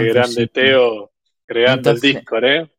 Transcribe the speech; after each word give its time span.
Entonces, 0.00 0.12
Qué 0.12 0.12
grande. 0.12 0.46
Teo. 0.48 1.12
Creando 1.46 1.90
Entonces- 1.90 2.04
el 2.10 2.16
Discord, 2.20 2.44
¿eh? 2.44 2.70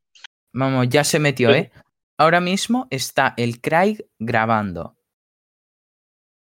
Vamos, 0.53 0.87
ya 0.89 1.03
se 1.03 1.19
metió, 1.19 1.51
¿eh? 1.51 1.71
Ahora 2.17 2.39
mismo 2.39 2.87
está 2.91 3.33
el 3.37 3.59
Craig 3.59 3.97
grabando. 4.19 4.95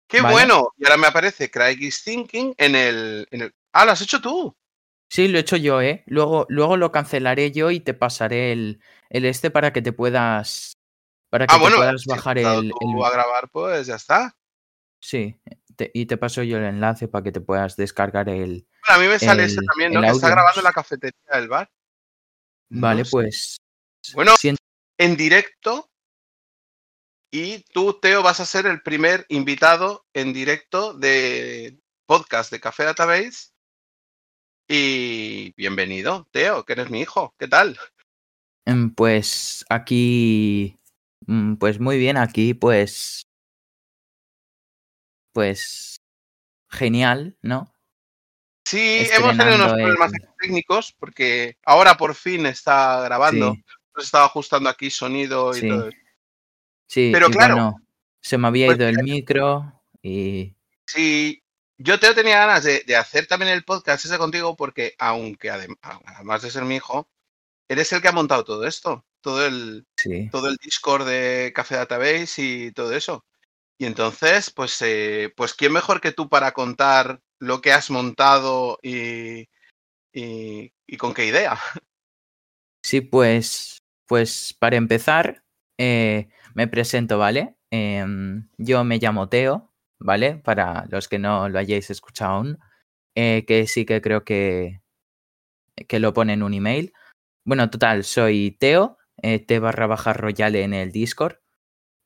¡Qué 0.09 0.21
Vale. 0.21 0.32
bueno! 0.35 0.73
Y 0.79 0.85
ahora 0.85 0.98
me 0.98 1.07
aparece 1.07 1.50
Craig 1.50 1.79
is 1.80 2.05
Thinking 2.05 2.55
en 2.59 2.75
el, 2.75 3.27
en 3.30 3.43
el... 3.43 3.55
¡Ah, 3.73 3.85
lo 3.87 3.93
has 3.93 4.03
hecho 4.03 4.21
tú! 4.21 4.55
Sí, 5.11 5.29
lo 5.29 5.39
he 5.39 5.41
hecho 5.41 5.57
yo, 5.57 5.80
¿eh? 5.80 6.05
Luego, 6.07 6.46
luego 6.48 6.77
lo 6.77 6.93
cancelaré 6.93 7.50
yo 7.52 7.70
y 7.70 7.80
te 7.80 7.95
pasaré 7.95 8.52
el, 8.52 8.80
el 9.11 9.25
este 9.25 9.50
para 9.50 9.73
que 9.73 9.82
te 9.82 9.93
puedas. 9.93 10.75
Para 11.30 11.46
que 11.46 11.54
Ah, 11.54 11.57
te 11.57 11.62
bueno, 11.62 11.77
puedas 11.79 12.02
si 12.02 12.11
bajar 12.11 12.36
empezado 12.39 12.61
el, 12.61 12.70
tú 12.70 12.98
el- 12.98 13.04
a 13.04 13.11
grabar, 13.11 13.48
pues 13.50 13.86
ya 13.86 13.96
está. 13.96 14.36
Sí, 15.00 15.34
te- 15.84 15.91
y 15.95 16.06
te 16.06 16.16
paso 16.16 16.42
yo 16.42 16.59
el 16.59 16.64
enlace 16.64 17.09
para 17.09 17.24
que 17.24 17.32
te 17.32 17.41
puedas 17.41 17.77
descargar 17.77 18.28
el. 18.28 18.66
Bueno, 18.86 18.96
a 18.96 18.98
mí 18.98 19.06
me 19.09 19.18
sale 19.18 19.45
ese 19.45 19.60
también, 19.66 19.92
¿no? 19.92 20.00
Que 20.00 20.08
está 20.08 20.28
grabando 20.30 20.60
en 20.60 20.64
la 20.64 20.72
cafetería 20.72 21.18
del 21.32 21.48
bar. 21.48 21.70
Vale, 22.70 23.00
No 23.00 23.05
sé. 23.05 23.10
pues. 23.10 23.56
Bueno, 24.14 24.32
en 24.98 25.16
directo. 25.16 25.88
Y 27.34 27.60
tú, 27.72 27.98
Teo, 27.98 28.22
vas 28.22 28.41
a 28.41 28.45
ser 28.46 28.66
el 28.66 28.82
primer 28.82 29.24
invitado 29.30 30.05
en 30.12 30.32
directo 30.34 30.92
de 30.92 31.78
podcast 32.06 32.50
de 32.52 32.60
Café 32.60 32.84
Database. 32.84 33.52
Y 34.69 35.52
bienvenido, 35.56 36.28
Teo, 36.30 36.64
que 36.64 36.74
eres 36.74 36.91
mi 36.91 37.00
hijo. 37.00 37.34
¿Qué 37.38 37.48
tal? 37.48 37.78
em, 38.66 38.94
Pues 38.94 39.64
aquí. 39.70 40.78
mm, 41.27 41.55
Pues 41.56 41.80
muy 41.80 41.98
bien, 41.98 42.16
aquí, 42.16 42.52
pues. 42.55 43.22
Pues. 45.32 45.96
Genial, 46.70 47.36
¿no? 47.42 47.72
Sí, 48.64 49.06
hemos 49.12 49.36
tenido 49.36 49.56
unos 49.56 49.72
problemas 49.72 50.12
el- 50.14 50.28
técnicos 50.41 50.94
porque 50.98 51.58
ahora 51.66 51.97
por 51.97 52.14
fin 52.14 52.47
está 52.47 53.02
grabando. 53.02 53.52
Sí, 53.55 53.64
Nos 53.94 54.05
estaba 54.06 54.24
ajustando 54.24 54.70
aquí 54.70 54.91
sonido 54.91 55.55
y 55.55 55.61
Sí. 55.61 55.69
todo. 55.69 55.89
eso. 55.89 55.97
sí, 56.86 57.11
Pero 57.12 57.28
y 57.28 57.33
claro, 57.33 57.55
bueno, 57.55 57.77
se 58.22 58.39
me 58.39 58.48
había 58.48 58.66
pues 58.66 58.78
ido 58.78 58.89
el 58.89 59.02
micro 59.02 59.83
y. 60.02 60.55
Sí, 60.86 61.42
yo 61.77 61.98
Teo 62.00 62.14
tenía 62.14 62.39
ganas 62.39 62.64
de, 62.64 62.80
de 62.86 62.96
hacer 62.96 63.27
también 63.27 63.52
el 63.52 63.64
podcast 63.64 64.05
ese 64.05 64.17
contigo 64.19 64.56
porque 64.56 64.94
aunque 64.98 65.50
adem- 65.52 65.78
además 65.83 66.41
de 66.42 66.50
ser 66.50 66.64
mi 66.64 66.77
hijo, 66.77 67.06
eres 67.69 67.92
el 67.92 68.00
que 68.00 68.08
ha 68.08 68.12
montado 68.12 68.44
todo 68.44 68.67
esto, 68.67 69.05
todo 69.20 69.44
el, 69.46 69.86
Sí. 69.96 70.28
todo 70.30 70.48
el 70.48 70.56
Discord 70.56 71.06
de 71.06 71.52
Café 71.55 71.77
Database 71.77 72.42
y 72.42 72.72
todo 72.72 72.92
eso. 72.94 73.24
Y 73.78 73.87
entonces, 73.87 74.51
pues, 74.51 74.81
eh, 74.83 75.33
pues 75.37 75.55
quién 75.55 75.73
mejor 75.73 76.01
que 76.01 76.12
tú 76.12 76.28
para 76.28 76.53
contar 76.53 77.20
lo 77.39 77.61
que 77.61 77.73
has 77.73 77.91
montado 77.91 78.79
y, 78.83 79.48
y, 80.12 80.97
con 80.98 81.14
qué 81.14 81.27
idea. 81.27 81.59
Sí, 82.84 83.01
pues, 83.01 83.79
pues 84.09 84.56
para 84.59 84.77
empezar, 84.77 85.45
eh, 85.79 86.29
me 86.55 86.67
presento, 86.67 87.17
¿vale? 87.17 87.55
Em, 87.70 88.48
yo 88.59 88.83
me 88.83 88.98
llamo 88.98 89.29
Teo, 89.29 89.73
¿vale? 90.01 90.34
Para 90.34 90.86
los 90.91 91.07
que 91.07 91.20
no 91.20 91.48
lo 91.48 91.61
hayáis 91.61 91.91
escuchado 91.91 92.33
aún, 92.33 92.59
eh, 93.14 93.45
que 93.47 93.69
sí 93.69 93.86
que 93.86 94.01
creo 94.03 94.25
que, 94.25 94.83
que 95.86 96.01
lo 96.01 96.12
pone 96.12 96.33
en 96.33 96.42
un 96.42 96.55
email. 96.55 96.92
Bueno, 97.47 97.70
total, 97.70 98.03
soy 98.03 98.57
Teo, 98.59 98.98
T 99.17 99.59
barra 99.61 99.86
baja 99.86 100.12
royale 100.12 100.64
en 100.64 100.75
el 100.75 100.91
Discord, 100.91 101.42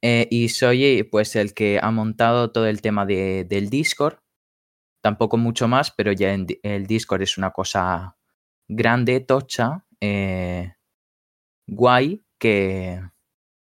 eh, 0.09 0.29
y 0.31 0.49
soy 0.51 1.03
pues 1.11 1.35
el 1.37 1.53
que 1.53 1.81
ha 1.83 1.91
montado 1.91 2.53
todo 2.53 2.67
el 2.67 2.81
tema 2.81 3.05
de, 3.07 3.45
del 3.45 3.69
Discord. 3.71 4.19
Tampoco 5.03 5.37
mucho 5.37 5.67
más, 5.69 5.91
pero 5.91 6.13
ya 6.13 6.33
en 6.33 6.47
el 6.63 6.87
Discord 6.87 7.23
es 7.23 7.39
una 7.39 7.51
cosa 7.51 8.17
grande, 8.69 9.21
tocha, 9.21 9.85
eh, 10.01 10.75
guay, 11.67 12.25
que 12.39 13.01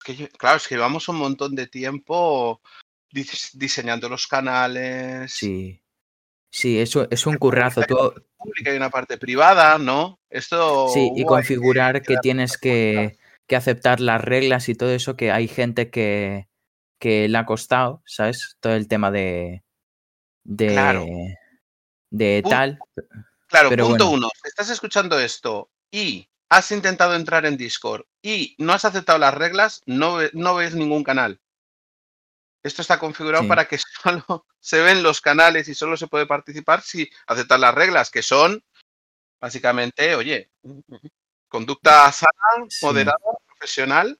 Que 0.03 0.15
yo- 0.15 0.29
claro, 0.37 0.57
es 0.57 0.67
que 0.67 0.75
llevamos 0.75 1.07
un 1.09 1.17
montón 1.17 1.55
de 1.55 1.67
tiempo 1.67 2.61
dis- 3.13 3.51
diseñando 3.53 4.07
los 4.09 4.27
canales. 4.27 5.31
sí, 5.33 5.81
sí, 6.51 6.79
eso 6.79 7.07
es 7.11 7.25
un 7.27 7.37
currazo. 7.37 7.81
Tú, 7.83 7.95
pública 8.37 8.73
y 8.73 8.77
una 8.77 8.89
parte 8.89 9.17
privada, 9.17 9.77
¿no? 9.77 10.19
Esto. 10.29 10.89
sí, 10.89 11.11
y 11.15 11.25
configurar 11.25 12.01
que 12.01 12.17
tienes 12.17 12.57
que. 12.57 13.17
Que 13.49 13.55
aceptar 13.57 13.99
las 13.99 14.21
reglas 14.21 14.69
y 14.69 14.75
todo 14.75 14.91
eso, 14.91 15.17
que 15.17 15.31
hay 15.31 15.47
gente 15.49 15.89
que, 15.89 16.47
que 16.99 17.27
le 17.27 17.37
ha 17.37 17.45
costado, 17.45 18.01
¿sabes? 18.05 18.55
Todo 18.61 18.73
el 18.75 18.87
tema 18.87 19.11
de, 19.11 19.63
de, 20.43 20.67
Claro. 20.67 21.05
de 22.11 22.43
tal. 22.49 22.79
Claro, 23.47 23.69
pero 23.69 23.87
punto 23.87 24.05
bueno. 24.09 24.27
uno. 24.27 24.29
Estás 24.45 24.69
escuchando 24.69 25.19
esto 25.19 25.69
y 25.91 26.29
has 26.49 26.71
intentado 26.71 27.15
entrar 27.15 27.45
en 27.45 27.57
Discord 27.57 28.05
y 28.21 28.55
no 28.59 28.73
has 28.73 28.85
aceptado 28.85 29.17
las 29.19 29.33
reglas, 29.33 29.81
no, 29.85 30.17
no 30.33 30.55
ves 30.55 30.75
ningún 30.75 31.03
canal. 31.03 31.41
Esto 32.63 32.81
está 32.81 32.99
configurado 32.99 33.43
Sí. 33.43 33.49
para 33.49 33.67
que 33.67 33.77
solo 34.03 34.45
se 34.59 34.81
ven 34.81 35.01
los 35.01 35.21
canales 35.21 35.67
y 35.69 35.73
solo 35.75 35.97
se 35.97 36.07
puede 36.07 36.27
participar 36.27 36.81
si 36.81 37.09
aceptas 37.25 37.59
las 37.59 37.73
reglas, 37.73 38.11
que 38.11 38.21
son 38.21 38.63
básicamente, 39.41 40.15
oye, 40.15 40.51
conducta 41.47 42.11
sana, 42.11 42.31
moderada, 42.81 43.17
profesional. 43.59 44.19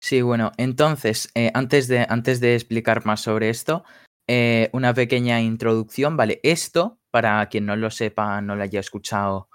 Sí, 0.00 0.22
bueno, 0.22 0.52
entonces, 0.56 1.30
eh, 1.34 1.50
antes, 1.54 1.88
de, 1.88 2.06
antes 2.08 2.40
de 2.40 2.54
explicar 2.54 3.04
más 3.06 3.20
sobre 3.22 3.50
esto, 3.50 3.84
eh, 4.28 4.70
una 4.72 4.94
pequeña 4.94 5.40
introducción, 5.40 6.16
¿vale? 6.16 6.40
Esto, 6.42 7.00
para 7.10 7.46
quien 7.48 7.66
no 7.66 7.76
lo 7.76 7.90
sepa, 7.90 8.40
no 8.40 8.56
lo 8.56 8.62
haya 8.62 8.80
escuchado 8.80 9.48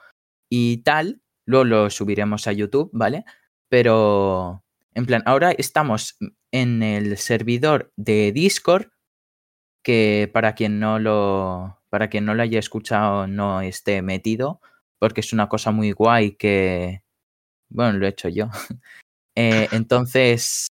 y 0.49 0.77
tal, 0.83 1.21
luego 1.45 1.65
lo 1.65 1.89
subiremos 1.89 2.47
a 2.47 2.51
YouTube, 2.51 2.89
¿vale? 2.91 3.23
Pero, 3.69 4.63
en 4.93 5.05
plan, 5.05 5.23
ahora 5.25 5.51
estamos 5.51 6.17
en 6.51 6.83
el 6.83 7.17
servidor 7.17 7.93
de 7.95 8.33
Discord, 8.33 8.87
que 9.83 10.29
para 10.33 10.53
quien 10.53 10.79
no 10.79 10.99
lo, 10.99 11.81
para 11.89 12.09
quien 12.09 12.25
no 12.25 12.33
lo 12.33 12.43
haya 12.43 12.59
escuchado, 12.59 13.27
no 13.27 13.61
esté 13.61 14.01
metido, 14.01 14.59
porque 14.99 15.21
es 15.21 15.31
una 15.31 15.47
cosa 15.47 15.71
muy 15.71 15.91
guay 15.93 16.35
que, 16.35 17.03
bueno, 17.71 17.97
lo 17.97 18.05
he 18.05 18.09
hecho 18.09 18.29
yo. 18.29 18.49
Eh, 19.33 19.69
entonces, 19.71 20.67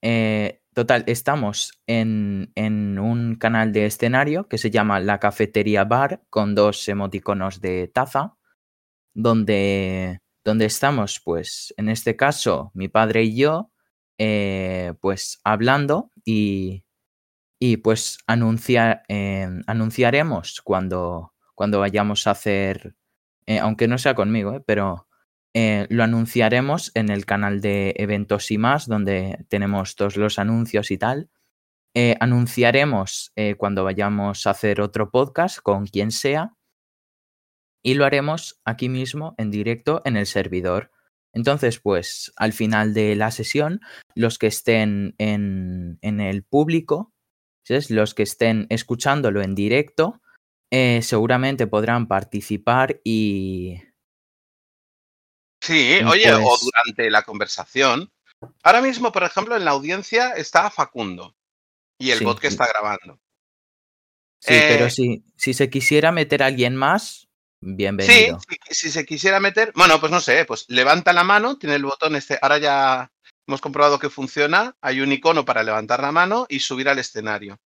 eh, 0.00 0.60
total, 0.74 1.02
estamos 1.08 1.72
en, 1.88 2.52
en 2.54 3.00
un 3.00 3.34
canal 3.34 3.72
de 3.72 3.86
escenario 3.86 4.46
que 4.46 4.58
se 4.58 4.70
llama 4.70 5.00
La 5.00 5.18
Cafetería 5.18 5.84
Bar 5.84 6.22
con 6.30 6.54
dos 6.54 6.88
emoticonos 6.88 7.60
de 7.60 7.88
taza, 7.88 8.36
donde, 9.12 10.20
donde 10.44 10.66
estamos, 10.66 11.20
pues, 11.24 11.74
en 11.76 11.88
este 11.88 12.14
caso, 12.14 12.70
mi 12.74 12.86
padre 12.86 13.24
y 13.24 13.36
yo, 13.36 13.72
eh, 14.18 14.94
pues, 15.00 15.40
hablando 15.42 16.12
y, 16.24 16.84
y 17.58 17.78
pues, 17.78 18.18
anunciar, 18.28 19.02
anunciaremos 19.66 20.60
cuando, 20.62 21.34
cuando 21.56 21.80
vayamos 21.80 22.28
a 22.28 22.30
hacer, 22.30 22.94
aunque 23.60 23.88
no 23.88 23.98
sea 23.98 24.14
conmigo, 24.14 24.62
pero 24.64 25.08
eh, 25.56 25.86
lo 25.88 26.02
anunciaremos 26.02 26.90
en 26.94 27.10
el 27.10 27.26
canal 27.26 27.60
de 27.60 27.94
eventos 27.96 28.50
y 28.50 28.58
más, 28.58 28.88
donde 28.88 29.46
tenemos 29.48 29.94
todos 29.94 30.16
los 30.16 30.40
anuncios 30.40 30.90
y 30.90 30.98
tal. 30.98 31.30
Eh, 31.94 32.16
anunciaremos 32.18 33.32
eh, 33.36 33.54
cuando 33.54 33.84
vayamos 33.84 34.46
a 34.46 34.50
hacer 34.50 34.80
otro 34.80 35.12
podcast 35.12 35.60
con 35.60 35.86
quien 35.86 36.10
sea 36.10 36.56
y 37.84 37.94
lo 37.94 38.04
haremos 38.04 38.60
aquí 38.64 38.88
mismo 38.88 39.36
en 39.38 39.52
directo 39.52 40.02
en 40.04 40.16
el 40.16 40.26
servidor. 40.26 40.90
Entonces, 41.32 41.78
pues 41.78 42.32
al 42.36 42.52
final 42.52 42.92
de 42.92 43.14
la 43.14 43.30
sesión, 43.30 43.80
los 44.16 44.38
que 44.38 44.48
estén 44.48 45.14
en, 45.18 45.98
en 46.02 46.20
el 46.20 46.42
público, 46.42 47.12
¿sabes? 47.64 47.90
los 47.92 48.14
que 48.14 48.24
estén 48.24 48.66
escuchándolo 48.70 49.40
en 49.42 49.54
directo, 49.54 50.20
seguramente 51.00 51.68
podrán 51.68 52.08
participar 52.08 53.00
y, 53.04 53.78
Sí, 55.64 55.98
Mm, 56.02 56.08
oye, 56.08 56.32
o 56.34 56.40
pues- 56.42 56.60
durante 56.60 57.10
la 57.10 57.22
conversación. 57.22 58.12
Ahora 58.62 58.82
mismo, 58.82 59.10
por 59.12 59.24
ejemplo, 59.24 59.56
en 59.56 59.64
la 59.64 59.70
audiencia 59.70 60.32
está 60.32 60.70
Facundo 60.70 61.34
y 61.98 62.10
el 62.10 62.18
Sí. 62.18 62.24
bot 62.24 62.38
que 62.38 62.48
está 62.48 62.66
grabando. 62.66 63.18
Sí, 64.40 64.52
Eh, 64.54 64.66
pero 64.68 64.90
si, 64.90 65.24
si 65.36 65.54
se 65.54 65.70
quisiera 65.70 66.12
meter 66.12 66.42
a 66.42 66.46
alguien 66.46 66.76
más, 66.76 67.20
Sí, 67.22 67.28
bienvenido. 67.60 68.38
si, 68.68 68.74
si 68.74 68.90
se 68.90 69.06
quisiera 69.06 69.40
meter, 69.40 69.72
bueno, 69.74 69.98
pues 70.00 70.12
no 70.12 70.20
sé, 70.20 70.44
pues 70.44 70.66
levanta 70.68 71.14
la 71.14 71.24
mano, 71.24 71.56
tiene 71.56 71.76
el 71.76 71.84
botón 71.84 72.14
este, 72.14 72.38
ahora 72.42 72.58
ya 72.58 73.10
hemos 73.46 73.62
comprobado 73.62 73.98
que 73.98 74.10
funciona, 74.10 74.76
hay 74.82 75.00
un 75.00 75.12
icono 75.12 75.46
para 75.46 75.62
levantar 75.62 76.02
la 76.02 76.12
mano 76.12 76.44
y 76.50 76.60
subir 76.60 76.90
al 76.90 76.98
escenario. 76.98 77.58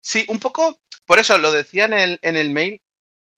Sí, 0.00 0.24
un 0.28 0.38
poco, 0.38 0.80
por 1.04 1.18
eso 1.18 1.36
lo 1.38 1.50
decía 1.50 1.86
en 1.86 1.92
el, 1.94 2.18
en 2.22 2.36
el 2.36 2.50
mail, 2.50 2.80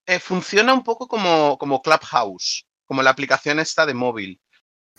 eh, 0.07 0.19
funciona 0.19 0.75
un 0.75 0.85
poco 0.85 1.09
como, 1.09 1.57
como 1.57 1.81
Clubhouse, 1.81 2.67
como 2.87 3.03
la 3.03 3.11
aplicación 3.11 3.59
esta 3.61 3.87
de 3.87 3.95
móvil. 3.95 4.41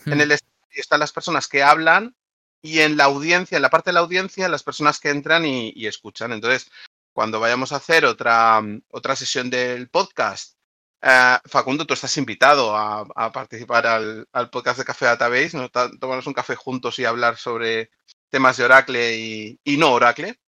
En 0.04 0.18
Hmm, 0.18 0.20
el 0.20 0.32
escenario 0.32 0.80
están 0.80 1.00
las 1.00 1.12
personas 1.12 1.48
que 1.48 1.62
hablan 1.62 2.14
y 2.62 2.80
en 2.80 2.96
la 2.96 3.04
audiencia, 3.04 3.56
en 3.56 3.62
la 3.62 3.70
parte 3.70 3.90
de 3.90 3.94
la 3.94 4.00
audiencia, 4.00 4.48
las 4.48 4.62
personas 4.62 5.00
que 5.00 5.10
entran 5.10 5.44
y, 5.46 5.72
y 5.74 5.86
escuchan. 5.86 6.32
Entonces, 6.32 6.70
cuando 7.16 7.40
vayamos 7.40 7.72
a 7.72 7.76
hacer 7.76 8.04
otra, 8.04 8.60
otra 8.90 9.16
sesión 9.16 9.48
del 9.48 9.88
podcast 9.88 10.54
Eh, 11.00 11.38
Facundo, 11.46 11.86
tú 11.86 11.94
estás 11.94 12.16
invitado 12.16 12.76
a, 12.76 13.32
participar 13.32 13.86
al, 13.86 14.50
podcast 14.50 14.78
de 14.78 14.84
Café 14.84 15.06
Database, 15.06 15.56
¿no? 15.56 15.70
tomarnos 15.70 16.26
un 16.26 16.34
café 16.34 16.56
juntos 16.56 16.98
y 16.98 17.04
hablar 17.04 17.36
sobre 17.38 17.90
temas 18.28 18.56
de 18.56 18.64
Oracle 18.64 19.16
y, 19.64 19.76
no 19.78 19.92
Oracle. 19.92 20.38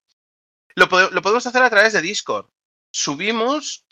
Lo, 0.75 0.89
podemos 0.89 1.47
hacer 1.47 1.63
a 1.63 1.71
través 1.71 1.93
de 1.93 2.03
Discord. 2.03 2.47
Subimos, 3.01 3.87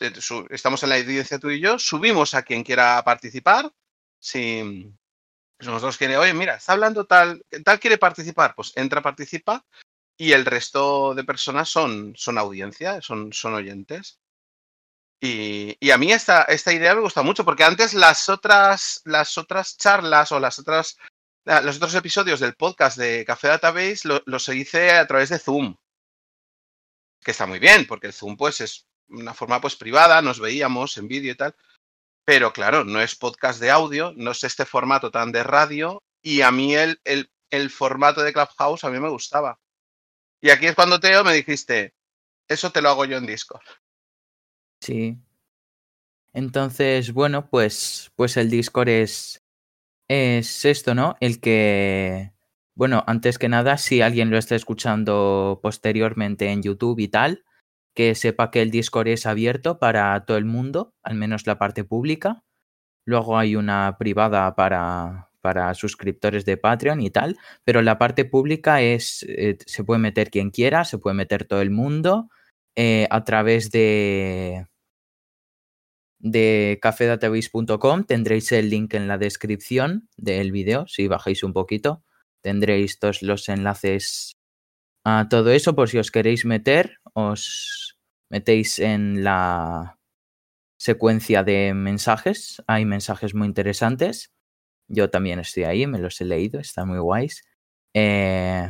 estamos 0.50 0.82
en 0.82 0.88
la 0.88 0.98
evidencia 0.98 1.38
tú 1.38 1.48
y 1.48 1.60
yo, 1.60 1.78
subimos 1.78 2.34
a 2.34 2.42
quien 2.42 2.64
quiera 2.64 3.00
participar. 3.04 3.72
Si 4.18 4.92
nosotros 5.60 5.96
quiere, 5.96 6.16
oye, 6.16 6.34
mira, 6.34 6.56
está 6.56 6.72
hablando 6.72 7.06
tal, 7.06 7.46
tal 7.64 7.78
quiere 7.78 7.98
participar, 7.98 8.56
pues 8.56 8.72
entra, 8.74 9.02
participa 9.02 9.64
y 10.16 10.32
el 10.32 10.44
resto 10.44 11.14
de 11.14 11.22
personas 11.22 11.68
son, 11.68 12.14
son 12.16 12.36
audiencia, 12.36 13.00
son, 13.00 13.32
son 13.32 13.54
oyentes. 13.54 14.18
Y, 15.20 15.88
a 15.92 15.98
mí 15.98 16.10
esta, 16.10 16.42
esta 16.42 16.72
idea 16.72 16.96
me 16.96 17.00
gusta 17.00 17.22
mucho, 17.22 17.44
porque 17.44 17.62
antes 17.62 17.94
las 17.94 18.28
otras, 18.28 19.02
las 19.04 19.38
otras 19.38 19.76
charlas 19.76 20.32
o 20.32 20.40
las 20.40 20.58
otras, 20.58 20.98
los 21.44 21.76
otros 21.76 21.94
episodios 21.94 22.40
del 22.40 22.56
podcast 22.56 22.98
de 22.98 23.24
Café 23.24 23.46
Database 23.46 24.00
los 24.24 24.48
hice 24.48 24.90
a 24.90 25.06
través 25.06 25.28
de 25.28 25.38
Zoom, 25.38 25.76
que 27.22 27.30
está 27.30 27.46
muy 27.46 27.60
bien, 27.60 27.86
porque 27.86 28.08
el 28.08 28.12
Zoom 28.12 28.36
pues 28.36 28.60
es 28.60 28.85
una 29.08 29.34
forma 29.34 29.60
pues 29.60 29.76
privada, 29.76 30.22
nos 30.22 30.40
veíamos 30.40 30.96
en 30.96 31.08
vídeo 31.08 31.32
y 31.32 31.36
tal, 31.36 31.54
pero 32.24 32.52
claro, 32.52 32.84
no 32.84 33.00
es 33.00 33.14
podcast 33.14 33.60
de 33.60 33.70
audio, 33.70 34.12
no 34.16 34.32
es 34.32 34.44
este 34.44 34.64
formato 34.64 35.10
tan 35.10 35.32
de 35.32 35.44
radio, 35.44 36.02
y 36.22 36.40
a 36.40 36.50
mí 36.50 36.74
el, 36.74 37.00
el, 37.04 37.30
el 37.50 37.70
formato 37.70 38.22
de 38.22 38.32
Clubhouse 38.32 38.84
a 38.84 38.90
mí 38.90 38.98
me 38.98 39.08
gustaba. 39.08 39.60
Y 40.40 40.50
aquí 40.50 40.66
es 40.66 40.74
cuando 40.74 41.00
Teo 41.00 41.24
me 41.24 41.34
dijiste, 41.34 41.94
eso 42.48 42.70
te 42.70 42.82
lo 42.82 42.90
hago 42.90 43.04
yo 43.04 43.16
en 43.16 43.26
Discord. 43.26 43.64
Sí. 44.80 45.16
Entonces, 46.32 47.12
bueno, 47.12 47.48
pues, 47.48 48.12
pues 48.14 48.36
el 48.36 48.50
Discord 48.50 48.88
es, 48.88 49.42
es 50.08 50.64
esto, 50.64 50.94
¿no? 50.94 51.16
El 51.20 51.40
que, 51.40 52.32
bueno, 52.74 53.02
antes 53.06 53.38
que 53.38 53.48
nada, 53.48 53.78
si 53.78 54.02
alguien 54.02 54.30
lo 54.30 54.36
está 54.36 54.54
escuchando 54.54 55.60
posteriormente 55.62 56.50
en 56.50 56.62
YouTube 56.62 56.98
y 56.98 57.08
tal, 57.08 57.44
que 57.96 58.14
sepa 58.14 58.50
que 58.52 58.62
el 58.62 58.70
Discord 58.70 59.08
es 59.08 59.26
abierto 59.26 59.78
para 59.78 60.24
todo 60.26 60.36
el 60.36 60.44
mundo, 60.44 60.94
al 61.02 61.16
menos 61.16 61.46
la 61.46 61.58
parte 61.58 61.82
pública. 61.82 62.44
Luego 63.06 63.38
hay 63.38 63.56
una 63.56 63.96
privada 63.98 64.54
para, 64.54 65.30
para 65.40 65.72
suscriptores 65.74 66.44
de 66.44 66.58
Patreon 66.58 67.00
y 67.00 67.10
tal, 67.10 67.38
pero 67.64 67.80
la 67.80 67.98
parte 67.98 68.26
pública 68.26 68.82
es, 68.82 69.24
eh, 69.28 69.56
se 69.64 69.82
puede 69.82 69.98
meter 69.98 70.30
quien 70.30 70.50
quiera, 70.50 70.84
se 70.84 70.98
puede 70.98 71.16
meter 71.16 71.46
todo 71.46 71.62
el 71.62 71.70
mundo 71.70 72.28
eh, 72.76 73.08
a 73.10 73.24
través 73.24 73.70
de, 73.70 74.66
de 76.18 76.78
cafedatabase.com 76.82 78.04
tendréis 78.04 78.52
el 78.52 78.68
link 78.68 78.92
en 78.92 79.08
la 79.08 79.16
descripción 79.16 80.10
del 80.18 80.52
vídeo, 80.52 80.86
si 80.86 81.08
bajáis 81.08 81.42
un 81.42 81.54
poquito, 81.54 82.02
tendréis 82.42 82.98
todos 82.98 83.22
los 83.22 83.48
enlaces 83.48 84.35
a 85.06 85.28
todo 85.30 85.50
eso 85.52 85.76
por 85.76 85.88
si 85.88 85.98
os 85.98 86.10
queréis 86.10 86.44
meter, 86.44 86.98
os 87.14 87.96
metéis 88.28 88.80
en 88.80 89.22
la 89.22 89.98
secuencia 90.78 91.44
de 91.44 91.74
mensajes, 91.74 92.62
hay 92.66 92.84
mensajes 92.84 93.34
muy 93.34 93.46
interesantes 93.46 94.32
yo 94.88 95.10
también 95.10 95.40
estoy 95.40 95.64
ahí, 95.64 95.86
me 95.86 95.98
los 95.98 96.20
he 96.20 96.24
leído, 96.24 96.60
están 96.60 96.88
muy 96.88 96.98
guays. 96.98 97.44
Eh, 97.92 98.68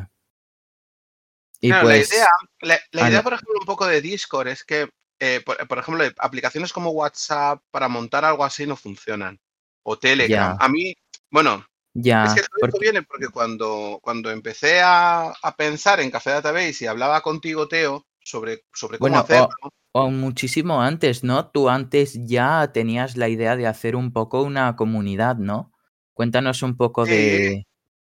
y 1.61 1.73
pues, 1.73 2.11
la 2.11 2.17
idea, 2.17 2.81
la, 2.93 3.09
idea 3.09 3.23
por 3.23 3.35
ejemplo, 3.35 3.59
un 3.61 3.67
poco 3.67 3.87
de 3.87 4.01
Discord 4.01 4.49
es 4.49 4.65
que, 4.65 4.89
eh, 5.19 5.43
por, 5.45 5.79
ejemplo, 5.79 6.05
aplicaciones 6.19 6.73
como 6.73 6.91
WhatsApp 6.91 7.63
para 7.71 7.89
montar 7.89 8.25
algo 8.25 8.45
así 8.45 8.67
no 8.67 8.77
funcionan. 8.77 9.41
O 9.83 9.99
Telegram. 9.99 10.57
A 10.59 10.69
mí, 10.69 10.95
bueno, 11.31 11.67
ya, 11.99 12.25
es 12.25 12.35
que 12.35 12.41
todo 12.41 12.61
porque... 12.61 12.79
viene 12.81 13.03
porque 13.03 13.29
cuando, 13.29 13.99
cuando 14.03 14.31
empecé 14.31 14.81
a, 14.83 15.33
pensar 15.57 16.01
en 16.01 16.11
Café 16.11 16.31
Database 16.31 16.85
y 16.85 16.87
hablaba 16.87 17.23
contigo, 17.23 17.69
Teo, 17.69 18.07
sobre, 18.23 18.65
sobre 18.75 18.99
cómo 18.99 19.19
hacerlo. 19.19 19.49
o, 19.93 20.11
muchísimo 20.11 20.83
antes, 20.83 21.25
¿no? 21.25 21.49
Tú 21.49 21.71
antes 21.71 22.19
ya 22.27 22.71
tenías 22.73 23.17
la 23.17 23.29
idea 23.29 23.57
de 23.57 23.67
hacer 23.67 23.97
un 23.97 24.13
poco 24.13 24.43
una 24.43 24.77
comunidad, 24.77 25.37
¿no? 25.37 25.73
Cuéntanos 26.13 26.63
un 26.63 26.77
poco 26.77 27.05
de. 27.05 27.67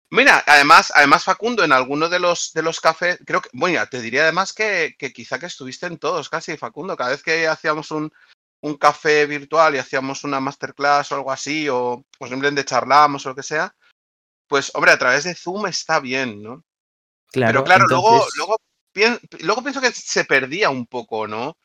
Mira, 0.09 0.43
además, 0.47 0.91
además 0.95 1.25
Facundo, 1.25 1.63
en 1.63 1.73
alguno 1.73 2.07
de 2.07 2.19
los 2.19 2.53
de 2.53 2.61
los 2.61 2.79
cafés, 2.79 3.19
creo 3.25 3.41
que, 3.41 3.49
bueno, 3.51 3.85
te 3.91 4.01
diría 4.01 4.23
además 4.23 4.53
que, 4.53 4.95
quizá 5.13 5.37
que 5.37 5.47
estuviste 5.47 5.85
en 5.85 5.97
todos 5.97 6.29
casi, 6.29 6.55
Facundo. 6.57 6.95
Cada 6.95 7.09
vez 7.09 7.21
que 7.21 7.47
hacíamos 7.47 7.91
un, 7.91 8.11
café 8.77 9.25
virtual 9.25 9.75
y 9.75 9.77
hacíamos 9.77 10.23
una 10.23 10.39
masterclass 10.39 11.11
o 11.11 11.15
algo 11.15 11.31
así, 11.31 11.67
o, 11.69 12.05
simplemente 12.21 12.65
charlábamos 12.65 13.25
o 13.25 13.29
lo 13.29 13.35
que 13.35 13.43
sea, 13.43 13.75
pues 14.47 14.71
hombre, 14.73 14.91
a 14.91 14.97
través 14.97 15.23
de 15.25 15.35
Zoom 15.35 15.67
está 15.67 15.99
bien, 15.99 16.41
¿no? 16.41 16.63
Claro, 17.31 17.63
Pero 17.63 17.63
claro, 17.63 17.85
luego, 17.87 18.25
luego, 18.37 18.57
luego 19.41 19.61
pienso 19.61 19.81
que 19.81 19.91
se 19.91 20.25
perdía 20.25 20.69
un 20.69 20.87
poco, 20.87 21.27
¿no? 21.27 21.57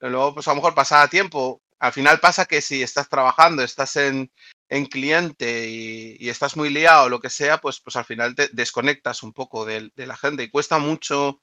Luego, 0.00 0.34
pues 0.34 0.46
a 0.46 0.52
lo 0.52 0.56
mejor 0.56 0.74
pasaba 0.74 1.08
tiempo. 1.08 1.60
Al 1.80 1.92
final 1.92 2.20
pasa 2.20 2.46
que 2.46 2.60
si 2.60 2.82
estás 2.82 3.08
trabajando, 3.08 3.62
estás 3.62 3.96
en, 3.96 4.30
en 4.68 4.86
cliente 4.86 5.68
y, 5.68 6.28
estás 6.28 6.56
muy 6.56 6.70
liado 6.70 7.06
o 7.06 7.08
lo 7.08 7.20
que 7.20 7.30
sea, 7.30 7.58
pues, 7.58 7.80
pues 7.80 7.96
al 7.96 8.04
final 8.04 8.34
te 8.34 8.48
desconectas 8.52 9.22
un 9.22 9.32
poco 9.32 9.64
de, 9.64 9.90
la 9.96 10.16
gente 10.16 10.42
y 10.42 10.50
cuesta 10.50 10.78
mucho 10.78 11.40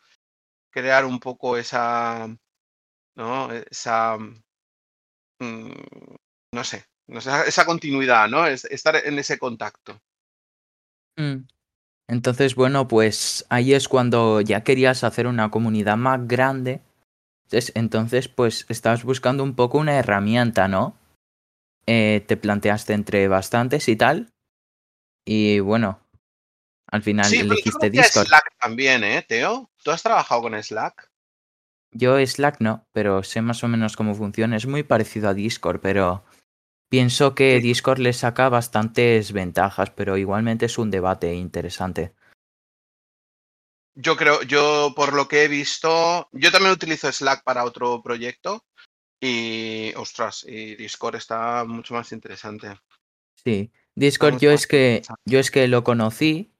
crear 0.69 1.05
un 1.05 1.19
poco 1.19 1.57
esa, 1.57 2.27
¿no? 3.15 3.51
Esa, 3.51 4.17
mm, 5.39 5.71
no 6.53 6.63
sé, 6.63 6.85
esa 7.07 7.65
continuidad, 7.65 8.27
¿no? 8.29 8.45
Es, 8.45 8.65
estar 8.65 8.95
en 8.95 9.19
ese 9.19 9.37
contacto. 9.37 10.01
Mm. 11.17 11.47
Entonces, 12.07 12.55
bueno, 12.55 12.87
pues 12.87 13.45
ahí 13.49 13.73
es 13.73 13.87
cuando 13.87 14.41
ya 14.41 14.63
querías 14.63 15.03
hacer 15.03 15.27
una 15.27 15.49
comunidad 15.49 15.97
más 15.97 16.27
grande. 16.27 16.81
Entonces, 17.51 18.27
pues 18.27 18.65
estabas 18.69 19.03
buscando 19.03 19.43
un 19.43 19.55
poco 19.55 19.77
una 19.77 19.97
herramienta, 19.97 20.67
¿no? 20.67 20.97
Eh, 21.87 22.23
te 22.27 22.37
planteaste 22.37 22.93
entre 22.93 23.27
bastantes 23.27 23.87
y 23.87 23.95
tal. 23.95 24.31
Y 25.25 25.59
bueno, 25.59 25.99
al 26.87 27.01
final 27.01 27.25
sí, 27.25 27.39
elegiste 27.39 27.89
Discord. 27.89 28.27
Slack 28.27 28.55
también, 28.59 29.03
¿eh, 29.03 29.23
Teo? 29.27 29.69
¿Tú 29.83 29.91
has 29.91 30.03
trabajado 30.03 30.41
con 30.41 30.61
Slack? 30.61 31.09
Yo 31.97 32.19
Slack 32.19 32.59
no, 32.59 32.85
pero 32.91 33.23
sé 33.23 33.41
más 33.41 33.63
o 33.63 33.69
menos 33.69 33.95
cómo 33.95 34.15
funciona. 34.15 34.57
Es 34.57 34.67
muy 34.67 34.83
parecido 34.83 35.29
a 35.29 35.33
Discord, 35.33 35.79
pero 35.79 36.25
pienso 36.89 37.33
que 37.33 37.61
Discord 37.61 37.99
le 37.99 38.11
saca 38.11 38.49
bastantes 38.49 39.31
ventajas, 39.31 39.91
pero 39.91 40.17
igualmente 40.17 40.65
es 40.65 40.77
un 40.77 40.91
debate 40.91 41.33
interesante. 41.33 42.13
Yo 43.95 44.17
creo, 44.17 44.41
yo 44.41 44.91
por 44.93 45.13
lo 45.13 45.29
que 45.29 45.45
he 45.45 45.47
visto, 45.47 46.27
yo 46.33 46.51
también 46.51 46.73
utilizo 46.73 47.09
Slack 47.09 47.45
para 47.45 47.63
otro 47.63 48.03
proyecto 48.03 48.65
y, 49.21 49.93
ostras, 49.95 50.45
y 50.45 50.75
Discord 50.75 51.15
está 51.15 51.63
mucho 51.63 51.93
más 51.93 52.11
interesante. 52.11 52.75
Sí, 53.41 53.71
Discord 53.95 54.39
yo 54.39 54.51
es 54.51 54.67
que 54.67 55.01
yo 55.23 55.39
es 55.39 55.49
que 55.49 55.69
lo 55.69 55.85
conocí. 55.85 56.51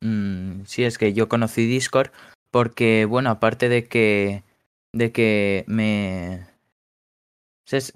Mm, 0.00 0.64
sí, 0.64 0.84
es 0.84 0.96
que 0.96 1.12
yo 1.12 1.28
conocí 1.28 1.66
Discord 1.66 2.10
porque, 2.50 3.04
bueno, 3.04 3.28
aparte 3.28 3.68
de 3.68 3.86
que 3.86 4.42
de 4.92 5.12
que 5.12 5.64
me 5.66 6.52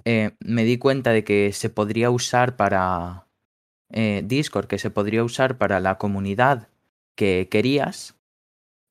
eh, 0.05 0.31
me 0.39 0.63
di 0.63 0.77
cuenta 0.77 1.11
de 1.11 1.23
que 1.23 1.51
se 1.53 1.69
podría 1.69 2.09
usar 2.09 2.55
para 2.55 3.27
eh, 3.91 4.23
Discord, 4.25 4.67
que 4.67 4.79
se 4.79 4.89
podría 4.89 5.23
usar 5.23 5.57
para 5.57 5.79
la 5.79 5.97
comunidad 5.97 6.69
que 7.15 7.47
querías. 7.49 8.15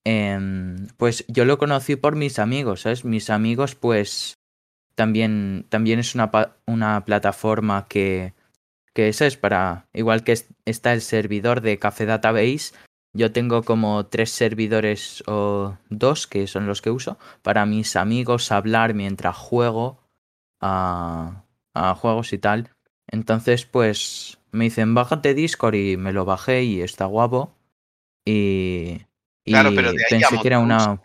Em, 0.04 0.86
pues 0.96 1.24
yo 1.28 1.44
lo 1.44 1.58
conocí 1.58 1.96
por 1.96 2.14
mis 2.14 2.38
amigos, 2.38 2.82
¿sabes? 2.82 3.04
Mis 3.04 3.30
amigos, 3.30 3.74
pues 3.74 4.38
también, 4.94 5.66
también 5.68 5.98
es 5.98 6.14
una, 6.14 6.30
una 6.66 7.04
plataforma 7.04 7.86
que, 7.88 8.34
que 8.94 9.08
es 9.08 9.36
para, 9.36 9.88
igual 9.92 10.22
que 10.22 10.34
está 10.64 10.92
el 10.92 11.00
servidor 11.00 11.60
de 11.60 11.78
Café 11.78 12.06
Database, 12.06 12.72
yo 13.16 13.32
tengo 13.32 13.62
como 13.62 14.06
tres 14.06 14.30
servidores 14.30 15.22
o 15.26 15.76
dos 15.90 16.26
que 16.26 16.46
son 16.46 16.66
los 16.66 16.82
que 16.82 16.90
uso 16.90 17.18
para 17.42 17.66
mis 17.66 17.96
amigos 17.96 18.52
hablar 18.52 18.94
mientras 18.94 19.36
juego 19.36 19.98
a, 20.60 21.44
a 21.74 21.94
juegos 21.94 22.32
y 22.32 22.38
tal. 22.38 22.70
Entonces, 23.08 23.64
pues 23.64 24.38
me 24.52 24.64
dicen, 24.64 24.94
bájate 24.94 25.34
Discord 25.34 25.74
y 25.74 25.96
me 25.96 26.12
lo 26.12 26.24
bajé 26.24 26.64
y 26.64 26.80
está 26.80 27.04
guapo. 27.06 27.54
Y, 28.24 29.06
Claro, 29.46 29.70
pero 29.76 29.92
de 29.92 30.02
ahí 30.02 30.10
pensé 30.10 30.40
que 30.40 30.48
era 30.48 30.58
una. 30.58 31.00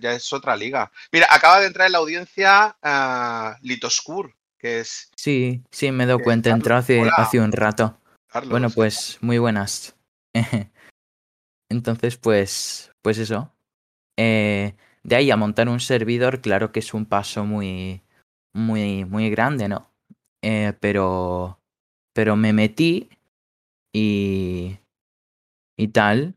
ya, 0.00 0.12
es 0.12 0.32
otra 0.32 0.56
liga. 0.56 0.90
Mira, 1.12 1.26
acaba 1.30 1.60
de 1.60 1.66
entrar 1.66 1.86
en 1.86 1.92
la 1.92 1.98
audiencia 1.98 2.74
uh, 2.82 3.66
Litoscur, 3.66 4.34
que 4.58 4.80
es. 4.80 5.10
Sí, 5.14 5.62
sí, 5.70 5.92
me 5.92 6.06
dado 6.06 6.20
cuenta, 6.20 6.48
entró 6.50 6.76
hace, 6.76 7.02
hace 7.16 7.38
un 7.38 7.52
rato. 7.52 7.98
bueno, 8.46 8.70
pues 8.70 9.18
muy 9.20 9.38
buenas. 9.38 9.94
Entonces, 11.70 12.16
pues, 12.18 12.92
pues 13.02 13.18
eso. 13.18 13.52
Eh, 14.18 14.74
de 15.04 15.16
ahí 15.16 15.30
a 15.30 15.36
montar 15.36 15.68
un 15.68 15.80
servidor, 15.80 16.40
claro 16.42 16.72
que 16.72 16.80
es 16.80 16.94
un 16.94 17.06
paso 17.06 17.44
muy, 17.46 18.02
muy, 18.54 19.04
muy 19.06 19.30
grande, 19.30 19.68
¿no? 19.68 19.90
eh, 20.42 20.74
pero, 20.80 21.60
pero 22.14 22.36
me 22.36 22.52
metí 22.52 23.10
y, 23.94 24.78
y 25.76 25.88
tal. 25.88 26.36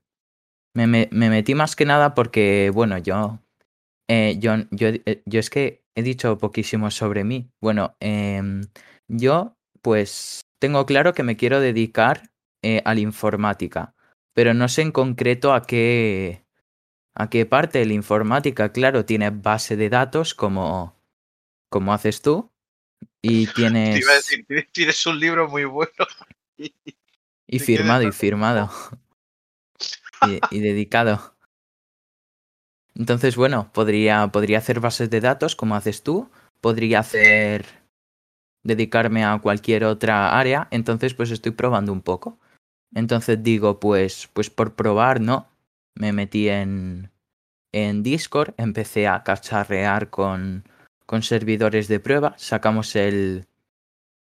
Me, 0.76 0.88
me, 0.88 1.10
me 1.12 1.30
metí 1.30 1.56
más 1.56 1.76
que 1.76 1.86
nada 1.86 2.16
porque, 2.16 2.72
bueno, 2.74 2.98
yo, 3.00 3.40
eh, 4.10 4.38
yo, 4.40 4.54
yo, 4.72 4.90
yo 5.26 5.40
es 5.40 5.50
que 5.50 5.84
he 5.96 6.04
dicho 6.04 6.38
poquísimo 6.38 6.92
sobre 6.92 7.24
mí. 7.24 7.50
Bueno, 7.62 7.96
em, 8.02 8.64
yo 9.10 9.58
pues 9.82 10.42
tengo 10.60 10.86
claro 10.86 11.14
que 11.14 11.24
me 11.24 11.38
quiero 11.38 11.60
dedicar 11.62 12.32
a 12.86 12.94
la 12.96 13.00
informática, 13.02 13.96
pero 14.34 14.54
no 14.54 14.68
sé 14.70 14.82
en 14.84 14.92
concreto 14.92 15.54
a 15.54 15.64
qué, 15.64 16.44
a 17.16 17.30
qué 17.30 17.46
parte 17.46 17.80
de 17.80 17.86
la 17.88 17.94
informática. 17.94 18.72
Claro, 18.72 19.06
tiene 19.06 19.30
base 19.32 19.76
de 19.78 19.90
datos 19.90 20.34
como, 20.34 20.96
como 21.70 21.94
haces 21.94 22.22
tú 22.22 22.52
y 23.22 23.48
Te 23.56 24.00
iba 24.00 24.12
a 24.12 24.16
tienes... 24.16 24.16
decir, 24.16 24.46
tienes- 24.48 24.72
tienes 24.72 25.06
un 25.06 25.20
libro 25.20 25.50
muy 25.50 25.66
bueno. 25.66 25.92
Y 27.48 27.60
¿De 27.60 27.66
qué 27.66 27.66
firmado, 27.66 28.04
y 28.04 28.12
firmado. 28.12 28.70
Y, 30.22 30.40
y 30.50 30.60
dedicado. 30.60 31.36
Entonces, 32.96 33.36
bueno, 33.36 33.72
podría, 33.74 34.28
podría 34.28 34.60
hacer 34.60 34.80
bases 34.80 35.10
de 35.10 35.20
datos 35.22 35.56
como 35.56 35.76
haces 35.76 36.04
tú. 36.04 36.30
Podría 36.62 37.00
hacer. 37.00 37.66
dedicarme 38.64 39.24
a 39.26 39.40
cualquier 39.40 39.84
otra 39.86 40.38
área. 40.40 40.68
Entonces, 40.72 41.14
pues 41.14 41.32
estoy 41.32 41.52
probando 41.54 41.92
un 41.94 42.02
poco. 42.02 42.40
Entonces 42.96 43.42
digo, 43.42 43.80
pues, 43.80 44.30
pues 44.34 44.50
por 44.50 44.76
probar, 44.76 45.22
¿no? 45.22 45.50
Me 45.96 46.14
metí 46.14 46.50
en, 46.50 47.12
en 47.72 48.04
Discord, 48.04 48.54
empecé 48.58 49.08
a 49.08 49.24
cacharrear 49.24 50.10
con, 50.10 50.68
con 51.06 51.24
servidores 51.24 51.88
de 51.88 52.00
prueba. 52.00 52.36
Sacamos 52.38 52.96
el, 52.96 53.48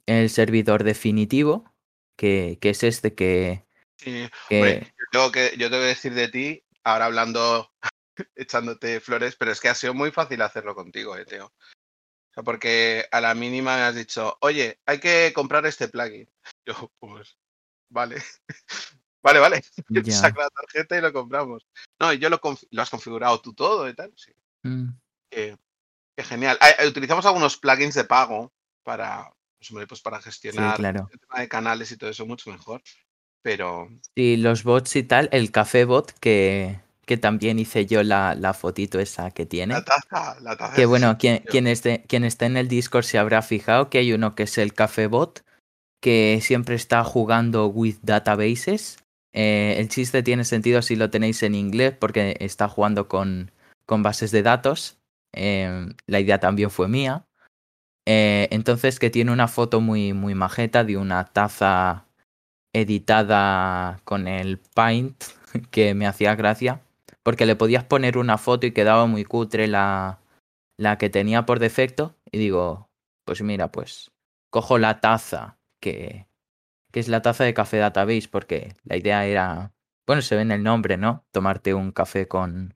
el 0.05 0.29
servidor 0.29 0.84
definitivo, 0.84 1.72
que, 2.17 2.58
que 2.62 2.70
es 2.70 2.84
este 2.84 3.13
que, 3.13 3.65
Sí, 4.03 4.29
que 4.50 4.82
yo 4.82 5.05
tengo 5.12 5.32
que, 5.32 5.51
yo 5.58 5.70
tengo 5.70 5.82
que 5.82 5.88
decir 5.88 6.13
de 6.13 6.27
ti, 6.27 6.63
ahora 6.84 7.05
hablando, 7.05 7.72
echándote 8.36 9.00
flores, 9.00 9.36
pero 9.36 9.51
es 9.51 9.62
que 9.62 9.70
ha 9.70 9.75
sido 9.75 9.93
muy 9.93 10.12
fácil 10.12 10.41
hacerlo 10.41 10.75
contigo, 10.75 11.15
eh, 11.15 11.25
Teo. 11.25 11.46
O 11.46 12.34
sea, 12.34 12.43
porque 12.43 13.05
a 13.12 13.22
la 13.22 13.36
mínima 13.36 13.75
me 13.75 13.84
has 13.84 13.96
dicho, 13.96 14.38
oye, 14.41 14.79
hay 14.86 15.00
que 15.00 15.32
comprar 15.34 15.65
este 15.65 15.88
plugin. 15.88 16.29
Yo, 16.65 16.91
pues, 17.00 17.38
vale. 17.90 18.22
Vale, 19.22 19.40
vale. 19.40 19.62
ya. 19.90 20.13
Saca 20.13 20.42
la 20.44 20.50
tarjeta 20.50 20.98
y 20.98 21.02
lo 21.02 21.13
compramos. 21.13 21.66
No, 22.00 22.12
y 22.12 22.20
yo 22.20 22.30
lo, 22.30 22.40
lo 22.72 22.82
has 22.82 22.90
configurado 22.90 23.40
tú 23.42 23.54
todo 23.54 23.88
y 23.88 23.96
tal. 23.96 24.12
Sí. 24.16 24.32
Mm, 24.63 24.90
Qué, 25.30 25.58
qué 26.18 26.24
genial. 26.24 26.58
Ah, 26.62 26.86
utilizamos 26.88 27.25
algunos 27.25 27.58
plugins 27.58 27.96
de 27.96 28.04
pago 28.04 28.52
para, 28.84 29.32
pues, 29.58 29.86
pues 29.88 30.02
para 30.02 30.18
Sí, 30.18 30.25
gestionar 30.25 30.75
claro. 30.78 31.08
el 31.12 31.20
tema 31.20 31.40
de 31.40 31.48
canales 31.48 31.92
y 31.92 31.98
todo 31.98 32.10
eso 32.10 32.25
mucho 32.25 32.52
mejor. 32.52 32.82
Pero 33.42 33.90
Y 34.16 34.38
los 34.38 34.63
bots 34.63 34.96
y 34.96 35.04
tal, 35.04 35.28
el 35.32 35.52
café 35.52 35.84
bot 35.86 36.12
que, 36.20 36.80
que 37.06 37.18
también 37.18 37.60
hice 37.60 37.86
yo 37.86 38.02
la, 38.04 38.36
la 38.36 38.54
fotito 38.54 39.00
esa 39.00 39.32
que 39.32 39.44
la 39.44 39.50
tiene. 39.50 39.82
taza, 39.82 40.40
la 40.42 40.56
taza 40.56 40.75
Que 40.75 40.86
bueno, 40.86 41.18
quien, 41.18 41.40
quien, 41.40 41.68
esté, 41.68 42.04
quien 42.08 42.24
esté 42.24 42.46
en 42.46 42.56
el 42.58 42.68
Discord 42.70 43.04
se 43.04 43.18
habrá 43.18 43.42
fijado 43.42 43.90
que 43.90 43.98
hay 44.00 44.13
uno 44.13 44.36
que 44.36 44.44
es 44.44 44.58
el 44.58 44.74
café 44.74 45.08
bot, 45.08 45.44
que 46.03 46.39
siempre 46.41 46.75
está 46.75 47.05
jugando 47.05 47.67
with 47.67 47.95
databases. 48.01 48.98
Eh, 49.31 49.75
el 49.77 49.88
chiste 49.88 50.22
tiene 50.22 50.43
sentido 50.43 50.81
si 50.81 50.98
lo 50.98 51.10
tenéis 51.10 51.41
en 51.43 51.55
inglés 51.55 51.95
porque 51.98 52.36
está 52.41 52.67
jugando 52.67 53.07
con, 53.07 53.51
con 53.86 54.03
bases 54.03 54.31
de 54.31 54.43
datos. 54.43 55.00
Eh, 55.31 55.88
la 56.05 56.19
idea 56.19 56.41
también 56.41 56.69
fue 56.72 56.89
mía. 56.89 57.25
Eh, 58.05 58.50
entonces 58.51 59.00
que 59.00 59.10
tiene 59.10 59.31
una 59.31 59.48
foto 59.48 59.79
muy, 59.79 60.12
muy 60.12 60.36
majeta 60.36 60.83
de 60.83 60.98
una 60.98 61.24
taza 61.24 62.05
editada 62.74 64.01
con 64.03 64.27
el 64.27 64.57
Paint 64.57 65.24
que 65.72 65.93
me 65.93 66.05
hacía 66.05 66.36
gracia. 66.36 66.81
Porque 67.24 67.45
le 67.45 67.55
podías 67.55 67.86
poner 67.86 68.17
una 68.17 68.38
foto 68.38 68.67
y 68.67 68.74
quedaba 68.74 69.05
muy 69.05 69.24
cutre 69.24 69.69
la, 69.69 70.19
la 70.77 70.98
que 70.98 71.10
tenía 71.10 71.45
por 71.45 71.60
defecto. 71.60 72.13
Y 72.29 72.39
digo, 72.39 72.89
pues 73.24 73.41
mira, 73.41 73.72
pues 73.72 74.12
cojo 74.50 74.77
la 74.77 75.00
taza 75.00 75.57
que, 75.84 76.25
que 76.92 77.00
es 77.02 77.10
la 77.10 77.22
taza 77.22 77.44
de 77.44 77.54
café 77.54 77.78
database. 77.78 78.30
Porque 78.32 78.74
la 78.86 78.96
idea 78.96 79.25
era, 79.25 79.74
bueno, 80.08 80.22
se 80.22 80.36
ve 80.36 80.42
en 80.42 80.52
el 80.52 80.63
nombre, 80.63 80.96
¿no? 80.98 81.25
Tomarte 81.32 81.74
un 81.74 81.92
café 81.92 82.28
con, 82.28 82.75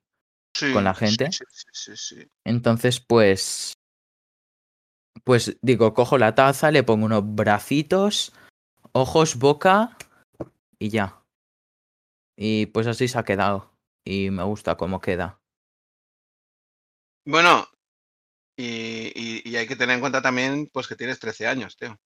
con 0.74 0.84
la 0.84 0.94
gente. 0.94 1.32
sí, 1.32 1.44
sí, 1.50 1.66
sí, 1.72 1.92
sí. 1.96 2.32
Entonces, 2.44 3.00
pues. 3.00 3.74
Pues 5.24 5.58
digo, 5.62 5.94
cojo 5.94 6.18
la 6.18 6.36
taza, 6.36 6.72
le 6.72 6.84
pongo 6.84 7.06
unos 7.06 7.24
bracitos, 7.26 8.34
ojos, 8.92 9.38
boca 9.38 9.98
y 10.80 10.90
ya. 10.90 11.22
Y 12.38 12.68
pues 12.68 12.88
así 12.88 13.08
se 13.08 13.18
ha 13.18 13.24
quedado. 13.24 13.74
Y 14.06 14.30
me 14.30 14.44
gusta 14.44 14.76
cómo 14.78 15.02
queda. 15.02 15.40
Bueno, 17.26 17.68
y, 18.56 19.12
y- 19.16 19.42
y 19.44 19.56
hay 19.58 19.68
que 19.68 19.76
tener 19.76 19.96
en 19.96 20.00
cuenta 20.02 20.22
también 20.22 20.70
pues 20.72 20.88
que 20.88 20.96
tienes 20.96 21.20
13 21.20 21.48
años, 21.48 21.76
tío. 21.76 22.00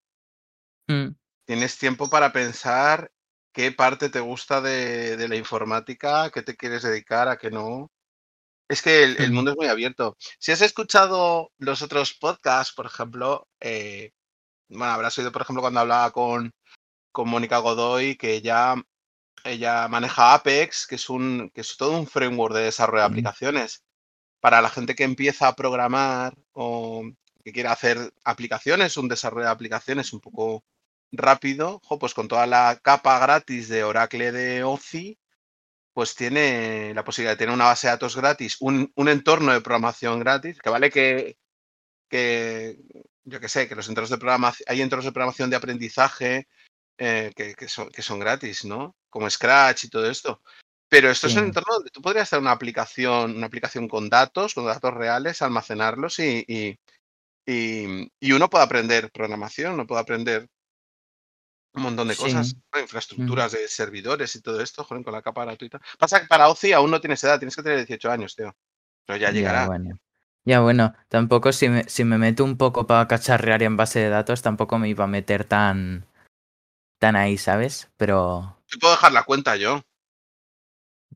Mm, 0.92 1.16
Tienes 1.46 1.78
tiempo 1.78 2.10
para 2.10 2.32
pensar 2.32 3.12
qué 3.54 3.72
parte 3.72 4.10
te 4.10 4.20
gusta 4.20 4.62
de, 4.62 5.18
de 5.18 5.28
la 5.28 5.36
informática, 5.36 6.30
qué 6.30 6.42
te 6.42 6.56
quieres 6.56 6.84
dedicar, 6.84 7.28
a 7.28 7.38
qué 7.38 7.50
no. 7.50 7.92
Es 8.70 8.82
que 8.82 9.04
el, 9.04 9.18
el 9.22 9.32
mundo 9.32 9.52
es 9.52 9.58
muy 9.58 9.68
abierto. 9.68 10.16
Si 10.40 10.52
has 10.52 10.62
escuchado 10.62 11.52
los 11.58 11.82
otros 11.82 12.14
podcasts, 12.14 12.74
por 12.74 12.86
ejemplo, 12.86 13.48
eh, 13.60 14.12
bueno, 14.70 14.94
habrás 14.94 15.18
oído, 15.18 15.32
por 15.32 15.42
ejemplo, 15.42 15.62
cuando 15.62 15.82
hablaba 15.82 16.12
con, 16.12 16.54
con 17.12 17.28
Mónica 17.28 17.58
Godoy, 17.58 18.16
que 18.16 18.34
ella, 18.36 18.76
ella 19.44 19.90
maneja 19.90 20.34
Apex, 20.34 20.88
que 20.88 20.96
es, 20.96 21.10
un, 21.10 21.52
que 21.54 21.62
es 21.62 21.76
todo 21.76 21.98
un 22.00 22.08
framework 22.08 22.56
de 22.56 22.64
desarrollo 22.64 23.02
de 23.02 23.08
aplicaciones. 23.08 23.84
Para 24.40 24.62
la 24.62 24.70
gente 24.70 24.96
que 24.96 25.04
empieza 25.04 25.50
a 25.50 25.56
programar 25.56 26.34
o 26.54 27.04
que 27.44 27.52
quiera 27.52 27.74
hacer 27.74 28.14
aplicaciones, 28.24 28.96
un 28.96 29.10
desarrollo 29.10 29.48
de 29.48 29.52
aplicaciones 29.52 30.14
un 30.14 30.22
poco 30.22 30.64
rápido, 31.12 31.80
jo, 31.84 32.00
pues 32.00 32.14
con 32.14 32.28
toda 32.28 32.46
la 32.48 32.80
capa 32.84 33.20
gratis 33.20 33.68
de 33.70 33.84
Oracle 33.84 34.32
de 34.32 34.64
OCI, 34.64 35.18
pues 35.94 36.16
tiene 36.16 36.94
la 36.96 37.04
posibilidad 37.04 37.34
de 37.34 37.38
tener 37.38 37.54
una 37.56 37.66
base 37.66 37.88
de 37.88 37.92
datos 37.94 38.16
gratis, 38.18 38.58
un, 38.62 38.92
un 38.96 39.10
entorno 39.10 39.54
de 39.54 39.62
programación 39.62 40.20
gratis, 40.20 40.60
que 40.62 40.70
vale 40.70 40.90
que, 40.92 41.38
que 42.10 42.78
yo 43.24 43.40
que 43.40 43.50
sé, 43.50 43.68
que 43.68 43.76
los 43.76 43.88
entornos 43.90 44.10
de 44.10 44.18
programación, 44.18 44.66
hay 44.70 44.82
entornos 44.82 45.06
de 45.06 45.12
programación 45.12 45.50
de 45.50 45.56
aprendizaje 45.58 46.48
eh, 46.98 47.32
que, 47.36 47.56
que 47.56 47.68
son, 47.70 47.90
que 47.90 48.02
son 48.02 48.20
gratis, 48.20 48.66
¿no? 48.66 48.96
Como 49.10 49.30
Scratch 49.30 49.86
y 49.86 49.90
todo 49.90 50.10
esto. 50.10 50.42
Pero 50.90 51.10
esto 51.10 51.28
es 51.28 51.36
un 51.36 51.46
entorno 51.46 51.74
donde 51.76 51.90
tú 51.92 52.02
podrías 52.02 52.24
hacer 52.24 52.40
una 52.40 52.52
aplicación, 52.52 53.38
una 53.38 53.48
aplicación 53.48 53.88
con 53.88 54.10
datos, 54.10 54.54
con 54.54 54.66
datos 54.66 54.94
reales, 54.94 55.42
almacenarlos 55.42 56.20
y, 56.20 56.44
y, 56.48 56.78
y- 57.46 58.12
y 58.20 58.32
uno 58.34 58.50
puede 58.50 58.64
aprender 58.66 59.12
programación, 59.12 59.74
uno 59.74 59.88
puede 59.88 60.02
aprender 60.02 60.48
un 61.74 61.84
montón 61.84 62.08
de 62.08 62.16
cosas, 62.16 62.50
sí. 62.50 62.56
¿no? 62.74 62.80
mm, 62.80 62.84
infraestructuras 62.84 63.52
de 63.54 63.68
servidores 63.68 64.36
y 64.36 64.42
todo 64.42 64.60
esto, 64.62 64.84
joder, 64.84 65.04
con 65.04 65.14
la 65.14 65.22
capa 65.22 65.46
gratuita. 65.46 65.80
Pasa 65.98 66.22
que 66.22 66.28
para 66.28 66.50
OCI 66.50 66.74
aún 66.74 66.92
no 66.92 67.00
tienes 67.00 67.24
edad, 67.24 67.40
tienes 67.40 67.56
que 67.56 67.64
tener 67.64 67.78
18 67.80 68.12
años, 68.12 68.36
tío. 68.36 68.56
Pero 69.06 69.18
ya 69.18 69.28
Ya, 69.30 69.34
llegará. 69.34 69.68
bueno. 69.68 69.98
Ya, 70.44 70.60
bueno. 70.60 70.94
Tampoco 71.08 71.52
si 71.52 71.70
me, 71.70 71.84
si 71.84 72.04
me 72.04 72.18
meto 72.18 72.44
un 72.44 72.58
poco 72.58 72.88
para 72.88 73.08
cacharrear 73.08 73.62
en 73.64 73.78
base 73.78 74.00
de 74.00 74.10
datos, 74.10 74.42
tampoco 74.42 74.78
me 74.80 74.90
iba 74.90 75.04
a 75.04 75.08
meter 75.08 75.46
tan, 75.46 76.06
tan 77.00 77.16
ahí, 77.16 77.38
¿sabes? 77.38 77.90
Pero 77.98 78.58
Te 78.70 78.78
puedo 78.78 78.94
dejar 78.94 79.12
la 79.12 79.24
cuenta 79.24 79.56
yo. 79.56 79.82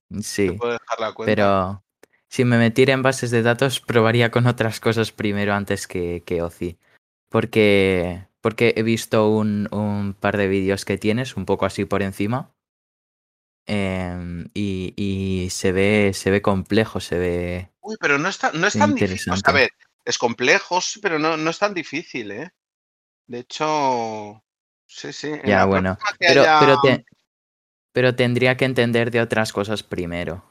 Te 0.09 0.21
sí. 0.23 0.51
puedo 0.51 0.73
dejar 0.73 0.99
la 0.99 1.13
cuenta. 1.13 1.31
Pero 1.31 1.83
si 2.29 2.45
me 2.45 2.57
metiera 2.57 2.93
en 2.93 3.01
bases 3.01 3.31
de 3.31 3.41
datos, 3.41 3.79
probaría 3.79 4.29
con 4.31 4.45
otras 4.47 4.79
cosas 4.79 5.11
primero 5.11 5.53
antes 5.53 5.87
que, 5.87 6.23
que 6.25 6.41
OCI. 6.41 6.77
Porque, 7.29 8.27
porque 8.45 8.75
he 8.77 8.83
visto 8.83 9.27
un, 9.27 9.67
un 9.73 10.13
par 10.13 10.37
de 10.37 10.47
vídeos 10.47 10.85
que 10.85 10.99
tienes, 10.99 11.35
un 11.35 11.47
poco 11.47 11.65
así 11.65 11.83
por 11.83 12.03
encima. 12.03 12.51
em, 13.65 14.51
y, 14.53 14.93
y 14.95 15.49
se 15.49 15.71
ve, 15.71 16.11
se 16.13 16.29
ve 16.29 16.43
complejo, 16.43 16.99
se 16.99 17.17
ve 17.17 17.71
Uy, 17.81 17.95
pero 17.99 18.19
no 18.19 18.29
es 18.29 18.37
tan, 18.37 18.61
no 18.61 18.67
es 18.67 18.73
tan 18.77 18.93
difícil. 18.93 19.33
O 19.33 19.35
sea, 19.35 19.49
a 19.49 19.53
ver, 19.53 19.71
es 20.05 20.19
complejo, 20.19 20.79
sí, 20.79 20.99
pero 20.99 21.17
no, 21.17 21.37
no 21.37 21.49
es 21.49 21.57
tan 21.57 21.73
difícil, 21.73 22.29
¿eh? 22.29 22.51
De 23.25 23.39
hecho, 23.39 24.43
sí, 24.85 25.11
sí. 25.11 25.31
Ya, 25.43 25.65
bueno. 25.65 25.97
Pero, 26.19 26.41
haya. 26.43 26.59
pero, 26.59 26.81
te- 26.83 27.05
pero 27.93 28.15
tendría 28.15 28.57
que 28.57 28.65
entender 28.65 29.09
de 29.09 29.21
otras 29.21 29.51
cosas 29.53 29.81
primero. 29.81 30.43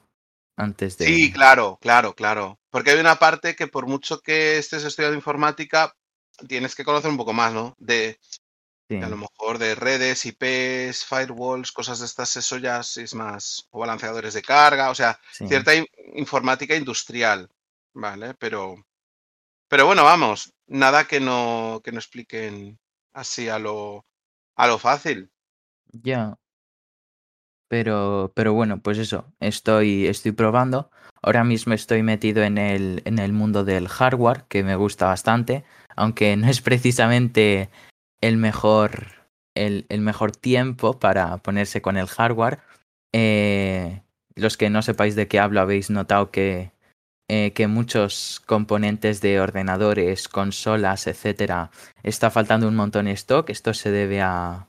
Antes 0.57 0.99
Sí, 0.99 1.31
de. 1.31 1.33
claro, 1.33 1.79
claro, 1.81 2.13
claro. 2.13 2.59
Porque 2.71 2.91
hay 2.91 2.99
una 2.99 3.21
parte 3.21 3.55
que 3.55 3.69
por 3.69 3.87
mucho 3.87 4.21
que 4.21 4.59
estés 4.59 4.83
estudiando 4.83 5.15
informática, 5.17 5.95
tienes 6.49 6.75
que 6.75 6.85
conocer 6.85 7.11
un 7.11 7.17
poco 7.17 7.33
más, 7.33 7.53
¿no? 7.53 7.75
De, 7.79 8.19
Sí, 8.89 8.97
de 8.99 9.07
a 9.07 9.09
lo 9.09 9.17
mejor 9.17 9.59
de 9.59 9.75
redes, 9.75 10.27
IPs, 10.27 11.05
firewalls, 11.07 11.73
cosas 11.73 12.01
de 12.01 12.07
estas, 12.07 12.37
eso 12.37 12.59
ya 12.59 12.81
es 12.81 13.15
más, 13.15 13.67
o 13.71 13.81
balanceadores 13.81 14.35
de 14.35 14.43
carga, 14.43 14.91
o 14.91 14.95
sea, 14.95 15.19
sí. 15.31 15.45
cierta 15.45 15.75
in- 15.75 15.87
informática 16.15 16.77
industrial, 16.77 17.51
¿vale? 17.95 18.35
Pero, 18.35 18.77
pero 19.69 19.87
bueno, 19.87 20.05
vamos, 20.05 20.53
nada 20.67 21.07
que 21.07 21.21
no, 21.21 21.81
que 21.85 21.93
no 21.93 21.99
expliquen 21.99 22.79
así 23.13 23.49
a 23.49 23.59
lo, 23.59 24.07
a 24.57 24.67
lo 24.67 24.79
fácil. 24.79 25.31
Ya. 26.05 26.37
Pero, 27.69 28.33
pero 28.37 28.53
bueno, 28.53 28.81
pues 28.83 28.99
eso, 28.99 29.33
estoy, 29.41 30.07
estoy 30.07 30.33
probando. 30.33 30.91
Ahora 31.23 31.45
mismo 31.45 31.73
estoy 31.75 32.03
metido 32.03 32.43
en 32.45 32.59
el, 32.59 33.03
en 33.07 33.19
el 33.19 33.33
mundo 33.33 33.65
del 33.65 33.89
hardware, 33.89 34.45
que 34.49 34.63
me 34.63 34.77
gusta 34.77 35.07
bastante, 35.07 35.65
aunque 35.97 36.37
no 36.37 36.49
es 36.49 36.61
precisamente 36.61 37.71
el 38.21 38.37
mejor, 38.37 39.29
el, 39.55 39.87
el 39.89 40.01
mejor 40.01 40.33
tiempo 40.33 40.99
para 40.99 41.37
ponerse 41.39 41.83
con 41.83 41.97
el 41.97 42.07
hardware. 42.07 42.61
Eh, 43.13 44.03
los 44.35 44.57
que 44.57 44.71
no 44.71 44.83
sepáis 44.83 45.15
de 45.15 45.29
qué 45.29 45.39
hablo 45.39 45.61
habéis 45.61 45.91
notado 45.91 46.31
que, 46.31 46.73
eh, 47.29 47.53
que 47.53 47.69
muchos 47.69 48.43
componentes 48.47 49.21
de 49.21 49.41
ordenadores, 49.41 50.29
consolas, 50.29 51.07
etcétera, 51.07 51.71
está 52.03 52.31
faltando 52.31 52.69
un 52.69 52.77
montón 52.77 53.07
de 53.07 53.13
stock. 53.13 53.49
Esto 53.51 53.75
se 53.75 53.91
debe 53.91 54.21
a, 54.23 54.69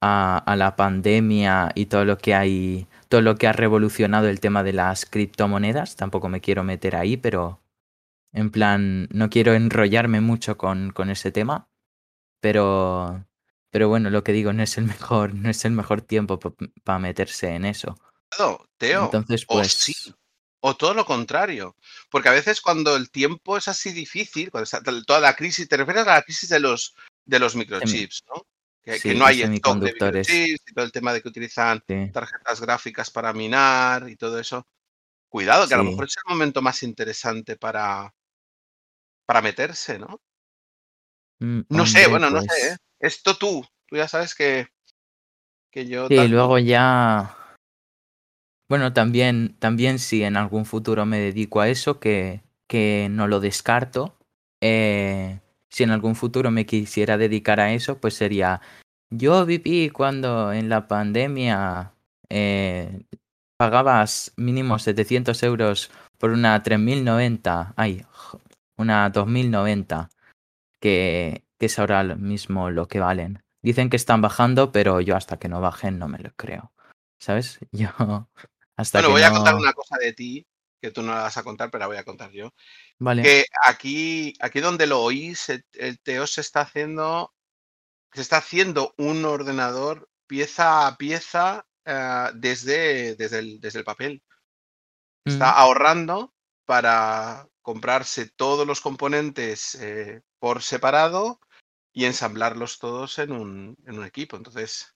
a, 0.00 0.38
a, 0.38 0.56
la 0.56 0.76
pandemia 0.76 1.72
y 1.74 1.86
todo 1.86 2.04
lo 2.04 2.18
que 2.18 2.34
hay, 2.34 2.86
todo 3.08 3.20
lo 3.20 3.36
que 3.36 3.46
ha 3.46 3.52
revolucionado 3.52 4.28
el 4.28 4.40
tema 4.40 4.62
de 4.62 4.72
las 4.72 5.06
criptomonedas. 5.06 5.96
Tampoco 5.96 6.28
me 6.28 6.40
quiero 6.40 6.64
meter 6.64 6.96
ahí, 6.96 7.16
pero 7.16 7.61
en 8.32 8.50
plan, 8.50 9.08
no 9.12 9.28
quiero 9.30 9.54
enrollarme 9.54 10.20
mucho 10.20 10.56
con, 10.56 10.90
con 10.90 11.10
ese 11.10 11.30
tema. 11.30 11.68
Pero, 12.40 13.26
pero 13.70 13.88
bueno, 13.88 14.10
lo 14.10 14.24
que 14.24 14.32
digo 14.32 14.52
no 14.52 14.62
es 14.62 14.78
el 14.78 14.84
mejor, 14.86 15.34
no 15.34 15.50
es 15.50 15.64
el 15.64 15.72
mejor 15.72 16.02
tiempo 16.02 16.38
para 16.82 16.98
meterse 16.98 17.54
en 17.54 17.64
eso. 17.64 17.96
No, 18.38 18.64
Teo. 18.78 19.04
Entonces, 19.04 19.44
O 19.48 19.54
pues, 19.54 19.72
sí. 19.72 19.94
O 20.64 20.76
todo 20.76 20.94
lo 20.94 21.04
contrario. 21.04 21.76
Porque 22.10 22.28
a 22.28 22.32
veces 22.32 22.60
cuando 22.60 22.96
el 22.96 23.10
tiempo 23.10 23.56
es 23.56 23.68
así 23.68 23.92
difícil, 23.92 24.50
cuando 24.50 24.64
está 24.64 24.80
toda 24.80 25.20
la 25.20 25.34
crisis, 25.34 25.68
te 25.68 25.76
refieres 25.76 26.06
a 26.06 26.14
la 26.14 26.22
crisis 26.22 26.48
de 26.48 26.60
los, 26.60 26.94
de 27.24 27.38
los 27.38 27.56
microchips, 27.56 28.22
¿no? 28.28 28.46
Que, 28.80 28.98
sí, 28.98 29.10
que 29.10 29.14
no 29.14 29.26
hay 29.26 29.42
stock 29.42 29.78
de 29.78 29.92
microchips 29.92 30.62
y 30.68 30.74
todo 30.74 30.84
el 30.84 30.92
tema 30.92 31.12
de 31.12 31.22
que 31.22 31.28
utilizan 31.28 31.82
Sí, 31.86 32.10
tarjetas 32.12 32.60
gráficas 32.60 33.10
para 33.10 33.32
minar 33.32 34.08
y 34.08 34.16
todo 34.16 34.38
eso. 34.38 34.66
Cuidado, 35.28 35.66
que 35.66 35.74
a 35.74 35.78
lo 35.78 35.84
mejor 35.84 36.04
es 36.04 36.16
el 36.16 36.30
momento 36.30 36.62
más 36.62 36.82
interesante 36.82 37.56
para, 37.56 38.12
para 39.26 39.42
meterse, 39.42 39.98
¿no? 39.98 40.20
Mm, 41.40 41.60
No 41.68 41.86
sé, 41.86 42.06
bueno, 42.06 42.30
no 42.30 42.40
sé, 42.40 42.46
¿eh? 42.46 42.76
pues. 42.98 43.14
Esto 43.14 43.36
tú, 43.36 43.64
tú 43.86 43.96
ya 43.96 44.06
sabes 44.08 44.34
que, 44.34 44.68
que 45.70 45.86
yo 45.86 46.06
Sí, 46.08 46.16
¿no? 46.16 46.28
luego 46.28 46.58
ya. 46.58 47.36
Bueno, 48.68 48.92
también, 48.92 49.56
también 49.58 49.98
si 49.98 50.22
en 50.22 50.36
algún 50.36 50.64
futuro 50.64 51.04
me 51.04 51.18
dedico 51.18 51.60
a 51.60 51.68
eso, 51.68 52.00
que, 52.00 52.42
que 52.68 53.08
no 53.10 53.26
lo 53.28 53.40
descarto. 53.40 54.16
eh, 54.60 55.40
si 55.68 55.82
en 55.84 55.90
algún 55.90 56.14
futuro 56.14 56.50
me 56.50 56.66
quisiera 56.66 57.16
dedicar 57.16 57.58
a 57.58 57.72
eso, 57.72 57.98
pues 57.98 58.14
sería. 58.14 58.60
Yo 59.10 59.44
viví 59.46 59.88
cuando 59.90 60.52
en 60.52 60.68
la 60.68 60.86
pandemia 60.86 61.92
eh, 62.28 63.02
pagabas 63.56 64.32
mínimo 64.36 64.78
700 64.78 65.42
euros 65.42 65.90
por 66.18 66.30
una 66.30 66.62
3090. 66.62 67.72
Ay, 67.76 68.04
una 68.76 69.10
2090. 69.10 70.10
Que, 70.80 71.44
que 71.58 71.66
es 71.66 71.78
ahora 71.78 72.02
mismo 72.02 72.70
lo 72.70 72.88
que 72.88 72.98
valen. 72.98 73.42
Dicen 73.62 73.88
que 73.88 73.96
están 73.96 74.20
bajando, 74.20 74.72
pero 74.72 75.00
yo 75.00 75.16
hasta 75.16 75.38
que 75.38 75.48
no 75.48 75.60
bajen 75.60 75.98
no 75.98 76.08
me 76.08 76.18
lo 76.18 76.32
creo. 76.34 76.72
¿Sabes? 77.20 77.60
Yo 77.72 77.88
hasta 78.76 78.98
Bueno, 78.98 79.08
que 79.08 79.12
voy 79.12 79.22
a 79.22 79.30
contar 79.30 79.54
una 79.54 79.72
cosa 79.72 79.96
de 79.98 80.12
ti, 80.12 80.44
que 80.80 80.90
tú 80.90 81.02
no 81.02 81.14
la 81.14 81.22
vas 81.22 81.36
a 81.36 81.44
contar, 81.44 81.70
pero 81.70 81.80
la 81.80 81.86
voy 81.86 81.98
a 81.98 82.04
contar 82.04 82.32
yo. 82.32 82.52
Vale. 82.98 83.22
Que 83.22 83.44
aquí, 83.64 84.34
aquí 84.40 84.58
donde 84.60 84.88
lo 84.88 85.00
oís, 85.00 85.48
el, 85.50 85.64
el 85.74 86.00
Teo 86.00 86.26
se 86.26 86.40
está 86.40 86.62
haciendo, 86.62 87.32
se 88.12 88.22
está 88.22 88.38
haciendo 88.38 88.92
un 88.98 89.24
ordenador 89.24 90.08
pieza 90.26 90.88
a 90.88 90.96
pieza 90.96 91.66
eh, 91.84 92.30
desde, 92.34 93.14
desde, 93.14 93.38
el, 93.38 93.60
desde 93.60 93.80
el 93.80 93.84
papel. 93.84 94.22
Está 95.24 95.50
Mm, 95.50 95.54
ahorrando 95.58 96.34
para 96.64 97.48
comprarse 97.62 98.28
todos 98.28 98.66
los 98.66 98.80
componentes 98.80 99.74
eh, 99.76 100.22
por 100.38 100.62
separado 100.62 101.40
y 101.92 102.04
ensamblarlos 102.06 102.78
todos 102.78 103.18
en 103.18 103.32
un, 103.32 103.76
en 103.86 103.98
un 103.98 104.04
equipo. 104.04 104.36
Entonces, 104.36 104.94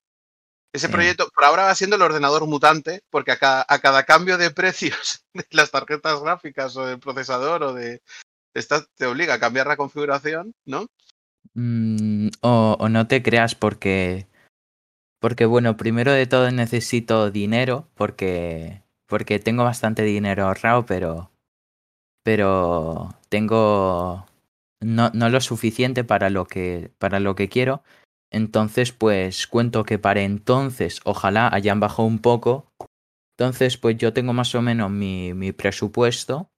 ese 0.72 0.86
sí. 0.86 0.92
proyecto 0.92 1.28
por 1.34 1.44
ahora 1.44 1.64
va 1.64 1.74
siendo 1.74 1.96
el 1.96 2.02
ordenador 2.02 2.46
mutante, 2.46 3.02
porque 3.10 3.32
a 3.32 3.38
cada, 3.38 3.64
a 3.68 3.78
cada 3.78 4.04
cambio 4.04 4.38
de 4.38 4.50
precios 4.50 5.24
de 5.34 5.46
las 5.50 5.70
tarjetas 5.70 6.20
gráficas 6.20 6.76
o 6.76 6.86
del 6.86 6.98
procesador 6.98 7.62
o 7.62 7.74
de 7.74 8.02
esta 8.54 8.84
te 8.96 9.06
obliga 9.06 9.34
a 9.34 9.40
cambiar 9.40 9.66
la 9.66 9.76
configuración, 9.76 10.54
¿no? 10.64 10.86
Mm, 11.54 12.28
o, 12.40 12.76
o 12.78 12.88
no 12.88 13.06
te 13.06 13.22
creas 13.22 13.54
porque. 13.54 14.26
Porque 15.20 15.46
bueno, 15.46 15.76
primero 15.76 16.12
de 16.12 16.26
todo 16.26 16.50
necesito 16.50 17.30
dinero. 17.30 17.88
Porque. 17.94 18.82
Porque 19.06 19.38
tengo 19.38 19.64
bastante 19.64 20.02
dinero 20.02 20.46
ahorrado, 20.46 20.86
pero. 20.86 21.30
Pero 22.26 23.14
tengo. 23.28 24.26
No, 24.82 25.10
no 25.14 25.28
lo 25.28 25.40
suficiente 25.40 26.02
para 26.02 26.28
lo 26.28 26.46
que. 26.46 26.90
para 26.98 27.20
lo 27.20 27.36
que 27.36 27.48
quiero. 27.48 27.84
Entonces, 28.32 28.90
pues 28.90 29.46
cuento 29.46 29.84
que 29.84 30.00
para 30.00 30.22
entonces, 30.22 31.00
ojalá 31.04 31.48
hayan 31.54 31.78
bajado 31.78 32.08
un 32.08 32.18
poco. 32.18 32.66
Entonces, 33.38 33.76
pues 33.76 33.96
yo 33.98 34.12
tengo 34.12 34.32
más 34.32 34.56
o 34.56 34.60
menos 34.60 34.90
mi, 34.90 35.34
mi 35.34 35.52
presupuesto. 35.52 36.50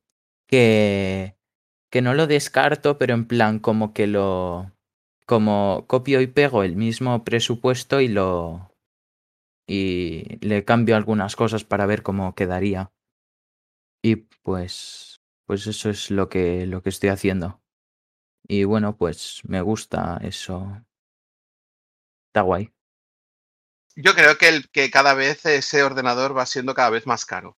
Que. 0.46 1.36
Que 1.92 2.00
no 2.00 2.14
lo 2.14 2.26
descarto, 2.26 2.96
pero 2.96 3.12
en 3.12 3.26
plan 3.26 3.58
como 3.58 3.92
que 3.92 4.06
lo. 4.06 4.72
Como 5.26 5.84
copio 5.86 6.22
y 6.22 6.28
pego 6.28 6.62
el 6.62 6.76
mismo 6.76 7.24
presupuesto 7.24 8.00
y 8.00 8.08
lo. 8.08 8.72
Y 9.68 10.38
le 10.40 10.64
cambio 10.64 10.96
algunas 10.96 11.36
cosas 11.36 11.64
para 11.64 11.84
ver 11.84 12.02
cómo 12.02 12.34
quedaría. 12.34 12.90
Y 14.02 14.16
pues. 14.42 15.17
Pues 15.48 15.66
eso 15.66 15.88
es 15.88 16.10
lo 16.10 16.28
que, 16.28 16.66
lo 16.66 16.82
que 16.82 16.90
estoy 16.90 17.08
haciendo. 17.08 17.62
Y 18.46 18.64
bueno, 18.64 18.98
pues 18.98 19.40
me 19.44 19.62
gusta 19.62 20.18
eso. 20.20 20.84
Está 22.26 22.42
guay. 22.42 22.70
Yo 23.96 24.14
creo 24.14 24.36
que, 24.36 24.48
el, 24.48 24.68
que 24.68 24.90
cada 24.90 25.14
vez 25.14 25.46
ese 25.46 25.82
ordenador 25.82 26.36
va 26.36 26.44
siendo 26.44 26.74
cada 26.74 26.90
vez 26.90 27.06
más 27.06 27.24
caro. 27.24 27.56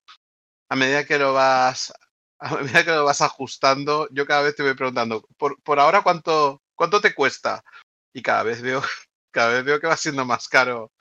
A 0.68 0.76
medida 0.76 1.04
que 1.04 1.18
lo 1.18 1.32
vas, 1.32 1.92
a 2.38 2.58
medida 2.58 2.84
que 2.84 2.92
lo 2.92 3.04
vas 3.04 3.22
ajustando, 3.22 4.08
yo 4.12 4.24
cada 4.24 4.42
vez 4.42 4.54
te 4.54 4.62
voy 4.62 4.74
preguntando, 4.74 5.26
por, 5.36 5.60
por 5.60 5.80
ahora 5.80 6.02
cuánto, 6.02 6.62
cuánto 6.76 7.00
te 7.00 7.12
cuesta. 7.12 7.64
Y 8.12 8.22
cada 8.22 8.44
vez 8.44 8.62
veo, 8.62 8.82
cada 9.32 9.48
vez 9.48 9.64
veo 9.64 9.80
que 9.80 9.88
va 9.88 9.96
siendo 9.96 10.24
más 10.24 10.46
caro 10.46 10.92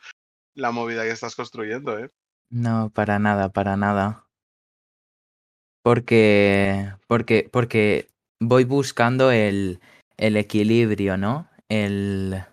la 0.56 0.72
movida 0.72 1.04
que 1.04 1.12
estás 1.12 1.36
construyendo, 1.36 2.00
¿eh? 2.00 2.10
No, 2.50 2.90
para 2.90 3.20
nada, 3.20 3.50
para 3.50 3.78
nada. 3.78 4.26
Porque. 5.90 6.94
Porque. 7.08 7.50
Porque 7.52 8.10
voy 8.40 8.64
buscando 8.64 9.32
el. 9.32 9.80
el 10.18 10.38
equilibrio, 10.38 11.18
¿no? 11.18 11.50
El. 11.68 12.30
No 12.30 12.46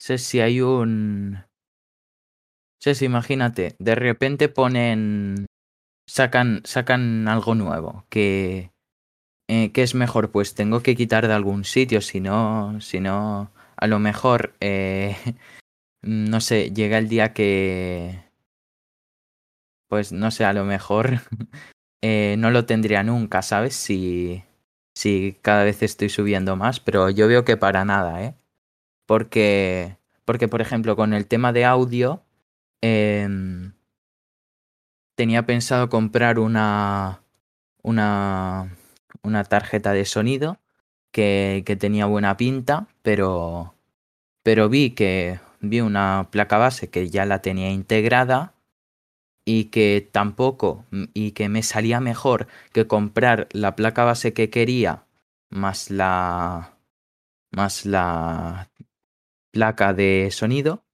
sé 0.00 0.16
si 0.16 0.40
hay 0.40 0.62
un. 0.62 1.32
No 1.32 1.44
sé 2.80 2.94
si 2.94 3.04
imagínate, 3.04 3.76
de 3.78 3.94
repente 3.96 4.48
ponen. 4.48 5.44
Sacan. 6.08 6.62
sacan 6.64 7.28
algo 7.28 7.54
nuevo. 7.54 8.06
Que. 8.08 8.70
Eh, 9.46 9.72
¿Qué 9.72 9.82
es 9.82 9.94
mejor? 9.94 10.30
Pues 10.30 10.54
tengo 10.54 10.82
que 10.82 10.96
quitar 10.96 11.28
de 11.28 11.34
algún 11.34 11.64
sitio. 11.64 12.00
Si 12.00 12.18
no. 12.18 12.80
Si 12.80 12.98
no. 12.98 13.52
A 13.76 13.86
lo 13.86 13.98
mejor. 13.98 14.54
Eh, 14.60 15.14
no 16.02 16.40
sé. 16.40 16.70
Llega 16.70 16.96
el 16.96 17.10
día 17.10 17.34
que. 17.34 18.25
Pues 19.88 20.12
no 20.12 20.30
sé, 20.30 20.44
a 20.44 20.52
lo 20.52 20.64
mejor. 20.64 21.20
eh, 22.02 22.36
no 22.38 22.50
lo 22.50 22.66
tendría 22.66 23.02
nunca, 23.02 23.42
¿sabes? 23.42 23.74
Si. 23.76 24.42
Si 24.94 25.38
cada 25.42 25.64
vez 25.64 25.82
estoy 25.82 26.08
subiendo 26.08 26.56
más. 26.56 26.80
Pero 26.80 27.10
yo 27.10 27.28
veo 27.28 27.44
que 27.44 27.56
para 27.56 27.84
nada, 27.84 28.22
¿eh? 28.24 28.34
Porque. 29.06 29.96
Porque, 30.24 30.48
por 30.48 30.60
ejemplo, 30.60 30.96
con 30.96 31.12
el 31.14 31.26
tema 31.26 31.52
de 31.52 31.64
audio. 31.64 32.24
Eh, 32.82 33.28
tenía 35.14 35.46
pensado 35.46 35.88
comprar 35.88 36.38
una. 36.38 37.22
Una. 37.82 38.76
Una 39.22 39.44
tarjeta 39.44 39.92
de 39.92 40.04
sonido. 40.04 40.58
Que, 41.12 41.62
que 41.66 41.76
tenía 41.76 42.06
buena 42.06 42.36
pinta. 42.36 42.88
Pero. 43.02 43.74
Pero 44.42 44.68
vi 44.68 44.90
que. 44.90 45.40
Vi 45.60 45.80
una 45.80 46.28
placa 46.30 46.58
base 46.58 46.90
que 46.90 47.08
ya 47.10 47.24
la 47.26 47.42
tenía 47.42 47.70
integrada. 47.70 48.55
Y 49.46 49.66
que 49.66 50.06
tampoco. 50.12 50.84
Y 51.14 51.32
que 51.32 51.48
me 51.48 51.62
salía 51.62 52.00
mejor 52.00 52.48
que 52.72 52.86
comprar 52.86 53.48
la 53.52 53.76
placa 53.76 54.04
base 54.04 54.34
que 54.34 54.50
quería. 54.50 55.06
Más 55.50 55.90
la. 55.90 56.76
Más 57.52 57.86
la 57.86 58.68
placa 59.52 59.94
de 59.94 60.28
sonido. 60.32 60.84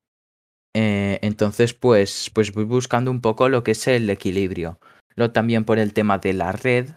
Eh, 0.74 1.18
entonces, 1.22 1.74
pues, 1.74 2.30
pues 2.32 2.52
voy 2.52 2.64
buscando 2.64 3.10
un 3.10 3.20
poco 3.20 3.48
lo 3.48 3.64
que 3.64 3.72
es 3.72 3.88
el 3.88 4.08
equilibrio. 4.10 4.78
Lo 5.16 5.32
también 5.32 5.64
por 5.64 5.78
el 5.78 5.92
tema 5.92 6.18
de 6.18 6.32
la 6.34 6.52
red. 6.52 6.90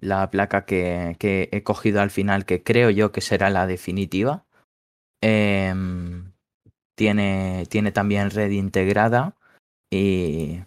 la 0.00 0.30
placa 0.30 0.64
que, 0.64 1.16
que 1.18 1.48
he 1.52 1.62
cogido 1.62 2.00
al 2.00 2.10
final, 2.10 2.46
que 2.46 2.62
creo 2.62 2.90
yo 2.90 3.12
que 3.12 3.20
será 3.20 3.50
la 3.50 3.66
definitiva. 3.66 4.46
Em, 5.22 6.32
tiene, 6.96 7.66
tiene 7.68 7.92
también 7.92 8.30
red 8.30 8.50
integrada 8.50 9.36
y, 9.90 10.60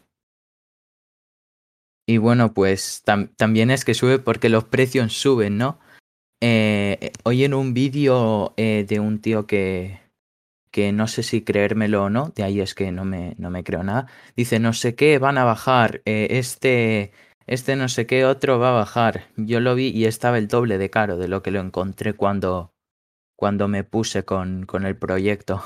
y 2.06 2.18
bueno, 2.18 2.54
pues 2.54 3.04
también 3.38 3.72
es 3.72 3.86
que 3.86 3.94
sube 3.94 4.20
porque 4.20 4.50
los 4.50 4.66
precios 4.66 5.14
suben, 5.14 5.58
¿no? 5.58 5.80
Eh, 6.42 7.14
hoy 7.24 7.46
en 7.46 7.54
un 7.54 7.74
vídeo 7.74 8.54
eh, 8.58 8.86
de 8.88 9.00
un 9.00 9.22
tío 9.22 9.48
que, 9.48 10.02
que 10.72 10.92
no 10.92 11.08
sé 11.08 11.24
si 11.24 11.42
creérmelo 11.42 12.04
o 12.04 12.10
no, 12.10 12.34
de 12.36 12.44
ahí 12.44 12.60
es 12.60 12.76
que 12.76 12.92
no 12.92 13.06
me, 13.06 13.36
no 13.38 13.50
me 13.50 13.64
creo 13.64 13.84
nada, 13.84 14.08
dice 14.36 14.60
no 14.60 14.74
sé 14.74 14.96
qué, 14.96 15.20
van 15.20 15.38
a 15.38 15.46
bajar, 15.46 16.02
eh, 16.04 16.28
este, 16.32 17.14
este 17.48 17.78
no 17.78 17.88
sé 17.88 18.08
qué 18.08 18.26
otro 18.26 18.60
va 18.60 18.70
a 18.70 18.74
bajar. 18.74 19.30
Yo 19.38 19.62
lo 19.62 19.76
vi 19.76 19.90
y 19.90 20.06
estaba 20.06 20.38
el 20.38 20.50
doble 20.50 20.78
de 20.78 20.90
caro 20.90 21.16
de 21.18 21.30
lo 21.30 21.44
que 21.44 21.52
lo 21.52 21.62
encontré 21.62 22.14
cuando, 22.14 22.74
cuando 23.38 23.70
me 23.70 23.86
puse 23.86 24.26
con, 24.26 24.66
con 24.66 24.86
el 24.86 24.98
proyecto. 24.98 25.64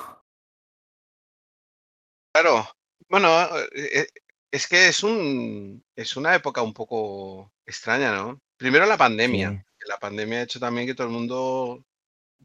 Claro, 2.34 2.68
bueno, 3.10 3.30
eh, 3.76 4.08
es 4.52 4.68
que 4.68 4.88
es 4.88 5.04
un 5.04 5.84
es 5.96 6.16
una 6.16 6.36
época 6.36 6.62
un 6.62 6.74
poco 6.74 7.52
extraña, 7.66 8.16
¿no? 8.16 8.40
Primero 8.58 8.86
la 8.86 8.98
pandemia. 8.98 9.64
La 9.88 9.98
pandemia 9.98 10.40
ha 10.40 10.44
hecho 10.44 10.60
también 10.60 10.86
que 10.86 10.96
todo 10.96 11.08
el 11.08 11.14
mundo 11.14 11.86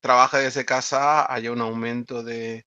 trabaje 0.01 0.39
desde 0.39 0.65
casa, 0.65 1.33
haya 1.33 1.51
un 1.51 1.61
aumento 1.61 2.23
de, 2.23 2.67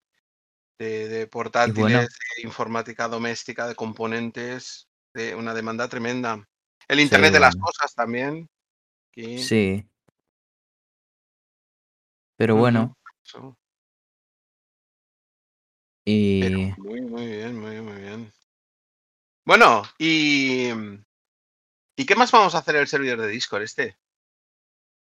de, 0.77 1.27
portátiles, 1.27 2.09
de 2.35 2.43
informática 2.43 3.07
doméstica, 3.07 3.67
de 3.67 3.75
componentes, 3.75 4.87
de 5.13 5.35
una 5.35 5.53
demanda 5.53 5.87
tremenda. 5.87 6.45
El 6.87 6.99
Internet 6.99 7.33
de 7.33 7.39
las 7.39 7.55
cosas 7.55 7.93
también. 7.93 8.49
Sí. 9.13 9.87
Pero 12.37 12.55
bueno. 12.55 12.97
Y. 16.05 16.73
muy, 16.77 17.01
muy 17.01 17.27
bien, 17.27 17.59
muy, 17.59 17.81
muy 17.81 18.01
bien. 18.01 18.31
Bueno, 19.45 19.83
y. 19.97 20.69
¿Y 21.97 22.05
qué 22.05 22.15
más 22.15 22.31
vamos 22.31 22.53
a 22.53 22.59
hacer 22.59 22.75
en 22.75 22.81
el 22.81 22.87
servidor 22.87 23.21
de 23.21 23.29
Discord 23.29 23.63
este? 23.63 23.97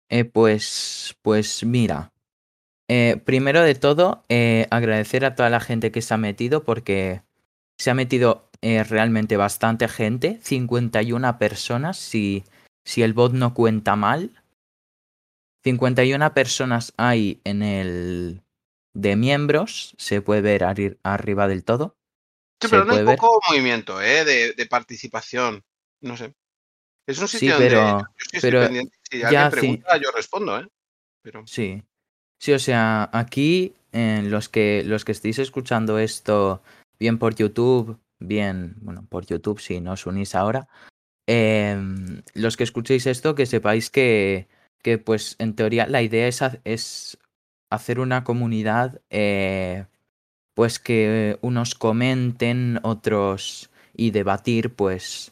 Eh, 0.09 0.25
pues. 0.25 1.15
Pues 1.21 1.63
mira. 1.65 2.13
Eh, 2.89 3.17
primero 3.23 3.61
de 3.61 3.75
todo, 3.75 4.23
eh, 4.29 4.67
agradecer 4.69 5.25
a 5.25 5.35
toda 5.35 5.49
la 5.49 5.59
gente 5.59 5.91
que 5.91 6.01
se 6.01 6.13
ha 6.13 6.17
metido 6.17 6.63
porque 6.63 7.21
se 7.77 7.89
ha 7.89 7.93
metido 7.93 8.49
eh, 8.61 8.83
realmente 8.83 9.35
bastante 9.35 9.87
gente, 9.87 10.39
51 10.41 11.37
personas, 11.39 11.97
si, 11.97 12.43
si 12.85 13.01
el 13.01 13.13
bot 13.13 13.33
no 13.33 13.53
cuenta 13.53 13.95
mal. 13.95 14.31
51 15.63 16.33
personas 16.33 16.93
hay 16.97 17.41
en 17.45 17.63
el 17.63 18.42
de 18.93 19.15
miembros, 19.15 19.95
se 19.97 20.21
puede 20.21 20.41
ver 20.41 20.63
arriba 21.03 21.47
del 21.47 21.63
todo. 21.63 21.97
Sí, 22.61 22.67
pero 22.69 22.85
no 22.85 22.93
hay 22.93 23.03
poco 23.03 23.41
movimiento 23.49 24.01
¿eh? 24.01 24.23
de, 24.23 24.65
participación, 24.67 25.63
no 26.01 26.15
sé. 26.15 26.33
Es 27.05 27.19
un 27.19 27.27
sitio 27.27 27.57
sí, 27.57 27.63
pero, 27.63 28.07
pero 28.41 28.67
Si 29.11 29.23
alguien 29.23 29.49
pregunta, 29.49 29.97
yo 29.97 30.11
respondo, 30.11 30.59
¿eh? 30.59 30.67
Pero... 31.21 31.43
Sí. 31.45 31.83
Sí, 32.39 32.53
o 32.53 32.59
sea, 32.59 33.09
aquí 33.13 33.73
en 33.93 34.29
los 34.31 34.49
que 34.49 34.83
los 34.85 35.05
que 35.05 35.13
estéis 35.13 35.39
escuchando 35.39 35.97
esto 35.97 36.61
bien 36.99 37.17
por 37.17 37.35
YouTube, 37.35 37.99
bien, 38.19 38.75
bueno, 38.81 39.05
por 39.09 39.25
YouTube 39.25 39.59
si 39.59 39.79
no 39.79 39.93
os 39.93 40.05
unís 40.05 40.35
ahora, 40.35 40.67
em, 41.27 42.21
los 42.33 42.57
que 42.57 42.63
escuchéis 42.63 43.05
esto, 43.07 43.35
que 43.35 43.45
sepáis 43.45 43.89
que, 43.89 44.47
que 44.81 44.97
pues 44.97 45.35
en 45.39 45.55
teoría 45.55 45.87
la 45.87 46.01
idea 46.01 46.27
es, 46.27 46.41
es 46.65 47.17
hacer 47.73 47.99
una 47.99 48.23
comunidad, 48.23 49.01
eh, 49.09 49.85
pues 50.53 50.79
que 50.79 51.37
unos 51.41 51.75
comenten, 51.75 52.79
otros 52.83 53.71
y 53.95 54.11
debatir, 54.11 54.73
pues, 54.75 55.31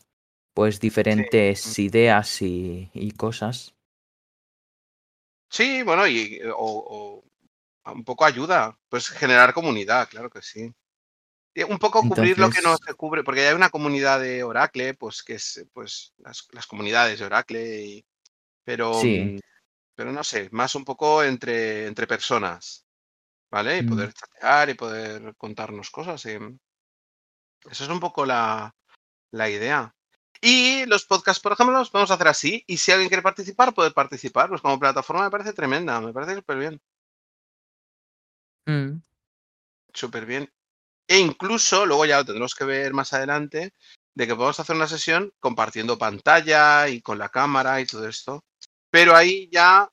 pues 0.54 0.80
diferentes 0.80 1.80
ideas 1.80 2.42
y, 2.42 2.90
y 2.94 3.12
cosas. 3.12 3.74
Sí, 5.52 5.84
bueno, 5.84 6.08
y 6.08 6.40
o, 6.56 7.24
un 7.86 8.04
poco 8.06 8.24
ayuda, 8.24 8.78
pues 8.88 9.10
generar 9.10 9.54
comunidad, 9.54 10.08
claro 10.08 10.30
que 10.30 10.42
sí. 10.42 10.74
un 11.68 11.78
poco 11.78 12.02
cubrir 12.02 12.40
lo 12.40 12.50
que 12.50 12.62
no 12.62 12.78
se 12.78 12.94
cubre, 12.94 13.24
porque 13.24 13.48
hay 13.48 13.54
una 13.54 13.70
comunidad 13.70 14.22
de 14.22 14.44
Oracle, 14.44 14.94
pues 14.94 15.22
que 15.24 15.34
es 15.34 15.66
pues 15.74 16.14
las, 16.20 16.68
comunidades 16.68 17.20
de 17.20 17.26
Oracle, 17.26 18.06
pero, 18.64 18.94
mm, 19.04 19.40
pero 19.96 20.12
no 20.12 20.24
sé, 20.24 20.50
más 20.52 20.76
un 20.76 20.86
poco 20.86 21.24
entre, 21.24 21.88
entre 21.88 22.08
personas, 22.08 22.86
¿vale? 23.50 23.80
Y 23.80 23.84
poder 23.84 24.10
mm. 24.10 24.14
chatear 24.14 24.70
y 24.70 24.74
poder 24.74 25.36
contarnos 25.38 25.92
cosas. 25.92 26.26
Y... 26.26 26.38
Eso 27.70 27.84
es 27.84 27.90
un 27.90 28.00
poco 28.00 28.26
la, 28.26 28.76
la 29.32 29.50
idea. 29.50 29.94
Y 30.42 30.86
los 30.88 31.06
podcasts, 31.06 31.42
por 31.42 31.52
ejemplo, 31.52 31.78
los 31.78 31.92
vamos 31.92 32.10
a 32.10 32.16
hacer 32.16 32.28
así. 32.28 32.64
Y 32.66 32.78
si 32.78 32.92
alguien 32.92 33.10
quiere 33.10 33.22
participar, 33.22 33.74
puede 33.74 33.92
participar. 33.92 34.50
Pues 34.50 34.62
como 34.62 34.80
plataforma 34.80 35.24
me 35.24 35.32
parece 35.32 35.54
tremenda, 35.54 36.02
me 36.02 36.14
parece 36.14 36.36
súper 36.36 36.58
bien. 36.58 36.82
Mm. 38.66 39.02
Súper 39.94 40.26
bien. 40.26 40.52
E 41.08 41.20
incluso, 41.20 41.86
luego 41.86 42.06
ya 42.06 42.18
lo 42.18 42.26
tendremos 42.26 42.56
que 42.56 42.66
ver 42.66 42.94
más 42.94 43.14
adelante, 43.14 43.74
de 44.16 44.28
que 44.28 44.36
podemos 44.36 44.60
hacer 44.60 44.76
una 44.76 44.88
sesión 44.88 45.34
compartiendo 45.40 45.98
pantalla 45.98 46.88
y 46.88 47.02
con 47.02 47.20
la 47.20 47.30
cámara 47.30 47.80
y 47.82 47.86
todo 47.86 48.08
esto. 48.08 48.44
Pero 48.92 49.16
ahí 49.16 49.50
ya, 49.52 49.90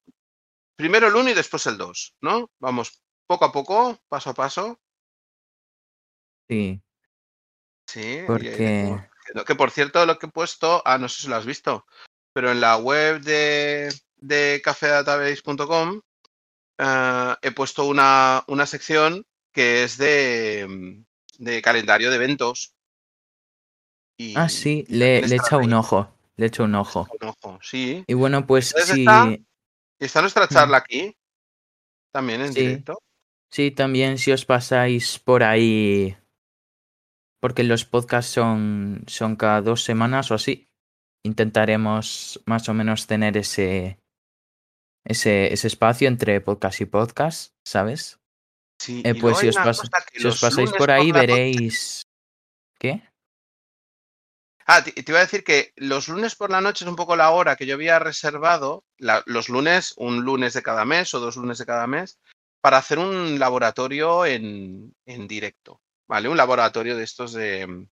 primero 0.76 1.06
el 1.06 1.14
1 1.14 1.30
y 1.30 1.34
después 1.34 1.66
el 1.66 1.78
2, 1.78 2.16
¿no? 2.20 2.50
Vamos 2.58 3.00
poco 3.26 3.44
a 3.44 3.52
poco, 3.52 3.98
paso 4.08 4.30
a 4.30 4.34
paso. 4.34 4.80
Sí. 6.48 6.82
Sí. 7.86 8.22
Porque... 8.26 8.98
Que 9.46 9.54
por 9.54 9.70
cierto, 9.70 10.04
lo 10.06 10.18
que 10.18 10.26
he 10.26 10.30
puesto, 10.30 10.82
ah, 10.86 10.96
no 10.96 11.08
sé 11.08 11.22
si 11.22 11.28
lo 11.28 11.36
has 11.36 11.44
visto, 11.44 11.86
pero 12.32 12.50
en 12.50 12.60
la 12.60 12.78
web 12.78 13.20
de, 13.20 13.92
de 14.16 14.62
cafedatabase.com 14.64 16.00
eh, 16.78 17.34
he 17.42 17.50
puesto 17.50 17.84
una, 17.84 18.42
una, 18.46 18.64
sección 18.64 19.26
que 19.52 19.84
es 19.84 19.98
de, 19.98 21.04
de 21.38 21.62
calendario 21.62 22.08
de 22.08 22.16
eventos. 22.16 22.74
Y, 24.16 24.34
ah, 24.34 24.48
sí, 24.48 24.86
le, 24.88 25.20
le 25.20 25.34
he 25.34 25.38
echado 25.38 25.62
un 25.62 25.74
ojo. 25.74 26.17
Le 26.38 26.46
he 26.46 26.48
hecho 26.48 26.64
un 26.64 26.74
ojo. 26.74 27.06
Un 27.20 27.28
ojo, 27.28 27.58
sí. 27.60 28.04
Y 28.06 28.14
bueno, 28.14 28.46
pues 28.46 28.74
sí. 28.84 29.04
Está, 29.98 30.20
nuestra 30.22 30.48
charla 30.48 30.78
aquí. 30.78 31.14
También 32.10 32.40
en 32.40 32.54
directo. 32.54 32.98
Sí, 33.50 33.70
también 33.70 34.16
si 34.16 34.32
os 34.32 34.46
pasáis 34.46 35.18
por 35.18 35.42
ahí 35.42 36.16
porque 37.40 37.64
los 37.64 37.84
podcasts 37.84 38.32
son, 38.32 39.04
son 39.06 39.36
cada 39.36 39.62
dos 39.62 39.84
semanas 39.84 40.30
o 40.30 40.34
así. 40.34 40.68
Intentaremos 41.24 42.40
más 42.46 42.68
o 42.68 42.74
menos 42.74 43.06
tener 43.06 43.36
ese, 43.36 43.98
ese, 45.04 45.52
ese 45.52 45.66
espacio 45.66 46.08
entre 46.08 46.40
podcast 46.40 46.80
y 46.80 46.86
podcast, 46.86 47.54
¿sabes? 47.64 48.18
Sí, 48.80 49.02
eh, 49.04 49.14
pues 49.14 49.38
si 49.38 49.48
os, 49.48 49.56
si 50.12 50.26
os, 50.26 50.40
pasáis 50.40 50.72
por 50.72 50.90
ahí 50.90 51.12
veréis... 51.12 52.02
¿Qué? 52.78 53.02
Ah, 54.70 54.84
te, 54.84 54.92
iba 54.96 55.18
a 55.18 55.22
decir 55.22 55.44
que 55.44 55.72
los 55.76 56.08
lunes 56.08 56.36
por 56.36 56.50
la 56.50 56.60
noche 56.60 56.84
es 56.84 56.90
un 56.90 56.96
poco 56.96 57.16
la 57.16 57.30
hora 57.30 57.56
que 57.56 57.66
yo 57.66 57.74
había 57.74 57.98
reservado, 57.98 58.84
los 58.98 59.48
lunes, 59.48 59.94
un 59.96 60.20
lunes 60.24 60.52
de 60.52 60.62
cada 60.62 60.84
mes 60.84 61.14
o 61.14 61.20
dos 61.20 61.36
lunes 61.36 61.56
de 61.58 61.66
cada 61.66 61.86
mes, 61.86 62.18
para 62.60 62.76
hacer 62.76 62.98
un 62.98 63.38
laboratorio 63.38 64.26
en, 64.26 64.94
en 65.06 65.26
directo. 65.26 65.80
¿vale? 66.08 66.28
Un 66.28 66.36
laboratorio 66.36 66.96
de 66.96 67.04
estos 67.04 67.32
de, 67.32 67.88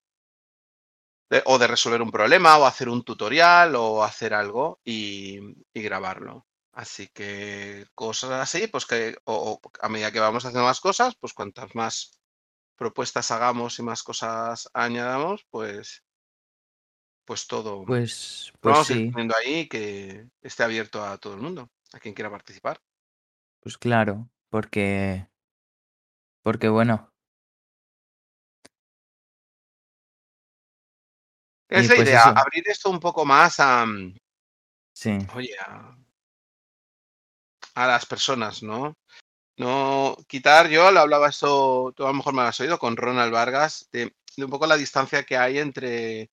o 1.44 1.58
de 1.58 1.66
resolver 1.66 2.02
un 2.02 2.10
problema, 2.10 2.58
o 2.58 2.66
hacer 2.66 2.88
un 2.88 3.04
tutorial, 3.04 3.76
o 3.76 4.02
hacer 4.02 4.34
algo 4.34 4.80
y, 4.84 5.40
grabarlo. 5.74 6.46
Así 6.72 7.08
que 7.08 7.86
cosas 7.94 8.32
así, 8.32 8.66
pues 8.66 8.86
que 8.86 9.16
o, 9.24 9.60
a 9.80 9.88
medida 9.88 10.12
que 10.12 10.20
vamos 10.20 10.44
haciendo 10.44 10.66
más 10.66 10.80
cosas, 10.80 11.14
pues 11.16 11.32
cuantas 11.32 11.74
más 11.74 12.20
propuestas 12.76 13.30
hagamos 13.30 13.78
y 13.78 13.82
más 13.82 14.02
cosas 14.02 14.68
añadamos, 14.74 15.46
pues 15.50 16.02
pues 17.26 17.46
todo 17.46 17.84
pues, 17.84 18.52
pues 18.60 18.72
vamos 18.72 18.86
sí. 18.86 19.10
poniendo 19.10 19.34
ahí 19.36 19.68
que 19.68 20.28
esté 20.40 20.62
abierto 20.62 21.04
a 21.04 21.18
todo 21.18 21.34
el 21.34 21.40
mundo, 21.40 21.68
a 21.92 21.98
quien 21.98 22.14
quiera 22.14 22.30
participar. 22.30 22.80
Pues 23.60 23.76
claro, 23.76 24.30
porque 24.48 25.28
porque 26.42 26.68
bueno, 26.68 27.12
Es 31.68 31.88
la 31.88 31.96
pues 31.96 32.08
idea, 32.08 32.22
abrir 32.28 32.68
esto 32.68 32.90
un 32.90 33.00
poco 33.00 33.24
más 33.24 33.58
a. 33.58 33.84
Mm, 33.84 34.16
sí. 34.92 35.18
Oye, 35.34 35.56
a, 35.58 35.96
a, 37.74 37.86
las 37.86 38.06
personas, 38.06 38.62
¿no? 38.62 38.96
No 39.56 40.16
quitar, 40.28 40.68
yo 40.68 40.90
le 40.92 41.00
hablaba 41.00 41.28
esto, 41.28 41.92
tú 41.96 42.04
a 42.04 42.08
lo 42.08 42.14
mejor 42.14 42.34
me 42.34 42.42
lo 42.42 42.48
has 42.48 42.60
oído, 42.60 42.78
con 42.78 42.96
Ronald 42.96 43.32
Vargas, 43.32 43.88
de, 43.90 44.14
un 44.38 44.50
poco 44.50 44.66
la 44.66 44.76
distancia 44.76 45.24
que 45.24 45.36
hay 45.36 45.58
entre, 45.58 46.30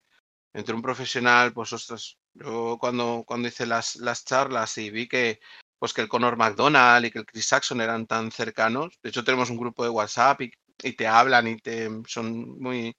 entre 0.53 0.75
un 0.75 0.81
profesional, 0.81 1.51
pues 1.51 1.73
ostras, 1.73 2.17
Yo 2.33 2.77
cuando, 2.79 3.23
cuando 3.25 3.47
hice 3.47 3.65
las, 3.65 3.95
las 3.97 4.23
charlas 4.23 4.77
y 4.77 4.91
vi 4.91 5.07
que, 5.07 5.39
pues 5.79 5.93
que 5.93 6.01
el 6.01 6.07
Conor 6.07 6.37
McDonald 6.37 7.05
y 7.05 7.11
que 7.11 7.19
el 7.19 7.25
Chris 7.25 7.47
Saxon 7.47 7.81
eran 7.81 8.05
tan 8.05 8.31
cercanos, 8.31 8.99
de 9.01 9.09
hecho 9.09 9.23
tenemos 9.23 9.49
un 9.49 9.57
grupo 9.57 9.83
de 9.83 9.89
WhatsApp 9.89 10.41
y, 10.41 10.51
y 10.83 10.93
te 10.93 11.07
hablan 11.07 11.47
y 11.47 11.57
te 11.57 11.89
son 12.07 12.59
muy, 12.59 12.95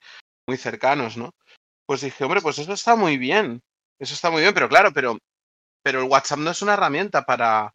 muy 0.46 0.56
cercanos, 0.56 1.16
¿no? 1.16 1.34
Pues 1.86 2.00
dije, 2.00 2.24
hombre, 2.24 2.40
pues 2.40 2.58
eso 2.58 2.72
está 2.72 2.96
muy 2.96 3.18
bien, 3.18 3.62
eso 3.98 4.14
está 4.14 4.30
muy 4.30 4.40
bien, 4.40 4.54
pero 4.54 4.68
claro, 4.68 4.92
pero, 4.92 5.18
pero 5.82 6.00
el 6.00 6.10
WhatsApp 6.10 6.38
no 6.40 6.50
es 6.50 6.62
una 6.62 6.74
herramienta 6.74 7.24
para, 7.24 7.74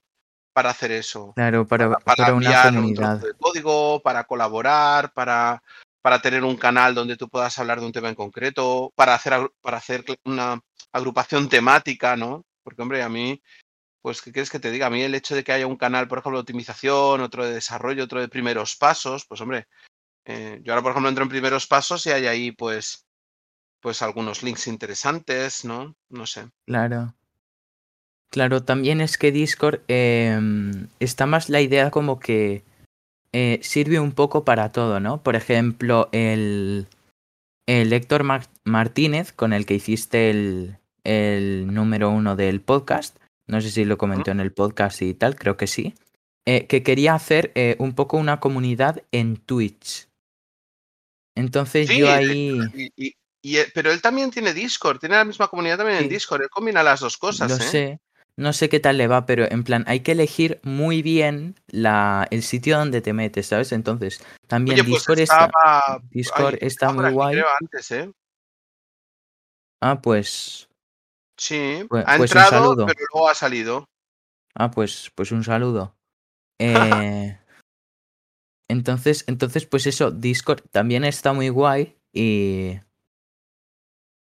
para 0.53 0.71
hacer 0.71 0.91
eso. 0.91 1.33
Claro, 1.35 1.65
para, 1.65 1.89
para, 1.89 2.03
para 2.03 2.23
para 2.25 2.33
una 2.33 2.79
un 2.79 2.93
de 2.93 3.33
código, 3.39 4.01
para 4.01 4.25
colaborar, 4.25 5.13
para, 5.13 5.61
para 6.09 6.23
tener 6.23 6.43
un 6.43 6.57
canal 6.57 6.95
donde 6.95 7.17
tú 7.17 7.29
puedas 7.29 7.59
hablar 7.59 7.79
de 7.79 7.85
un 7.85 7.91
tema 7.91 8.09
en 8.09 8.15
concreto, 8.15 8.91
para 8.95 9.13
hacer, 9.13 9.51
para 9.61 9.77
hacer 9.77 10.03
una 10.25 10.59
agrupación 10.91 11.47
temática, 11.47 12.17
¿no? 12.17 12.47
Porque, 12.63 12.81
hombre, 12.81 13.03
a 13.03 13.09
mí, 13.09 13.39
pues, 14.01 14.19
¿qué 14.19 14.31
quieres 14.31 14.49
que 14.49 14.57
te 14.57 14.71
diga? 14.71 14.87
A 14.87 14.89
mí 14.89 15.03
el 15.03 15.13
hecho 15.13 15.35
de 15.35 15.43
que 15.43 15.51
haya 15.51 15.67
un 15.67 15.77
canal, 15.77 16.07
por 16.07 16.17
ejemplo, 16.17 16.39
de 16.39 16.41
optimización, 16.41 17.21
otro 17.21 17.45
de 17.45 17.53
desarrollo, 17.53 18.05
otro 18.05 18.19
de 18.19 18.27
primeros 18.27 18.75
pasos, 18.75 19.27
pues, 19.27 19.39
hombre, 19.41 19.67
eh, 20.25 20.59
yo 20.63 20.73
ahora, 20.73 20.81
por 20.81 20.93
ejemplo, 20.93 21.09
entro 21.09 21.25
en 21.25 21.29
primeros 21.29 21.67
pasos 21.67 22.03
y 22.07 22.09
hay 22.09 22.25
ahí, 22.25 22.51
pues, 22.53 23.05
pues 23.79 24.01
algunos 24.01 24.41
links 24.41 24.65
interesantes, 24.65 25.63
¿no? 25.63 25.95
No 26.09 26.25
sé. 26.25 26.49
Claro. 26.65 27.13
Claro, 28.31 28.63
también 28.63 28.99
es 28.99 29.19
que 29.19 29.31
Discord 29.31 29.81
em, 29.87 30.87
está 30.99 31.27
más 31.27 31.49
la 31.49 31.61
idea 31.61 31.91
como 31.91 32.19
que 32.19 32.63
eh, 33.33 33.59
sirve 33.61 33.99
un 33.99 34.11
poco 34.11 34.43
para 34.45 34.71
todo, 34.71 34.99
¿no? 34.99 35.21
Por 35.23 35.35
ejemplo, 35.35 36.09
el, 36.11 36.87
el 37.67 37.93
Héctor 37.93 38.23
Mar- 38.23 38.47
Martínez, 38.63 39.31
con 39.31 39.53
el 39.53 39.65
que 39.65 39.75
hiciste 39.75 40.29
el, 40.29 40.77
el 41.03 41.73
número 41.73 42.09
uno 42.09 42.35
del 42.35 42.61
podcast, 42.61 43.17
no 43.47 43.61
sé 43.61 43.71
si 43.71 43.85
lo 43.85 43.97
comentó 43.97 44.31
en 44.31 44.39
el 44.39 44.51
podcast 44.51 45.01
y 45.01 45.13
tal, 45.13 45.35
creo 45.35 45.57
que 45.57 45.67
sí, 45.67 45.93
eh, 46.45 46.65
que 46.67 46.83
quería 46.83 47.13
hacer 47.13 47.51
eh, 47.55 47.75
un 47.79 47.93
poco 47.93 48.17
una 48.17 48.39
comunidad 48.39 49.03
en 49.11 49.37
Twitch. 49.37 50.07
Entonces 51.35 51.87
Sí, 51.87 51.99
yo 51.99 52.11
ahí 52.11 52.59
Y, 52.73 52.91
y- 52.95 53.15
y, 53.41 53.57
pero 53.73 53.89
él 53.91 54.01
también 54.01 54.31
tiene 54.31 54.53
Discord, 54.53 54.99
tiene 54.99 55.15
la 55.15 55.23
misma 55.23 55.47
comunidad 55.47 55.77
también 55.77 55.99
en. 55.99 56.09
Discord, 56.09 56.41
él 56.41 56.49
combina 56.49 56.83
las 56.83 56.99
dos 56.99 57.17
cosas, 57.17 57.49
lo 57.49 57.55
sé, 57.71 57.99
no 58.39 58.53
sé 58.53 58.69
qué 58.69 58.79
tal 58.79 58.97
le 58.97 59.07
va, 59.07 59.25
pero 59.25 59.45
en 59.49 59.63
plan 59.63 59.83
hay 59.87 59.99
que 59.99 60.13
elegir 60.13 60.59
muy 60.63 61.01
bien 61.01 61.55
la, 61.67 62.27
el 62.31 62.41
sitio 62.41 62.77
donde 62.77 63.01
te 63.01 63.13
metes, 63.13 63.47
¿sabes? 63.47 63.71
Entonces 63.71 64.23
también 64.47 64.79
Oye, 64.79 64.83
pues 64.83 65.01
Discord 65.01 65.19
está, 65.19 65.51
Discord 66.09 66.53
ay, 66.55 66.59
está 66.67 66.91
muy 66.91 67.11
guay. 67.11 67.41
antes, 67.59 67.91
¿eh? 67.91 68.11
Ah, 69.81 70.01
pues, 70.01 70.69
Sí, 71.39 71.85
pues, 71.87 72.03
ha 72.05 72.17
pues 72.17 72.31
entrado, 72.31 72.75
pero 72.85 72.99
luego 73.13 73.29
ha 73.29 73.33
salido. 73.33 73.85
Ah, 74.53 74.69
pues, 74.69 75.09
pues 75.15 75.31
un 75.31 75.43
saludo. 75.43 75.95
Eh, 76.61 77.39
entonces, 78.67 79.23
entonces, 79.27 79.65
pues 79.65 79.87
eso, 79.87 80.11
Discord 80.11 80.59
también 80.71 81.05
está 81.05 81.31
muy 81.31 81.47
guay 81.47 81.95
y, 82.11 82.81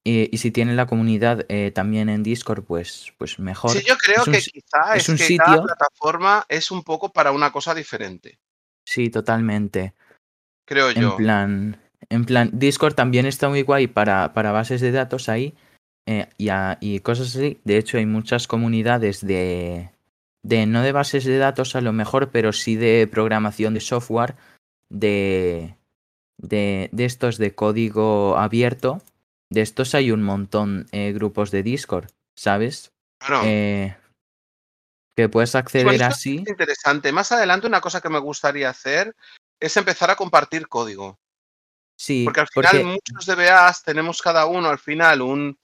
y, 0.03 0.33
y 0.33 0.37
si 0.39 0.51
tiene 0.51 0.73
la 0.75 0.87
comunidad 0.87 1.45
eh, 1.49 1.71
también 1.71 2.09
en 2.09 2.23
Discord, 2.23 2.63
pues, 2.63 3.13
pues 3.17 3.37
mejor. 3.39 3.77
Sí, 3.77 3.83
yo 3.87 3.95
creo 3.97 4.23
Es 4.23 4.29
que 4.29 4.41
si- 4.41 4.51
quizá 4.51 4.95
es 4.95 5.03
es 5.03 5.09
un 5.09 5.17
que 5.17 5.37
cada 5.37 5.51
sitio, 5.53 5.63
plataforma 5.63 6.45
es 6.49 6.71
un 6.71 6.83
poco 6.83 7.11
para 7.11 7.31
una 7.31 7.51
cosa 7.51 7.73
diferente, 7.75 8.39
sí, 8.85 9.09
totalmente. 9.09 9.93
creo 10.65 10.89
En 10.91 11.01
yo. 11.01 11.15
plan, 11.17 11.79
en 12.09 12.25
plan, 12.25 12.49
Discord 12.53 12.95
también 12.95 13.25
está 13.25 13.47
muy 13.49 13.61
guay 13.61 13.87
para, 13.87 14.33
para 14.33 14.51
bases 14.51 14.81
de 14.81 14.91
datos 14.91 15.29
ahí 15.29 15.53
eh, 16.07 16.27
y, 16.37 16.49
a- 16.49 16.77
y 16.81 16.99
cosas 17.01 17.35
así. 17.35 17.59
De 17.63 17.77
hecho, 17.77 17.97
hay 17.97 18.05
muchas 18.07 18.47
comunidades 18.47 19.25
de, 19.25 19.91
de 20.41 20.65
no 20.65 20.81
de 20.81 20.91
bases 20.93 21.25
de 21.25 21.37
datos 21.37 21.75
a 21.75 21.81
lo 21.81 21.93
mejor, 21.93 22.31
pero 22.31 22.53
sí 22.53 22.75
de 22.75 23.07
programación 23.11 23.73
de 23.75 23.81
software, 23.81 24.35
de, 24.89 25.75
de, 26.37 26.89
de 26.91 27.05
estos 27.05 27.37
de 27.37 27.53
código 27.53 28.37
abierto. 28.37 29.01
De 29.51 29.61
estos 29.61 29.93
hay 29.95 30.11
un 30.11 30.23
montón 30.23 30.87
eh, 30.93 31.11
grupos 31.11 31.51
de 31.51 31.61
Discord, 31.61 32.09
¿sabes? 32.37 32.93
Claro. 33.19 33.43
Eh, 33.45 33.97
que 35.13 35.27
puedes 35.27 35.55
acceder 35.55 36.01
así. 36.03 36.35
es 36.35 36.49
interesante. 36.49 37.11
Más 37.11 37.33
adelante 37.33 37.67
una 37.67 37.81
cosa 37.81 37.99
que 37.99 38.07
me 38.07 38.19
gustaría 38.19 38.69
hacer 38.69 39.13
es 39.59 39.75
empezar 39.75 40.09
a 40.09 40.15
compartir 40.15 40.69
código. 40.69 41.19
Sí, 41.97 42.23
Porque 42.23 42.39
al 42.39 42.47
final 42.47 42.71
porque 42.71 42.85
muchos 42.85 43.25
DBAs 43.25 43.83
tenemos 43.83 44.21
cada 44.21 44.45
uno 44.45 44.69
al 44.69 44.79
final 44.79 45.21
un, 45.21 45.59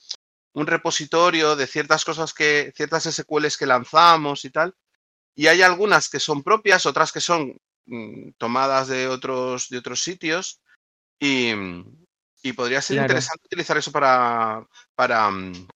un 0.52 0.68
repositorio 0.68 1.56
de 1.56 1.66
ciertas 1.66 2.04
cosas 2.04 2.34
que, 2.34 2.74
ciertas 2.76 3.06
SQLs 3.06 3.56
que 3.56 3.66
lanzamos 3.66 4.44
y 4.44 4.50
tal. 4.50 4.76
Y 5.34 5.48
hay 5.48 5.62
algunas 5.62 6.10
que 6.10 6.20
son 6.20 6.44
propias, 6.44 6.86
otras 6.86 7.14
que 7.14 7.22
son 7.22 7.58
mm, 7.86 8.32
tomadas 8.38 8.90
de 8.90 9.08
otros, 9.08 9.70
de 9.70 9.78
otros 9.78 10.04
sitios. 10.04 10.60
Y, 11.22 11.54
y 12.44 12.54
podría 12.54 12.82
ser 12.82 12.96
Claro. 12.96 13.06
interesante 13.08 13.42
utilizar 13.46 13.78
eso 13.78 13.92
para, 13.92 14.66
para 14.96 15.30
mm, 15.32 15.68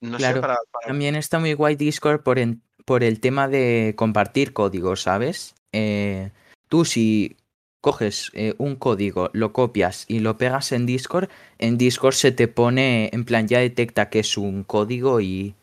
no 0.00 0.18
sé, 0.18 0.34
para, 0.34 0.56
para- 0.70 0.86
También 0.86 1.16
está 1.16 1.38
muy 1.38 1.54
guay 1.54 1.76
Discord 1.76 2.22
por, 2.22 2.38
en- 2.38 2.62
por 2.84 3.02
el 3.04 3.20
tema 3.20 3.48
de 3.48 3.94
compartir 3.96 4.52
código, 4.52 4.96
¿sabes? 4.96 5.54
Eh, 5.72 6.30
tú 6.68 6.84
si 6.84 7.36
coges 7.80 8.30
eh, 8.34 8.54
un 8.58 8.76
código, 8.76 9.30
lo 9.32 9.52
copias 9.52 10.04
y 10.08 10.20
lo 10.20 10.36
pegas 10.36 10.72
en 10.72 10.86
Discord, 10.86 11.28
en 11.58 11.78
Discord 11.78 12.14
se 12.14 12.32
te 12.32 12.48
pone, 12.48 13.10
en 13.12 13.24
plan, 13.24 13.46
ya 13.48 13.58
detecta 13.60 14.10
que 14.10 14.20
es 14.20 14.36
un 14.36 14.64
código 14.64 15.20
y, 15.20 15.54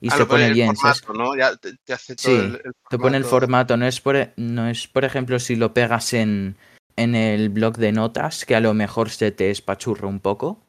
y 0.00 0.08
Ah, 0.10 0.16
se 0.16 0.26
pone 0.26 0.28
pone 0.28 0.46
el 0.46 0.54
bien, 0.54 0.76
formato, 0.76 1.12
¿no? 1.12 1.36
Ya 1.36 1.56
te, 1.56 1.76
te 1.84 1.92
hace 1.92 2.16
todo 2.16 2.32
Sí, 2.32 2.38
el, 2.38 2.54
el 2.64 2.72
Te 2.88 2.98
pone 2.98 3.16
el 3.16 3.24
formato. 3.24 3.76
no 3.76 3.86
es 3.86 4.00
por, 4.00 4.32
no 4.36 4.68
es, 4.68 4.88
por 4.88 5.04
ejemplo, 5.04 5.38
si 5.38 5.56
lo 5.56 5.72
pegas 5.74 6.12
en, 6.12 6.56
en 6.96 7.14
el 7.14 7.48
blog 7.50 7.76
de 7.76 7.92
notas, 7.92 8.44
que 8.44 8.54
a 8.56 8.60
lo 8.60 8.74
mejor 8.74 9.10
se 9.10 9.32
te 9.32 9.50
espachurra 9.50 10.08
un 10.08 10.20
poco, 10.20 10.66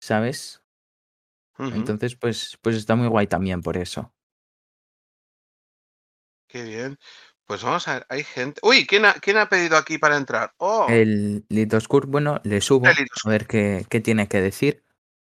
¿sabes? 0.00 0.62
Entonces, 1.58 2.16
pues, 2.16 2.58
pues 2.62 2.76
está 2.76 2.96
muy 2.96 3.08
guay 3.08 3.26
también 3.26 3.62
por 3.62 3.76
eso. 3.76 4.12
Qué 6.48 6.62
bien. 6.64 6.98
Pues 7.46 7.62
vamos 7.62 7.86
a 7.88 7.94
ver, 7.94 8.06
hay 8.08 8.24
gente. 8.24 8.60
Uy, 8.64 8.86
¿quién 8.86 9.04
ha, 9.04 9.14
quién 9.14 9.36
ha 9.36 9.48
pedido 9.48 9.76
aquí 9.76 9.98
para 9.98 10.16
entrar? 10.16 10.52
Oh, 10.58 10.86
El 10.88 11.44
Litoscur, 11.48 12.06
bueno, 12.06 12.40
le 12.44 12.60
subo 12.60 12.86
a 12.86 13.28
ver 13.28 13.46
qué, 13.46 13.84
qué 13.88 14.00
tiene 14.00 14.28
que 14.28 14.40
decir. 14.40 14.84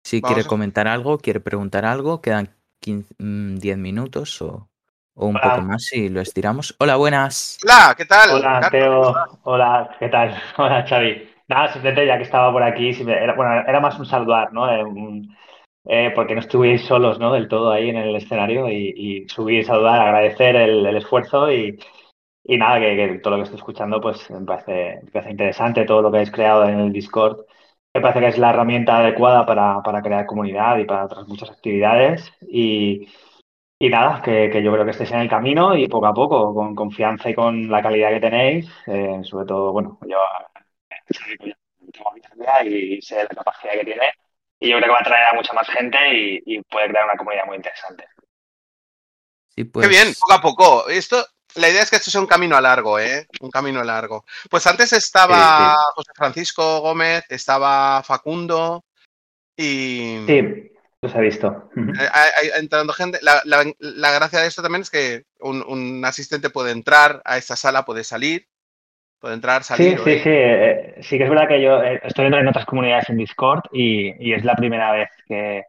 Si 0.04 0.22
Vamos 0.22 0.36
quiere 0.36 0.48
a- 0.48 0.50
comentar 0.50 0.88
algo, 0.88 1.18
quiere 1.18 1.40
preguntar 1.40 1.86
algo, 1.86 2.22
quedan 2.22 2.56
15, 2.80 3.14
mm, 3.20 3.56
10 3.56 3.78
minutos 3.78 4.42
o, 4.42 4.70
o 5.16 5.28
un 5.28 5.36
poco 5.36 5.62
más 5.62 5.84
si 5.86 6.10
lo 6.10 6.22
estiramos. 6.22 6.76
Hola, 6.80 6.96
buenas. 6.98 7.58
Hola, 7.64 7.96
¿qué 7.98 8.06
tal? 8.06 8.30
Hola, 8.32 8.60
Carlos, 8.60 9.08
¿cómo 9.08 9.26
Teo. 9.26 9.40
Hola, 9.44 9.96
¿qué 10.00 10.10
tal? 10.10 10.36
Hola, 10.58 10.86
Xavi. 10.88 11.30
Nada, 11.48 11.72
simplemente 11.72 12.08
ya 12.08 12.18
que 12.18 12.24
estaba 12.24 12.52
por 12.52 12.64
aquí, 12.64 12.90
era, 13.08 13.34
bueno, 13.36 13.54
era 13.68 13.80
más 13.80 13.98
un 14.00 14.06
saludar, 14.06 14.52
¿no? 14.52 14.72
Eh, 14.72 14.84
un- 14.84 15.36
eh, 15.88 16.12
porque 16.16 16.34
no 16.34 16.42
estuvierais 16.42 16.82
solos, 16.86 17.20
¿no? 17.20 17.32
Del 17.32 17.48
todo 17.48 17.72
ahí 17.72 17.90
en 17.90 17.98
el 17.98 18.16
escenario 18.16 18.70
y, 18.70 18.94
y 19.26 19.30
subir, 19.30 19.64
saludar, 19.66 20.02
agradecer 20.02 20.56
el, 20.56 20.86
el 20.86 20.98
esfuerzo 20.98 21.52
y, 21.52 21.78
y 22.44 22.58
nada, 22.58 22.80
que, 22.80 22.96
que 22.96 23.20
todo 23.20 23.32
lo 23.32 23.38
que 23.38 23.44
estoy 23.44 23.58
escuchando, 23.60 24.02
pues 24.02 24.30
me 24.32 24.46
parece, 24.46 25.00
me 25.04 25.12
parece 25.12 25.32
interesante 25.32 25.86
todo 25.86 26.02
lo 26.02 26.12
que 26.12 26.18
habéis 26.18 26.32
creado 26.32 26.68
en 26.68 26.80
el 26.80 26.92
Discord. 26.94 27.46
Me 27.94 28.02
parece 28.02 28.20
que 28.20 28.28
es 28.28 28.38
la 28.38 28.50
herramienta 28.52 28.98
adecuada 29.00 29.46
para, 29.46 29.82
para 29.84 30.02
crear 30.02 30.26
comunidad 30.26 30.78
y 30.78 30.86
para 30.86 31.06
otras 31.06 31.28
muchas 31.28 31.50
actividades. 31.52 32.32
Y, 32.50 33.08
y 33.86 33.90
nada, 33.90 34.22
que, 34.22 34.50
que 34.52 34.64
yo 34.64 34.72
creo 34.72 34.84
que 34.84 34.92
estéis 34.92 35.12
en 35.12 35.20
el 35.20 35.30
camino 35.30 35.76
y 35.76 35.88
poco 35.88 36.08
a 36.08 36.14
poco, 36.14 36.54
con 36.54 36.74
confianza 36.74 37.30
y 37.30 37.36
con 37.36 37.70
la 37.70 37.82
calidad 37.82 38.10
que 38.10 38.20
tenéis, 38.20 38.68
eh, 38.88 39.22
sobre 39.24 39.46
todo, 39.46 39.72
bueno, 39.72 40.00
yo 40.08 40.18
tengo 41.92 42.12
vitalidad 42.14 42.66
y 42.66 43.02
sé 43.02 43.24
la 43.24 43.28
capacidad 43.28 43.74
que 43.74 43.86
tiene 43.86 44.12
y 44.60 44.70
yo 44.70 44.78
creo 44.78 44.88
que 44.88 44.92
va 44.92 44.98
a 44.98 45.02
atraer 45.02 45.26
a 45.28 45.34
mucha 45.34 45.54
más 45.54 45.68
gente 45.70 45.98
y, 46.14 46.44
y 46.46 46.62
puede 46.64 46.90
crear 46.90 47.06
una 47.06 47.18
comunidad 47.18 47.46
muy 47.46 47.58
interesante. 47.58 48.08
Sí, 49.56 49.70
Qué 49.72 49.88
bien, 49.88 50.08
pues 50.08 50.20
poco 50.20 50.34
a 50.34 50.42
poco. 50.42 50.90
Esto, 50.90 51.24
la 51.56 51.70
idea 51.70 51.84
es 51.84 51.90
que 51.90 51.98
esto 51.98 52.10
sea 52.10 52.22
un 52.22 52.28
camino 52.28 52.60
largo, 52.60 53.00
¿eh? 53.00 53.28
Un 53.40 53.52
camino 53.52 53.84
largo. 53.84 54.26
Pues 54.50 54.66
antes 54.68 54.92
estaba 54.94 55.76
Sí, 55.76 55.92
José 55.96 56.12
Francisco 56.16 56.80
Gómez, 56.82 57.24
estaba 57.30 58.02
Facundo 58.04 58.84
y 59.56 60.18
Sí, 60.28 60.72
los 61.06 61.16
he 61.16 61.22
visto. 61.22 61.70
Eh, 61.76 62.50
entrando 62.60 62.94
gente. 62.94 63.20
La, 63.22 63.42
la- 63.46 63.66
la 63.80 64.12
gracia 64.12 64.40
de 64.42 64.48
esto 64.48 64.62
también 64.62 64.82
es 64.82 64.90
que 64.90 65.24
un, 65.40 65.64
un 65.68 66.04
asistente 66.06 66.50
puede 66.50 66.72
entrar 66.72 67.22
a 67.26 67.38
esta 67.38 67.56
sala, 67.56 67.86
puede 67.86 68.04
salir, 68.04 68.48
puede 69.20 69.36
entrar, 69.36 69.64
Sí, 69.64 69.74
salir. 69.84 70.00
o 70.00 70.04
sí, 70.04 70.12
ir. 70.12 70.20
sí. 70.20 70.30
eh, 70.32 70.96
sí 71.02 71.18
que 71.18 71.24
es 71.24 71.30
verdad 71.30 71.48
que 71.48 71.62
yo 71.62 71.82
eh, 71.82 72.00
estoy 72.04 72.26
en 72.26 72.48
otras 72.48 72.66
comunidades 72.66 73.10
en 73.10 73.18
Discord 73.18 73.62
y, 73.72 74.14
y 74.30 74.34
es 74.34 74.44
la 74.44 74.56
primera 74.56 74.92
vez 74.92 75.10
que, 75.28 75.64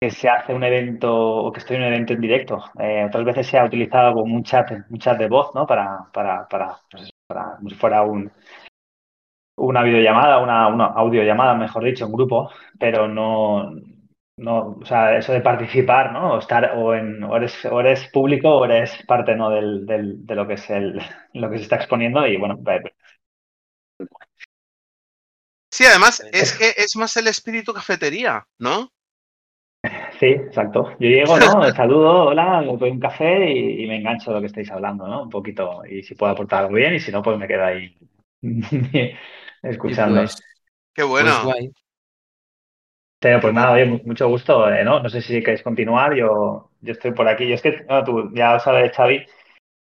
que 0.00 0.10
se 0.10 0.28
hace 0.28 0.54
un 0.54 0.64
evento 0.64 1.14
o 1.16 1.52
que 1.52 1.60
estoy 1.60 1.76
en 1.76 1.82
un 1.82 1.88
evento 1.88 2.12
en 2.12 2.20
directo. 2.20 2.62
Eh, 2.78 3.04
otras 3.06 3.24
veces 3.24 3.46
se 3.46 3.58
ha 3.58 3.64
utilizado 3.64 4.14
como 4.14 4.34
un 4.34 4.44
chat, 4.44 4.70
un 4.90 4.98
chat 4.98 5.18
de 5.18 5.28
voz, 5.28 5.54
¿no? 5.54 5.66
Para, 5.66 6.06
para, 6.12 6.46
para, 6.48 6.76
pues 6.90 7.10
para 7.26 7.56
como 7.56 7.70
si 7.70 7.76
fuera 7.76 8.02
un, 8.02 8.30
una 9.56 9.82
videollamada, 9.82 10.38
una, 10.38 10.68
una 10.68 10.84
audiollamada, 10.86 11.54
mejor 11.54 11.84
dicho, 11.84 12.06
un 12.06 12.12
grupo, 12.12 12.50
pero 12.78 13.08
no, 13.08 13.70
no, 14.38 14.76
o 14.82 14.84
sea, 14.84 15.16
eso 15.16 15.32
de 15.32 15.40
participar, 15.40 16.12
¿no? 16.12 16.34
O 16.34 16.38
estar, 16.38 16.72
o, 16.76 16.94
en, 16.94 17.22
o 17.24 17.36
eres, 17.36 17.64
o 17.64 17.80
eres 17.80 18.08
público 18.08 18.48
o 18.50 18.64
eres 18.66 19.02
parte, 19.06 19.34
¿no? 19.34 19.50
Del, 19.50 19.86
del, 19.86 20.26
de 20.26 20.34
lo 20.34 20.46
que 20.46 20.54
es 20.54 20.70
el, 20.70 21.00
lo 21.32 21.50
que 21.50 21.56
se 21.56 21.64
está 21.64 21.76
exponiendo 21.76 22.26
y 22.26 22.36
bueno, 22.36 22.58
Sí, 25.70 25.84
además 25.84 26.22
es 26.32 26.56
que 26.56 26.72
es 26.76 26.96
más 26.96 27.16
el 27.16 27.26
espíritu 27.26 27.72
cafetería, 27.72 28.46
¿no? 28.58 28.90
Sí, 30.18 30.26
exacto. 30.26 30.90
Yo 30.98 31.08
llego, 31.08 31.38
¿no? 31.38 31.62
Saludo, 31.74 32.26
hola, 32.28 32.62
me 32.62 32.76
doy 32.76 32.90
un 32.90 33.00
café 33.00 33.50
y, 33.50 33.84
y, 33.84 33.86
me 33.86 33.96
engancho 33.96 34.30
de 34.30 34.36
lo 34.36 34.40
que 34.40 34.46
estáis 34.46 34.70
hablando, 34.70 35.06
¿no? 35.06 35.24
Un 35.24 35.30
poquito. 35.30 35.82
Y 35.84 36.02
si 36.02 36.14
puedo 36.14 36.32
aportar 36.32 36.64
algo 36.64 36.76
bien 36.76 36.94
y 36.94 37.00
si 37.00 37.12
no, 37.12 37.22
pues 37.22 37.38
me 37.38 37.46
quedo 37.46 37.64
ahí 37.64 37.94
escuchando. 39.62 40.20
Pues, 40.20 40.42
qué 40.94 41.02
bueno. 41.02 41.32
Pues 41.44 41.70
Sí, 43.22 43.28
pues 43.40 43.54
nada, 43.54 43.72
oye, 43.72 43.86
mucho 44.04 44.28
gusto, 44.28 44.70
eh, 44.70 44.84
¿no? 44.84 45.00
No 45.00 45.08
sé 45.08 45.22
si 45.22 45.40
queréis 45.40 45.62
continuar, 45.62 46.14
yo, 46.14 46.70
yo 46.82 46.92
estoy 46.92 47.12
por 47.12 47.26
aquí. 47.26 47.48
Yo 47.48 47.54
es 47.54 47.62
que, 47.62 47.84
no, 47.88 48.04
tú 48.04 48.30
ya 48.34 48.58
sabes, 48.60 48.92
Xavi, 48.94 49.26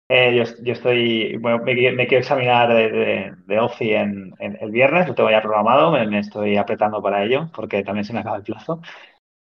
eh, 0.09 0.35
yo, 0.35 0.45
yo, 0.65 0.73
estoy, 0.73 1.37
bueno, 1.37 1.59
me, 1.63 1.75
me 1.93 2.07
quiero 2.07 2.23
examinar 2.23 2.73
de, 2.73 2.91
de, 2.91 3.33
de 3.45 3.59
OFI 3.61 3.95
en, 3.95 4.35
en, 4.39 4.57
el 4.63 4.71
viernes, 4.71 5.07
lo 5.07 5.15
tengo 5.15 5.31
ya 5.31 5.43
programado, 5.43 5.93
me, 5.93 6.07
me, 6.07 6.21
estoy 6.21 6.57
apretando 6.57 7.03
para 7.03 7.23
ello, 7.23 7.51
porque 7.55 7.83
también 7.83 8.07
se 8.07 8.15
me 8.15 8.21
acaba 8.21 8.39
el 8.39 8.43
plazo. 8.45 8.81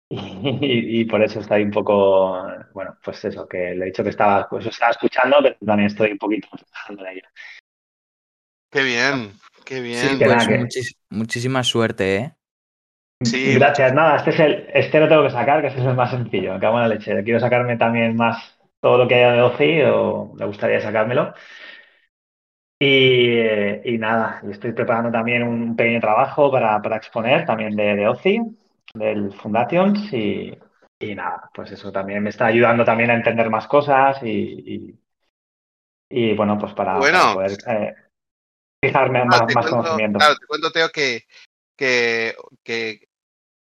Y, 0.09 0.15
y, 0.61 1.01
y, 1.01 1.05
por 1.05 1.21
eso 1.21 1.41
estoy 1.41 1.63
un 1.63 1.71
poco, 1.71 2.41
bueno, 2.73 2.97
pues 3.03 3.25
eso, 3.25 3.45
que 3.49 3.75
le 3.75 3.83
he 3.83 3.85
dicho 3.87 4.03
que 4.03 4.11
estaba, 4.11 4.47
pues 4.47 4.65
estaba 4.65 4.91
escuchando, 4.91 5.37
pero 5.41 5.57
también 5.65 5.87
estoy 5.87 6.13
un 6.13 6.17
poquito 6.17 6.47
trabajando 6.55 7.05
en 7.05 7.11
ello. 7.11 7.27
Qué 8.71 8.83
bien, 8.83 9.33
qué 9.65 9.81
bien. 9.81 9.99
Sí, 9.99 10.15
pues 10.17 10.29
nada, 10.29 10.47
que... 10.47 10.57
muchis, 10.57 10.97
muchísima 11.09 11.63
suerte, 11.63 12.15
¿eh? 12.15 12.33
Sí. 13.25 13.55
Gracias, 13.55 13.93
nada, 13.93 14.17
este 14.17 14.29
es 14.31 14.39
el, 14.39 14.67
este 14.73 14.99
lo 14.99 15.07
tengo 15.07 15.23
que 15.23 15.29
sacar, 15.29 15.61
que 15.61 15.67
este 15.67 15.79
es 15.79 15.85
el 15.85 15.95
más 15.95 16.11
sencillo, 16.11 16.53
me 16.53 16.59
cago 16.59 16.75
en 16.75 16.81
la 16.81 16.95
leche. 16.95 17.23
Quiero 17.23 17.39
sacarme 17.39 17.77
también 17.77 18.15
más 18.15 18.57
todo 18.79 18.97
lo 18.97 19.07
que 19.07 19.15
haya 19.15 19.31
de 19.31 19.41
OCI, 19.41 19.81
o 19.83 20.33
me 20.35 20.45
gustaría 20.45 20.79
sacármelo. 20.81 21.33
Y, 22.79 23.39
y 23.85 23.97
nada, 23.97 24.41
estoy 24.49 24.73
preparando 24.73 25.09
también 25.09 25.43
un 25.43 25.75
pequeño 25.75 26.01
trabajo 26.01 26.51
para, 26.51 26.81
para 26.81 26.97
exponer 26.97 27.45
también 27.45 27.75
de, 27.75 27.95
de 27.95 28.07
OCI, 28.07 28.41
del 28.93 29.31
Fundations, 29.33 30.11
y, 30.11 30.57
y, 30.99 31.15
nada, 31.15 31.49
pues 31.53 31.71
eso 31.71 31.91
también 31.91 32.21
me 32.21 32.29
está 32.29 32.47
ayudando 32.47 32.83
también 32.83 33.11
a 33.11 33.15
entender 33.15 33.49
más 33.49 33.67
cosas 33.67 34.21
y, 34.21 34.99
y 36.09 36.35
bueno, 36.35 36.57
pues 36.59 36.73
para, 36.73 36.97
bueno, 36.97 37.19
para 37.19 37.33
poder 37.33 37.51
eh, 37.67 37.95
fijarme 38.83 39.21
en 39.21 39.27
más, 39.27 39.41
más 39.41 39.53
cuento, 39.53 39.69
conocimiento. 39.69 40.19
Claro, 40.19 40.35
te 40.35 40.45
cuento, 40.45 40.71
Teo, 40.71 40.89
que, 40.89 41.23
que, 41.75 42.35
que 42.63 43.07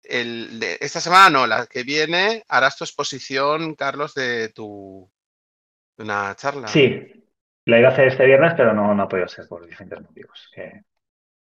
el 0.03 0.59
de 0.59 0.77
esta 0.81 0.99
semana 0.99 1.29
no, 1.29 1.47
la 1.47 1.65
que 1.65 1.83
viene 1.83 2.43
harás 2.47 2.77
tu 2.77 2.83
exposición, 2.83 3.75
Carlos, 3.75 4.13
de 4.13 4.49
tu 4.49 5.09
de 5.97 6.03
una 6.03 6.35
charla. 6.35 6.67
Sí, 6.67 7.23
la 7.65 7.79
iba 7.79 7.89
a 7.89 7.91
hacer 7.91 8.07
este 8.09 8.25
viernes, 8.25 8.53
pero 8.55 8.73
no, 8.73 8.93
no 8.93 9.03
ha 9.03 9.07
podido 9.07 9.27
ser 9.27 9.47
por 9.47 9.65
diferentes 9.65 10.01
motivos. 10.01 10.49
Que, 10.53 10.83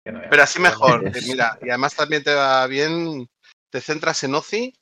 que 0.04 0.12
no 0.12 0.20
pero 0.30 0.42
así 0.42 0.60
mejor, 0.60 1.10
que 1.10 1.20
mira, 1.22 1.58
y 1.62 1.70
además 1.70 1.96
también 1.96 2.22
te 2.22 2.34
va 2.34 2.66
bien, 2.66 3.28
te 3.70 3.80
centras 3.80 4.22
en 4.24 4.34
OCI. 4.34 4.74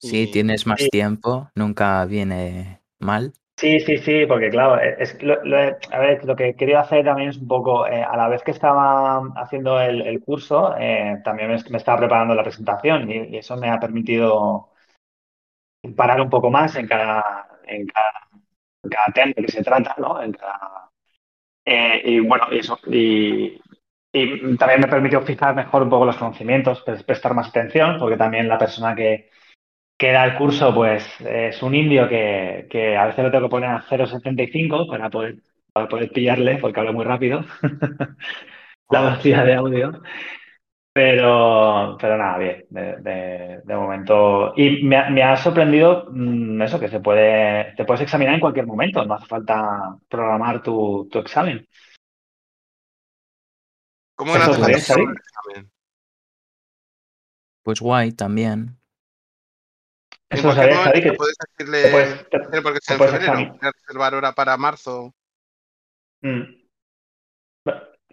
Y... 0.00 0.08
Sí, 0.08 0.30
tienes 0.32 0.66
más 0.66 0.80
sí. 0.80 0.88
tiempo, 0.88 1.50
nunca 1.54 2.04
viene 2.04 2.80
mal. 2.98 3.32
Sí, 3.58 3.80
sí, 3.80 3.96
sí, 3.98 4.24
porque 4.26 4.50
claro, 4.50 4.80
es, 4.80 5.20
lo, 5.20 5.42
lo, 5.44 5.56
a 5.58 5.98
ver, 5.98 6.24
lo 6.24 6.36
que 6.36 6.54
quería 6.54 6.80
hacer 6.80 7.04
también 7.04 7.30
es 7.30 7.38
un 7.38 7.48
poco, 7.48 7.86
eh, 7.88 8.02
a 8.04 8.16
la 8.16 8.28
vez 8.28 8.42
que 8.44 8.52
estaba 8.52 9.18
haciendo 9.36 9.80
el, 9.80 10.20
curso, 10.24 10.76
eh, 10.78 11.20
también 11.24 11.50
me, 11.50 11.56
me, 11.68 11.76
estaba 11.78 11.98
preparando 11.98 12.34
la 12.36 12.44
presentación 12.44 13.10
y, 13.10 13.14
y, 13.34 13.36
eso 13.38 13.56
me 13.56 13.68
ha 13.68 13.80
permitido 13.80 14.70
parar 15.96 16.20
un 16.20 16.30
poco 16.30 16.50
más 16.50 16.74
en 16.76 16.86
cada, 16.86 17.48
en 17.66 17.86
cada, 17.86 18.12
en 18.82 18.90
cada 18.90 19.06
tema 19.14 19.32
que 19.34 19.48
se 19.52 19.62
trata, 19.62 19.94
¿no? 19.98 20.22
En 20.22 20.32
cada, 20.32 20.90
eh, 21.64 22.02
y 22.04 22.20
bueno, 22.20 22.46
eso, 22.52 22.78
y, 22.86 23.60
y 24.12 24.56
también 24.56 24.80
me 24.82 24.88
permitió 24.88 25.22
fijar 25.22 25.54
mejor 25.54 25.82
un 25.82 25.90
poco 25.90 26.06
los 26.06 26.16
conocimientos, 26.16 26.82
prestar 26.82 27.34
más 27.34 27.48
atención, 27.48 27.98
porque 27.98 28.16
también 28.16 28.48
la 28.48 28.58
persona 28.58 28.94
que, 28.94 29.30
que 29.98 30.12
da 30.12 30.24
el 30.24 30.36
curso, 30.36 30.72
pues 30.72 31.04
es 31.20 31.60
un 31.62 31.74
indio 31.74 32.08
que, 32.08 32.68
que 32.70 32.96
a 32.96 33.06
veces 33.06 33.24
lo 33.24 33.30
tengo 33.32 33.46
que 33.46 33.50
poner 33.50 33.70
a 33.70 33.82
0,75 33.82 34.88
para 34.88 35.10
poder, 35.10 35.38
para 35.72 35.88
poder 35.88 36.12
pillarle, 36.12 36.58
porque 36.58 36.78
habla 36.78 36.92
muy 36.92 37.04
rápido. 37.04 37.44
la 38.90 39.02
velocidad 39.02 39.44
de 39.44 39.54
audio. 39.54 40.02
Pero, 40.92 41.96
pero 42.00 42.16
nada, 42.16 42.38
bien, 42.38 42.64
de, 42.70 42.96
de, 42.96 43.60
de 43.64 43.76
momento. 43.76 44.52
Y 44.56 44.82
me, 44.82 45.10
me, 45.10 45.22
ha 45.22 45.36
sorprendido 45.36 46.06
mmm, 46.10 46.62
eso, 46.62 46.78
que 46.78 46.88
se 46.88 47.00
puede, 47.00 47.74
te 47.76 47.84
puedes 47.84 48.02
examinar 48.02 48.34
en 48.34 48.40
cualquier 48.40 48.66
momento, 48.66 49.04
no 49.04 49.14
hace 49.14 49.26
falta 49.26 49.96
programar 50.08 50.62
tu, 50.62 51.08
tu 51.10 51.18
examen. 51.18 51.66
¿Cómo 54.14 54.34
no 54.34 54.42
hace 54.42 54.54
falta 54.54 54.70
examen? 54.76 55.14
Pues 57.62 57.80
guay, 57.80 58.12
también. 58.12 58.77
Eso 60.30 60.52
Javi, 60.52 61.00
que 61.00 61.12
puedes 61.14 61.36
decirle 61.38 61.82
te 61.82 61.90
puedes, 61.90 62.28
te, 62.28 62.62
porque 62.62 62.78
en 62.88 62.98
febrero, 62.98 63.58
reservar 63.60 64.14
hora 64.14 64.32
para 64.32 64.56
marzo. 64.56 65.14
Mm. 66.20 66.42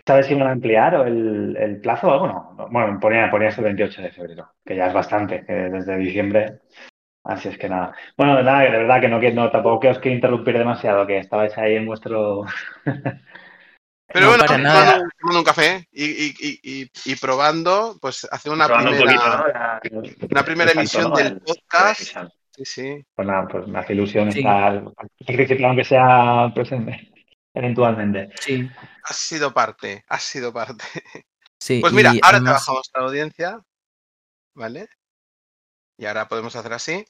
¿Sabes 0.08 0.28
si 0.28 0.36
van 0.36 0.48
a 0.48 0.52
ampliar 0.52 0.94
el, 1.08 1.58
el 1.58 1.82
plazo 1.82 2.08
o 2.08 2.14
algo? 2.14 2.28
No. 2.28 2.68
Bueno, 2.70 3.00
ponía, 3.00 3.30
ponía 3.30 3.50
hasta 3.50 3.62
el 3.62 3.66
28 3.66 4.02
de 4.04 4.12
febrero, 4.12 4.52
que 4.64 4.76
ya 4.76 4.88
es 4.88 4.94
bastante, 4.94 5.44
que 5.46 5.54
desde 5.54 5.98
diciembre. 5.98 6.60
Así 7.24 7.50
es 7.50 7.58
que 7.58 7.68
nada. 7.68 7.96
Bueno, 8.16 8.36
de 8.38 8.44
nada, 8.44 8.60
de 8.62 8.70
verdad 8.70 9.02
que 9.02 9.10
no, 9.10 9.20
que 9.20 9.32
no 9.32 9.50
tampoco 9.50 9.80
que 9.80 9.90
os 9.90 10.00
quiero 10.00 10.16
interrumpir 10.16 10.58
demasiado, 10.58 11.08
que 11.08 11.18
estabais 11.18 11.58
ahí 11.58 11.76
en 11.76 11.88
vuestro. 11.88 12.46
Pero 14.08 14.26
no, 14.26 14.32
bueno, 14.34 14.46
para 14.46 14.58
nada. 14.60 14.86
Tomando, 14.86 15.10
tomando, 15.20 15.40
un 15.40 15.46
café 15.46 15.88
y, 15.92 16.06
y, 16.06 16.60
y, 16.64 16.92
y, 17.06 17.16
probando, 17.16 17.98
pues 18.02 18.28
hacer 18.32 18.52
una 18.52 18.68
probando 18.68 18.92
primera, 18.92 19.12
un 19.12 19.80
poquito, 19.80 19.96
¿no? 20.22 20.28
una 20.32 20.46
primera 20.46 20.72
emisión 20.72 21.10
¿no? 21.10 21.16
del 21.16 21.28
El- 21.28 21.42
podcast. 21.42 22.16
el- 22.16 22.32
Sí, 22.58 22.64
sí. 22.64 23.06
Pues 23.14 23.28
nada, 23.28 23.48
pues 23.50 23.68
me 23.68 23.80
hace 23.80 23.92
ilusión 23.94 24.32
Sí. 24.32 24.40
estar 24.40 24.82
aunque 25.66 25.84
sea 25.84 26.50
presente, 26.56 27.12
eventualmente. 27.54 28.30
Sí, 28.40 28.70
Has 29.04 29.18
sido 29.18 29.54
parte, 29.54 30.06
has 30.08 30.24
sido 30.24 30.54
parte. 30.54 30.86
sí. 31.60 31.80
Pues 31.82 31.92
mira, 31.92 32.12
ahora 32.12 32.30
además- 32.38 32.44
trabajamos 32.64 32.90
la 32.94 33.02
audiencia, 33.02 33.62
¿vale? 34.54 34.88
Y 35.98 36.06
ahora 36.06 36.30
podemos 36.30 36.56
hacer 36.56 36.72
así. 36.72 37.06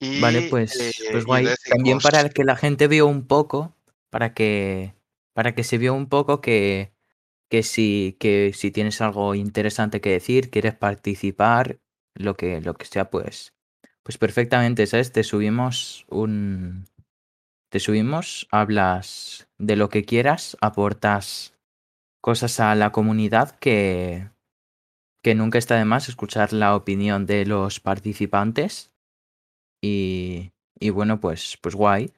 Y, 0.00 0.20
Vale, 0.20 0.42
pues, 0.48 0.78
eh, 0.80 1.08
pues 1.10 1.24
guay. 1.26 1.46
También 1.68 1.98
para 1.98 2.28
que 2.30 2.44
la 2.44 2.56
gente 2.56 2.86
vea 2.86 3.04
un 3.04 3.26
poco, 3.26 3.74
para 4.10 4.32
que, 4.32 4.94
para 5.38 5.54
que 5.54 5.62
se 5.62 5.78
vea 5.78 5.92
un 5.92 6.08
poco 6.08 6.40
que, 6.40 6.92
que 7.48 7.62
si, 7.62 8.16
que 8.18 8.50
si 8.52 8.72
tienes 8.72 9.00
algo 9.00 9.36
interesante 9.36 10.00
que 10.00 10.10
decir, 10.10 10.50
quieres 10.50 10.74
participar, 10.74 11.78
lo 12.16 12.34
que, 12.34 12.60
lo 12.60 12.74
que 12.74 12.86
sea, 12.86 13.08
pues, 13.08 13.54
pues 14.02 14.18
perfectamente, 14.18 14.84
¿sabes? 14.88 15.12
Te 15.12 15.22
subimos 15.22 16.06
un, 16.08 16.86
te 17.70 17.78
subimos, 17.78 18.48
hablas 18.50 19.48
de 19.58 19.76
lo 19.76 19.90
que 19.90 20.04
quieras, 20.04 20.56
aportas 20.60 21.56
cosas 22.20 22.58
a 22.58 22.74
la 22.74 22.90
comunidad 22.90 23.52
que, 23.60 24.30
que 25.22 25.36
nunca 25.36 25.58
está 25.58 25.76
de 25.76 25.84
más 25.84 26.08
escuchar 26.08 26.52
la 26.52 26.74
opinión 26.74 27.26
de 27.26 27.46
los 27.46 27.78
participantes. 27.78 28.90
Y, 29.80 30.50
y 30.80 30.90
bueno, 30.90 31.20
pues, 31.20 31.56
pues 31.62 31.76
guay. 31.76 32.12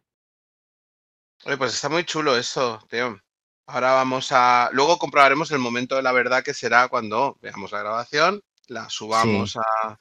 Oye, 1.45 1.57
pues 1.57 1.75
está 1.75 1.89
muy 1.89 2.05
chulo 2.05 2.37
eso, 2.37 2.85
tío. 2.91 3.19
Ahora 3.67 3.93
vamos 3.93 4.29
a. 4.33 4.69
Luego 4.73 4.99
comprobaremos 4.99 5.51
el 5.53 5.59
momento 5.59 5.97
de 5.97 6.03
la 6.03 6.13
verdad 6.13 6.43
que 6.43 6.53
será 6.53 6.89
cuando 6.89 7.39
veamos 7.41 7.73
la 7.73 7.81
grabación, 7.81 8.43
la 8.67 8.91
subamos 8.91 9.57
a, 9.57 9.99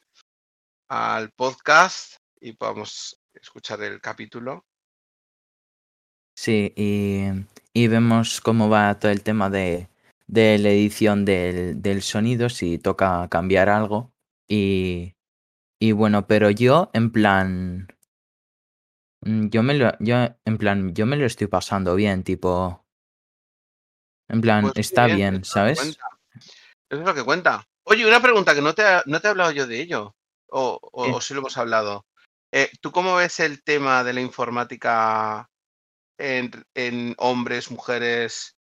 al 0.90 1.32
podcast 1.32 2.16
y 2.42 2.54
podamos 2.54 3.22
escuchar 3.34 3.82
el 3.84 4.02
capítulo. 4.02 4.66
Sí, 6.36 6.74
y, 6.76 7.28
y 7.74 7.88
vemos 7.88 8.42
cómo 8.42 8.70
va 8.70 9.00
todo 9.00 9.12
el 9.12 9.24
tema 9.24 9.50
de, 9.50 9.90
de 10.28 10.58
la 10.58 10.70
edición 10.70 11.24
del, 11.24 11.82
del 11.82 12.02
sonido, 12.02 12.50
si 12.50 12.80
toca 12.80 13.28
cambiar 13.30 13.70
algo. 13.70 14.12
Y, 14.48 15.14
y 15.80 15.92
bueno, 15.94 16.28
pero 16.28 16.50
yo 16.50 16.90
en 16.94 17.12
plan. 17.12 17.88
Mm, 19.22 19.48
Yo 19.50 19.64
me 19.64 19.74
lo, 19.76 19.92
yo, 20.00 20.16
en 20.46 20.58
plan, 20.58 20.94
yo 20.94 21.06
me 21.06 21.16
lo 21.18 21.26
estoy 21.26 21.48
pasando 21.48 21.96
bien, 21.96 22.24
tipo. 22.24 22.86
En 24.28 24.42
plan, 24.42 24.62
Pues 24.64 24.74
está 24.78 25.08
bien, 25.08 25.44
¿sabes? 25.44 25.80
Eso 25.80 25.98
es 26.90 27.00
lo 27.00 27.14
que 27.14 27.24
cuenta. 27.24 27.66
Oye, 27.84 28.06
una 28.06 28.22
pregunta 28.22 28.54
que 28.54 28.62
no 28.62 28.74
te, 28.76 28.84
ha- 28.84 29.04
no 29.06 29.20
te 29.20 29.28
he 29.28 29.32
hablado 29.32 29.52
yo 29.52 29.66
de 29.68 29.80
ello. 29.82 30.16
O, 30.52 30.80
o, 30.82 31.06
Sí. 31.06 31.12
o 31.14 31.22
sí 31.22 31.34
lo 31.34 31.40
hemos 31.42 31.58
hablado. 31.58 32.06
Eh, 32.52 32.72
¿Tú 32.82 32.92
cómo 32.92 33.16
ves 33.16 33.40
el 33.40 33.64
tema 33.64 34.04
de 34.04 34.14
la 34.14 34.22
informática 34.22 35.48
en, 36.18 36.52
en 36.74 37.14
hombres, 37.18 37.70
mujeres? 37.72 38.56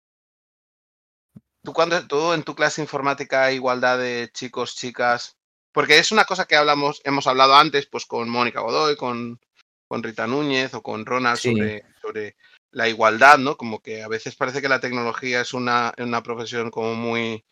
¿Tú, 1.64 1.74
cuando, 1.74 2.06
¿Tú 2.08 2.34
en 2.34 2.44
tu 2.44 2.56
clase 2.56 2.82
de 2.82 2.86
informática 2.86 3.52
igualdad 3.52 3.98
de 4.00 4.30
chicos, 4.34 4.76
chicas? 4.76 5.36
Porque 5.72 5.98
es 6.00 6.12
una 6.12 6.26
cosa 6.26 6.46
que 6.46 6.56
hablamos, 6.56 7.02
hemos 7.04 7.28
hablado 7.28 7.56
antes, 7.56 7.88
pues 7.88 8.06
con 8.06 8.30
Mónica 8.30 8.62
Godoy, 8.62 8.96
con, 8.96 9.40
con 9.88 10.04
Rita 10.04 10.28
Núñez 10.28 10.74
o 10.74 10.82
con 10.82 11.06
Ronald 11.06 11.38
Sí. 11.38 11.50
sobre, 11.50 11.86
sobre 12.02 12.36
la 12.72 12.88
igualdad, 12.90 13.38
¿no? 13.38 13.58
Como 13.58 13.80
que 13.80 14.04
a 14.04 14.08
veces 14.08 14.36
parece 14.36 14.62
que 14.62 14.70
la 14.70 14.80
tecnología 14.80 15.42
es 15.42 15.54
una, 15.54 15.94
una 15.98 16.22
profesión 16.24 16.72
como 16.72 16.96
muy, 16.96 17.46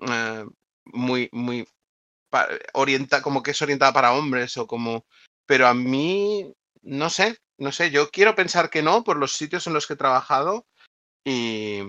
eh, 0.00 0.44
muy, 0.84 1.28
muy 1.32 1.66
orienta, 2.74 3.22
como 3.22 3.42
que 3.42 3.50
es 3.50 3.62
orientada 3.62 3.92
para 3.92 4.12
hombres 4.12 4.56
o 4.56 4.66
como, 4.66 5.04
pero 5.46 5.66
a 5.66 5.74
mí, 5.74 6.52
no 6.82 7.10
sé, 7.10 7.38
no 7.58 7.72
sé, 7.72 7.90
yo 7.90 8.10
quiero 8.10 8.34
pensar 8.34 8.70
que 8.70 8.82
no 8.82 9.04
por 9.04 9.16
los 9.16 9.32
sitios 9.32 9.66
en 9.66 9.74
los 9.74 9.86
que 9.86 9.94
he 9.94 9.96
trabajado 9.96 10.66
y, 11.24 11.80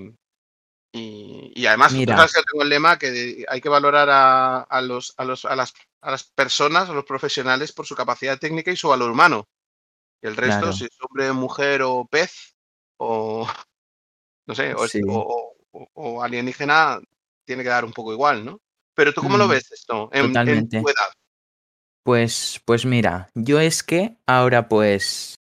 y, 0.92 1.52
y 1.56 1.66
además, 1.66 1.94
Mira. 1.94 2.18
sabes 2.18 2.34
que 2.34 2.40
yo 2.40 2.44
tengo 2.44 2.64
el 2.64 2.70
lema 2.70 3.00
que 3.00 3.46
hay 3.48 3.62
que 3.62 3.70
valorar 3.70 4.10
a, 4.10 4.62
a 4.62 4.82
los, 4.82 5.14
a, 5.18 5.24
los, 5.24 5.46
a, 5.46 5.56
las, 5.56 5.74
a 6.02 6.12
las 6.12 6.24
personas, 6.24 6.90
a 6.90 6.94
los 6.94 7.06
profesionales 7.06 7.72
por 7.72 7.86
su 7.86 7.96
capacidad 7.96 8.38
técnica 8.38 8.72
y 8.72 8.76
su 8.76 8.90
valor 8.90 9.12
humano. 9.12 9.48
Y 10.24 10.28
el 10.28 10.38
resto, 10.38 10.62
Claro. 10.62 10.74
si 10.74 10.86
es 10.86 10.98
hombre, 11.02 11.32
mujer 11.34 11.82
o 11.84 12.06
pez 12.10 12.56
o 12.98 13.46
no 14.48 14.56
sé, 14.56 14.74
o, 14.74 14.88
Sí. 14.88 15.02
o- 15.08 15.54
o- 15.72 15.90
o 15.94 16.24
alienígena, 16.24 17.00
tiene 17.46 17.64
que 17.64 17.70
dar 17.70 17.84
un 17.84 17.92
poco 17.94 18.14
igual, 18.14 18.46
¿no? 18.46 18.60
Pero 18.96 19.14
tú 19.14 19.22
cómo 19.22 19.38
lo 19.38 19.48
Mm, 19.48 19.52
ves 19.52 19.72
esto 19.72 20.10
en, 20.14 20.26
en 20.26 20.28
totalmente. 20.28 20.82
tu 20.82 20.88
edad? 20.90 21.12
Pues, 22.04 22.62
pues 22.66 22.86
mira, 22.86 23.30
yo 23.34 23.60
es 23.60 23.82
que 23.84 24.18
ahora 24.28 24.68
pues, 24.70 25.36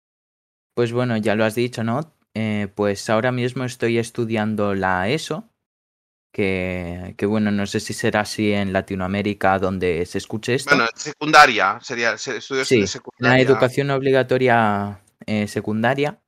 pues 0.74 0.92
bueno, 0.92 1.16
ya 1.16 1.34
lo 1.34 1.44
has 1.44 1.54
dicho, 1.54 1.82
¿no? 1.84 2.14
Eh, 2.34 2.68
pues 2.74 3.10
ahora 3.10 3.32
mismo 3.32 3.64
estoy 3.64 3.98
estudiando 3.98 4.74
la 4.74 5.08
ESO, 5.08 5.49
que, 6.32 7.14
que 7.16 7.26
bueno, 7.26 7.50
no 7.50 7.66
sé 7.66 7.80
si 7.80 7.92
será 7.92 8.20
así 8.20 8.52
en 8.52 8.72
Latinoamérica 8.72 9.58
donde 9.58 10.04
se 10.06 10.18
escuche 10.18 10.54
esto. 10.54 10.70
Bueno, 10.74 10.88
secundaria, 10.94 11.78
sería 11.82 12.16
se- 12.18 12.36
estudios 12.36 12.68
Sí, 12.68 12.76
de 12.76 12.80
la 12.82 12.86
secundaria. 12.86 13.42
educación 13.42 13.90
obligatoria 13.90 15.00
eh, 15.26 15.48
secundaria. 15.48 16.18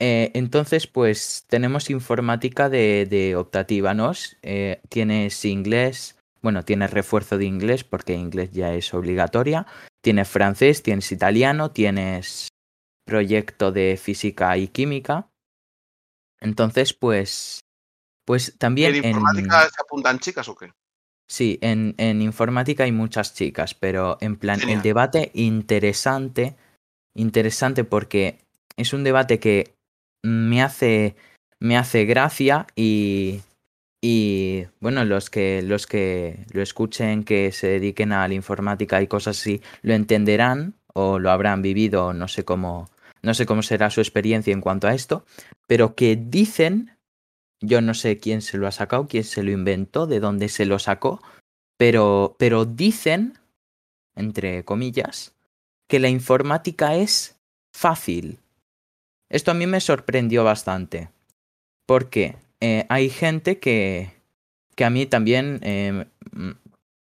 Eh, 0.00 0.32
entonces, 0.34 0.86
pues 0.86 1.44
tenemos 1.48 1.88
informática 1.90 2.68
de, 2.68 3.06
de 3.08 3.36
optativa, 3.36 3.94
¿no? 3.94 4.12
Eh, 4.42 4.80
tienes 4.88 5.44
inglés, 5.44 6.18
bueno, 6.42 6.64
tienes 6.64 6.90
refuerzo 6.90 7.38
de 7.38 7.44
inglés 7.44 7.84
porque 7.84 8.14
inglés 8.14 8.50
ya 8.52 8.74
es 8.74 8.92
obligatoria. 8.92 9.66
Tienes 10.02 10.28
francés, 10.28 10.82
tienes 10.82 11.12
italiano, 11.12 11.70
tienes 11.70 12.48
proyecto 13.06 13.70
de 13.70 13.98
física 14.02 14.56
y 14.56 14.68
química. 14.68 15.28
Entonces, 16.40 16.92
pues, 16.92 17.60
pues 18.24 18.48
¿Y 18.48 18.58
también 18.58 18.94
en 18.94 19.04
en, 19.04 19.10
informática 19.10 19.68
se 19.70 19.82
apuntan 19.82 20.18
chicas 20.18 20.48
o 20.48 20.54
qué? 20.54 20.72
Sí, 21.26 21.58
en, 21.62 21.94
en 21.98 22.20
informática 22.20 22.84
hay 22.84 22.92
muchas 22.92 23.34
chicas, 23.34 23.74
pero 23.74 24.18
en 24.20 24.36
plan, 24.36 24.60
el 24.68 24.82
debate 24.82 25.30
interesante, 25.34 26.56
interesante 27.14 27.84
porque 27.84 28.40
es 28.76 28.92
un 28.92 29.04
debate 29.04 29.38
que 29.38 29.74
me 30.22 30.62
hace, 30.62 31.16
me 31.60 31.78
hace 31.78 32.04
gracia 32.04 32.66
y, 32.76 33.40
y 34.02 34.66
bueno, 34.80 35.04
los 35.06 35.30
que, 35.30 35.62
los 35.62 35.86
que 35.86 36.44
lo 36.52 36.62
escuchen, 36.62 37.24
que 37.24 37.52
se 37.52 37.68
dediquen 37.68 38.12
a 38.12 38.28
la 38.28 38.34
informática 38.34 39.00
y 39.00 39.06
cosas 39.06 39.38
así, 39.40 39.62
lo 39.80 39.94
entenderán 39.94 40.74
o 40.92 41.18
lo 41.18 41.30
habrán 41.30 41.62
vivido, 41.62 42.12
no 42.12 42.28
sé 42.28 42.44
cómo, 42.44 42.90
no 43.22 43.32
sé 43.32 43.46
cómo 43.46 43.62
será 43.62 43.88
su 43.88 44.00
experiencia 44.00 44.52
en 44.52 44.60
cuanto 44.60 44.88
a 44.88 44.94
esto, 44.94 45.24
pero 45.66 45.94
que 45.94 46.16
dicen 46.16 46.93
yo 47.66 47.80
no 47.80 47.94
sé 47.94 48.18
quién 48.18 48.42
se 48.42 48.58
lo 48.58 48.66
ha 48.66 48.72
sacado, 48.72 49.06
quién 49.08 49.24
se 49.24 49.42
lo 49.42 49.50
inventó, 49.50 50.06
de 50.06 50.20
dónde 50.20 50.48
se 50.48 50.66
lo 50.66 50.78
sacó, 50.78 51.22
pero, 51.76 52.36
pero 52.38 52.64
dicen, 52.64 53.38
entre 54.14 54.64
comillas, 54.64 55.34
que 55.88 55.98
la 55.98 56.08
informática 56.08 56.94
es 56.96 57.36
fácil. 57.72 58.38
Esto 59.28 59.50
a 59.50 59.54
mí 59.54 59.66
me 59.66 59.80
sorprendió 59.80 60.44
bastante, 60.44 61.10
porque 61.86 62.36
eh, 62.60 62.86
hay 62.88 63.10
gente 63.10 63.58
que, 63.58 64.12
que 64.76 64.84
a 64.84 64.90
mí 64.90 65.06
también, 65.06 65.60
eh, 65.62 66.06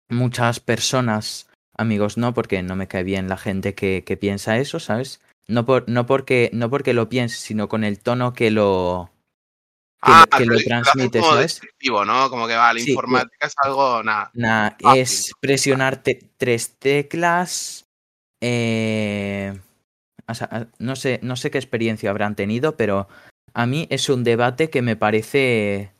muchas 0.09 0.61
personas, 0.61 1.49
amigos 1.77 2.19
no, 2.19 2.35
porque 2.35 2.63
no 2.63 2.77
me 2.77 2.89
cae 2.89 3.05
bien 3.05 3.29
la 3.29 3.37
gente 3.37 3.75
que, 3.75 4.05
que 4.05 4.17
piensa 4.17 4.59
eso, 4.59 4.81
¿sabes? 4.81 5.21
No, 5.49 5.65
por, 5.65 5.89
no, 5.89 6.07
porque, 6.07 6.51
no 6.53 6.71
porque 6.71 6.95
lo 6.95 7.09
piense, 7.09 7.37
sino 7.37 7.69
con 7.69 7.85
el 7.85 7.99
tono 8.01 8.35
que 8.35 8.51
lo, 8.51 9.11
que, 10.03 10.11
Ah, 10.13 10.21
lo- 10.21 10.27
que 10.31 10.37
pero 10.39 10.45
lo 10.47 10.51
lo 10.53 10.57
hacen 10.59 10.69
transmite, 10.69 11.19
como 11.21 11.33
¿sabes? 11.33 11.53
descriptivo, 11.55 12.05
¿no? 12.05 12.31
Como 12.31 12.47
que 12.47 12.55
va, 12.57 12.73
la 12.73 12.81
Sí, 12.81 12.91
informática 12.91 13.47
es 13.47 13.55
algo, 13.63 14.03
nada. 14.03 14.31
Nah, 14.35 14.71
es 14.97 15.33
presionar 15.41 16.03
te- 16.03 16.29
tres 16.37 16.77
teclas. 16.79 17.85
eh, 18.43 19.61
o 20.27 20.35
sea, 20.35 20.49
a- 20.51 20.67
no 20.79 20.97
sé, 20.97 21.21
no 21.23 21.37
sé 21.37 21.51
qué 21.51 21.59
experiencia 21.59 22.09
habrán 22.09 22.35
tenido, 22.37 22.75
pero 22.77 23.07
a 23.53 23.67
mí 23.67 23.87
es 23.91 24.09
un 24.09 24.25
debate 24.25 24.71
que 24.71 24.81
me 24.81 24.97
parece. 24.97 25.93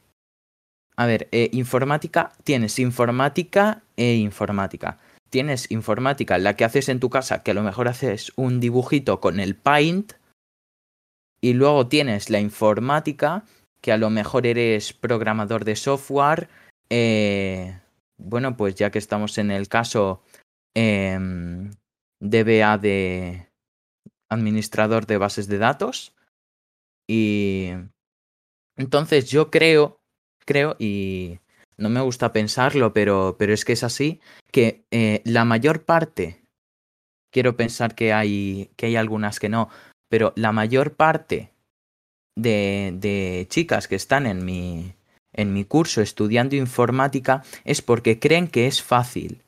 A 0.97 1.05
ver, 1.07 1.29
eh, 1.33 1.51
informática, 1.53 2.33
tienes 2.45 2.79
informática 2.79 3.83
e 3.97 4.15
informática. 4.15 4.99
Tienes 5.29 5.71
informática, 5.71 6.39
la 6.39 6.57
que 6.57 6.65
haces 6.65 6.89
en 6.89 6.99
tu 7.01 7.11
casa, 7.11 7.43
que 7.43 7.51
a 7.51 7.55
lo 7.55 7.63
mejor 7.63 7.87
haces 7.89 8.33
un 8.37 8.59
dibujito 8.61 9.21
con 9.21 9.39
el 9.39 9.55
Paint. 9.55 10.15
Y 11.43 11.53
luego 11.53 11.87
tienes 11.89 12.31
la 12.31 12.41
informática, 12.41 13.45
que 13.81 13.93
a 13.93 13.99
lo 13.99 14.11
mejor 14.11 14.47
eres 14.47 14.93
programador 14.93 15.65
de 15.65 15.77
software. 15.77 16.49
eh, 16.91 17.79
bueno, 18.19 18.57
pues 18.57 18.75
ya 18.75 18.91
que 18.91 18.99
estamos 18.99 19.39
en 19.39 19.51
el 19.51 19.69
caso 19.69 20.23
em, 20.75 21.71
DBA 22.21 22.79
de 22.79 23.49
administrador 24.29 25.07
de 25.07 25.19
bases 25.19 25.49
de 25.49 25.59
datos. 25.59 26.15
Y 27.09 27.71
entonces 28.77 29.31
yo 29.31 29.51
creo, 29.51 30.01
creo, 30.45 30.77
y 30.79 31.41
no 31.77 31.89
me 31.89 32.01
gusta 32.01 32.33
pensarlo, 32.33 32.93
pero, 32.93 33.37
pero 33.39 33.53
es 33.53 33.65
que 33.65 33.73
es 33.73 33.83
así, 33.83 34.21
que 34.53 34.85
eh, 34.91 35.23
la 35.25 35.45
mayor 35.45 35.85
parte, 35.85 36.43
quiero 37.33 37.57
pensar 37.57 37.95
que 37.95 38.13
hay, 38.13 38.71
que 38.77 38.87
hay 38.87 38.97
algunas 38.97 39.41
que 39.41 39.49
no, 39.49 39.71
pero 40.09 40.33
la 40.37 40.53
mayor 40.53 40.95
parte 40.95 41.53
de, 42.43 42.93
de 42.95 43.47
chicas 43.49 43.89
que 43.89 43.97
están 43.97 44.27
en 44.27 44.45
mi, 44.45 44.95
en 45.33 45.53
mi 45.53 45.65
curso 45.65 46.01
estudiando 46.01 46.57
informática 46.57 47.43
es 47.65 47.83
porque 47.83 48.19
creen 48.19 48.49
que 48.49 48.67
es 48.67 48.83
fácil. 48.83 49.43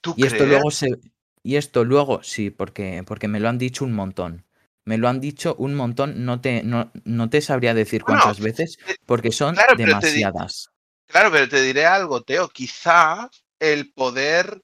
¿Tú 0.00 0.14
Y 0.16 0.26
esto 0.26 0.46
luego 0.46 0.70
se. 0.70 0.98
Y 1.42 1.56
esto 1.56 1.84
luego, 1.84 2.22
sí, 2.24 2.50
porque, 2.50 3.04
porque 3.06 3.28
me 3.28 3.38
lo 3.38 3.48
han 3.48 3.58
dicho 3.58 3.84
un 3.84 3.92
montón. 3.92 4.44
Me 4.84 4.98
lo 4.98 5.08
han 5.08 5.20
dicho 5.20 5.54
un 5.58 5.74
montón, 5.74 6.24
no 6.24 6.40
te, 6.40 6.62
no, 6.62 6.90
no 7.04 7.30
te 7.30 7.40
sabría 7.40 7.74
decir 7.74 8.02
Bueno, 8.02 8.20
cuántas 8.20 8.40
veces, 8.40 8.78
eh, 8.88 8.96
porque 9.04 9.32
son 9.32 9.54
claro, 9.54 9.74
pero 9.76 9.86
demasiadas. 9.86 10.70
Claro, 11.06 11.30
pero 11.30 11.48
te 11.48 11.62
diré 11.62 11.86
algo, 11.86 12.22
Teo. 12.22 12.48
Quizá 12.48 13.30
el 13.60 13.92
poder 13.92 14.62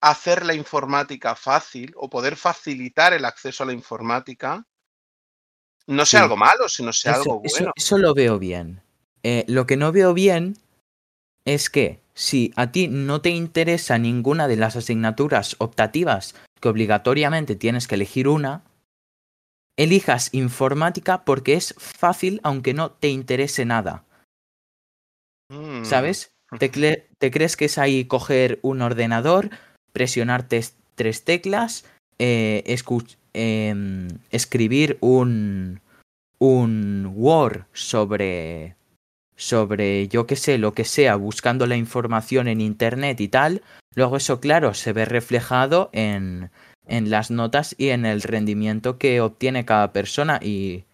hacer 0.00 0.44
la 0.44 0.54
informática 0.54 1.34
fácil 1.34 1.92
o 1.96 2.10
poder 2.10 2.36
facilitar 2.36 3.12
el 3.12 3.24
acceso 3.24 3.62
a 3.62 3.66
la 3.66 3.72
informática 3.72 4.64
no 5.86 6.04
sea 6.06 6.20
Sí. 6.20 6.22
algo 6.24 6.36
malo, 6.36 6.68
sino 6.68 6.92
sea 6.92 7.12
Eso, 7.12 7.20
algo 7.22 7.40
bueno. 7.40 7.72
eso 7.76 7.98
lo 7.98 8.14
veo 8.14 8.38
bien. 8.38 8.80
Eh, 9.22 9.44
lo 9.48 9.66
que 9.66 9.76
no 9.76 9.92
veo 9.92 10.14
bien 10.14 10.56
es 11.44 11.70
que 11.70 12.00
si 12.14 12.52
a 12.56 12.72
ti 12.72 12.88
no 12.88 13.20
te 13.20 13.30
interesa 13.30 13.98
ninguna 13.98 14.48
de 14.48 14.56
las 14.56 14.76
asignaturas 14.76 15.56
optativas 15.58 16.34
que 16.60 16.68
obligatoriamente 16.68 17.56
tienes 17.56 17.88
que 17.88 17.94
elegir 17.96 18.28
una, 18.28 18.62
elijas 19.76 20.28
informática 20.32 21.24
porque 21.24 21.54
es 21.54 21.74
fácil 21.78 22.40
aunque 22.44 22.74
no 22.74 22.90
te 22.90 23.08
interese 23.08 23.64
nada. 23.64 24.04
Mm. 25.48 25.84
¿Sabes? 25.84 26.32
¿Te, 26.58 26.70
cre- 26.70 27.06
te 27.18 27.30
crees 27.30 27.56
que 27.56 27.64
es 27.64 27.78
ahí 27.78 28.04
coger 28.04 28.58
un 28.62 28.82
ordenador, 28.82 29.50
presionar 29.92 30.46
tres 30.48 31.24
teclas, 31.24 31.84
eh, 32.18 32.62
escu- 32.66 33.16
em, 33.34 34.08
escribir 34.30 34.98
un, 35.00 35.80
un 36.38 37.12
Word 37.14 37.64
sobre, 37.72 38.76
sobre, 39.36 40.08
yo 40.08 40.26
qué 40.26 40.36
sé, 40.36 40.58
lo 40.58 40.74
que 40.74 40.84
sea, 40.84 41.16
buscando 41.16 41.66
la 41.66 41.76
información 41.76 42.48
en 42.48 42.60
Internet 42.60 43.20
y 43.20 43.28
tal? 43.28 43.62
Luego 43.94 44.16
eso, 44.16 44.40
claro, 44.40 44.74
se 44.74 44.92
ve 44.92 45.04
reflejado 45.04 45.90
en, 45.92 46.50
en 46.86 47.10
las 47.10 47.30
notas 47.30 47.74
y 47.78 47.88
en 47.88 48.06
el 48.06 48.22
rendimiento 48.22 48.98
que 48.98 49.20
obtiene 49.20 49.64
cada 49.64 49.92
persona 49.92 50.40
y 50.42 50.84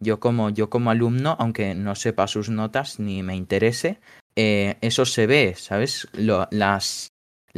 yo 0.00 0.20
como, 0.20 0.50
yo 0.50 0.70
como 0.70 0.90
alumno, 0.90 1.36
aunque 1.38 1.74
no 1.74 1.94
sepa 1.94 2.26
sus 2.26 2.48
notas 2.48 3.00
ni 3.00 3.22
me 3.22 3.36
interese, 3.36 3.98
eh, 4.36 4.76
eso 4.80 5.04
se 5.04 5.26
ve, 5.26 5.54
¿sabes? 5.56 6.08
Las, 6.12 7.08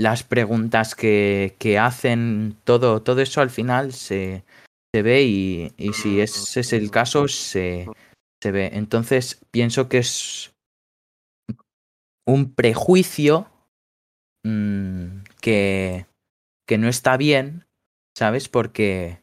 las 0.01 0.23
preguntas 0.23 0.95
que, 0.95 1.57
que 1.59 1.79
hacen, 1.79 2.57
todo, 2.65 3.03
todo 3.03 3.21
eso 3.21 3.43
al 3.43 3.51
final 3.51 3.93
se, 3.93 4.45
se 4.95 5.03
ve 5.03 5.25
y, 5.25 5.73
y 5.77 5.93
si 5.93 6.21
ese 6.21 6.61
es 6.61 6.73
el 6.73 6.91
caso, 6.91 7.29
se, 7.29 7.87
se 8.43 8.51
ve. 8.51 8.71
Entonces 8.73 9.45
pienso 9.51 9.91
que 9.91 9.99
es 9.99 10.55
un 12.27 12.55
prejuicio 12.55 13.51
mm, 14.43 15.21
que, 15.43 16.07
que 16.67 16.79
no 16.79 16.89
está 16.89 17.19
bien, 17.19 17.67
¿sabes? 18.17 18.49
Porque, 18.49 19.23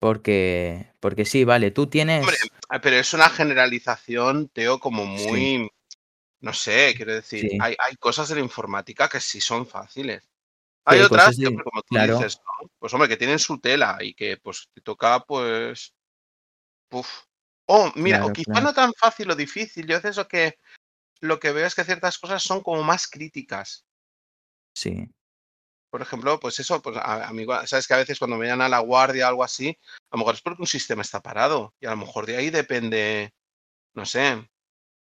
porque, 0.00 0.86
porque 1.00 1.26
sí, 1.26 1.44
vale, 1.44 1.70
tú 1.70 1.86
tienes... 1.86 2.22
Hombre, 2.22 2.38
pero 2.82 2.96
es 2.96 3.12
una 3.12 3.28
generalización, 3.28 4.48
Teo, 4.48 4.80
como 4.80 5.04
muy, 5.04 5.70
no 6.44 6.52
sé, 6.52 6.92
quiero 6.94 7.14
decir, 7.14 7.48
Sí. 7.48 7.58
hay, 7.58 7.74
hay 7.78 7.96
cosas 7.96 8.28
de 8.28 8.34
la 8.34 8.42
informática 8.42 9.08
que 9.08 9.18
sí 9.18 9.40
son 9.40 9.66
fáciles. 9.66 10.28
Hay 10.84 10.98
hay 10.98 11.04
otras 11.06 11.36
que, 11.36 11.46
como 11.46 11.80
tú 11.80 11.88
claro. 11.88 12.18
dices, 12.18 12.38
¿no? 12.44 12.70
Pues 12.78 12.92
hombre, 12.92 13.08
que 13.08 13.16
tienen 13.16 13.38
su 13.38 13.58
tela 13.58 13.96
y 14.02 14.12
que 14.12 14.36
pues 14.36 14.68
te 14.74 14.82
toca, 14.82 15.20
pues. 15.20 15.94
Uf. 16.90 17.08
Oh, 17.66 17.90
mira, 17.94 18.26
o 18.26 18.32
quizá 18.34 18.52
claro. 18.52 18.66
no 18.66 18.74
tan 18.74 18.92
fácil 18.92 19.30
o 19.30 19.34
difícil. 19.34 19.86
Yo 19.86 19.98
lo 20.14 20.28
que, 20.28 20.58
lo 21.20 21.40
que 21.40 21.52
veo 21.52 21.66
es 21.66 21.74
que 21.74 21.82
ciertas 21.82 22.18
cosas 22.18 22.42
son 22.42 22.60
como 22.62 22.82
más 22.82 23.08
críticas. 23.08 23.86
Sí, 24.76 25.08
Por 25.88 26.02
ejemplo, 26.02 26.38
pues 26.38 26.58
eso, 26.60 26.82
pues 26.82 26.98
a, 26.98 27.26
a 27.26 27.32
mí, 27.32 27.46
sabes 27.64 27.86
que 27.86 27.94
a 27.94 27.98
veces 27.98 28.18
cuando 28.18 28.36
me 28.36 28.46
llaman 28.46 28.66
a 28.66 28.68
la 28.68 28.80
guardia 28.80 29.24
o 29.24 29.28
algo 29.30 29.44
así, 29.44 29.78
a 30.10 30.16
lo 30.16 30.18
mejor 30.18 30.34
es 30.34 30.42
porque 30.42 30.60
un 30.60 30.66
sistema 30.66 31.00
está 31.00 31.22
parado 31.22 31.74
y 31.80 31.86
a 31.86 31.90
lo 31.90 31.96
mejor 31.96 32.26
de 32.26 32.36
ahí 32.36 32.50
depende, 32.50 33.32
no 33.94 34.04
sé, 34.04 34.46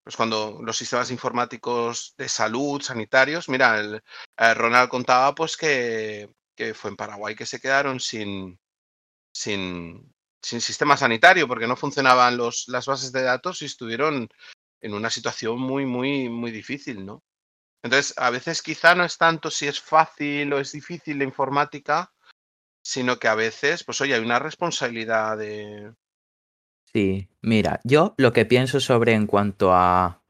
pues 0.03 0.15
cuando 0.15 0.59
los 0.63 0.77
sistemas 0.77 1.11
informáticos 1.11 2.13
de 2.17 2.29
salud, 2.29 2.81
sanitarios, 2.81 3.49
mira, 3.49 3.79
el, 3.79 4.01
eh, 4.37 4.53
Ronald 4.53 4.89
contaba 4.89 5.35
pues 5.35 5.57
que, 5.57 6.29
que 6.55 6.73
fue 6.73 6.91
en 6.91 6.97
Paraguay 6.97 7.35
que 7.35 7.45
se 7.45 7.59
quedaron 7.59 7.99
sin, 7.99 8.59
sin, 9.33 10.13
sin 10.41 10.61
sistema 10.61 10.97
sanitario 10.97 11.47
porque 11.47 11.67
no 11.67 11.75
funcionaban 11.75 12.37
los, 12.37 12.67
las 12.67 12.85
bases 12.85 13.11
de 13.11 13.23
datos 13.23 13.61
y 13.61 13.65
estuvieron 13.65 14.29
en 14.81 14.93
una 14.93 15.09
situación 15.09 15.59
muy, 15.59 15.85
muy, 15.85 16.29
muy 16.29 16.51
difícil, 16.51 17.05
¿no? 17.05 17.23
Entonces, 17.83 18.13
a 18.17 18.29
veces 18.29 18.61
quizá 18.61 18.95
no 18.95 19.05
es 19.05 19.17
tanto 19.17 19.49
si 19.51 19.67
es 19.67 19.79
fácil 19.79 20.51
o 20.53 20.59
es 20.59 20.71
difícil 20.71 21.17
la 21.17 21.23
informática, 21.23 22.11
sino 22.81 23.19
que 23.19 23.27
a 23.27 23.35
veces, 23.35 23.83
pues 23.83 24.01
oye, 24.01 24.15
hay 24.15 24.21
una 24.21 24.39
responsabilidad 24.39 25.37
de... 25.37 25.93
sí. 26.93 27.27
Mira, 27.41 27.79
yo 27.83 28.13
lo 28.17 28.33
que 28.33 28.45
pienso 28.45 28.79
sobre 28.79 29.13
en 29.13 29.27
cuanto 29.27 29.73
a 29.73 30.21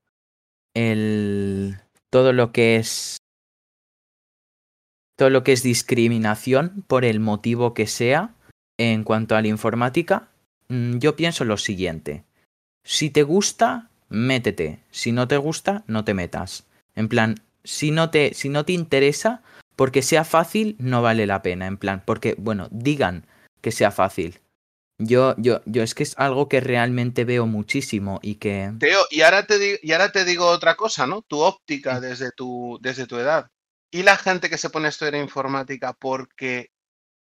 el 0.73 1.77
todo 2.09 2.33
lo 2.33 2.51
que 2.51 2.75
es 2.77 3.17
todo 5.17 5.29
lo 5.29 5.43
que 5.43 5.51
es 5.51 5.63
discriminación 5.63 6.85
por 6.87 7.03
el 7.03 7.19
motivo 7.19 7.73
que 7.73 7.87
sea 7.87 8.35
en 8.77 9.03
cuanto 9.03 9.35
a 9.35 9.41
la 9.41 9.49
informática, 9.49 10.29
mm, 10.69 10.99
yo 10.99 11.17
pienso 11.17 11.43
lo 11.43 11.57
siguiente. 11.57 12.23
Si 12.85 13.09
te 13.09 13.23
gusta, 13.23 13.89
métete. 14.07 14.79
Si 14.91 15.11
no 15.11 15.27
te 15.27 15.35
gusta, 15.35 15.83
no 15.87 16.05
te 16.05 16.13
metas. 16.13 16.65
En 16.95 17.09
plan, 17.09 17.35
si 17.65 17.91
no 17.91 18.09
te, 18.09 18.33
si 18.33 18.47
no 18.47 18.63
te 18.63 18.71
interesa, 18.71 19.41
porque 19.75 20.01
sea 20.01 20.23
fácil, 20.23 20.77
no 20.79 21.01
vale 21.01 21.27
la 21.27 21.41
pena. 21.41 21.67
En 21.67 21.77
plan, 21.77 22.01
porque, 22.05 22.35
bueno, 22.37 22.69
digan 22.71 23.25
que 23.61 23.71
sea 23.71 23.91
fácil. 23.91 24.39
Yo, 24.99 25.33
yo, 25.37 25.61
yo 25.65 25.81
es 25.81 25.95
que 25.95 26.03
es 26.03 26.13
algo 26.17 26.49
que 26.49 26.59
realmente 26.59 27.23
veo 27.23 27.45
muchísimo 27.45 28.19
y 28.21 28.35
que. 28.35 28.73
Teo, 28.79 29.01
y 29.09 29.21
ahora 29.21 29.45
te, 29.45 29.57
di- 29.57 29.79
y 29.81 29.93
ahora 29.93 30.11
te 30.11 30.25
digo 30.25 30.45
otra 30.45 30.75
cosa, 30.75 31.07
¿no? 31.07 31.21
Tu 31.21 31.39
óptica 31.39 32.01
desde 32.01 32.31
tu, 32.31 32.77
desde 32.81 33.07
tu 33.07 33.17
edad. 33.17 33.49
Y 33.91 34.03
la 34.03 34.17
gente 34.17 34.49
que 34.49 34.57
se 34.57 34.69
pone 34.69 34.87
a 34.87 34.89
estudiar 34.89 35.15
informática 35.15 35.93
porque 35.93 36.71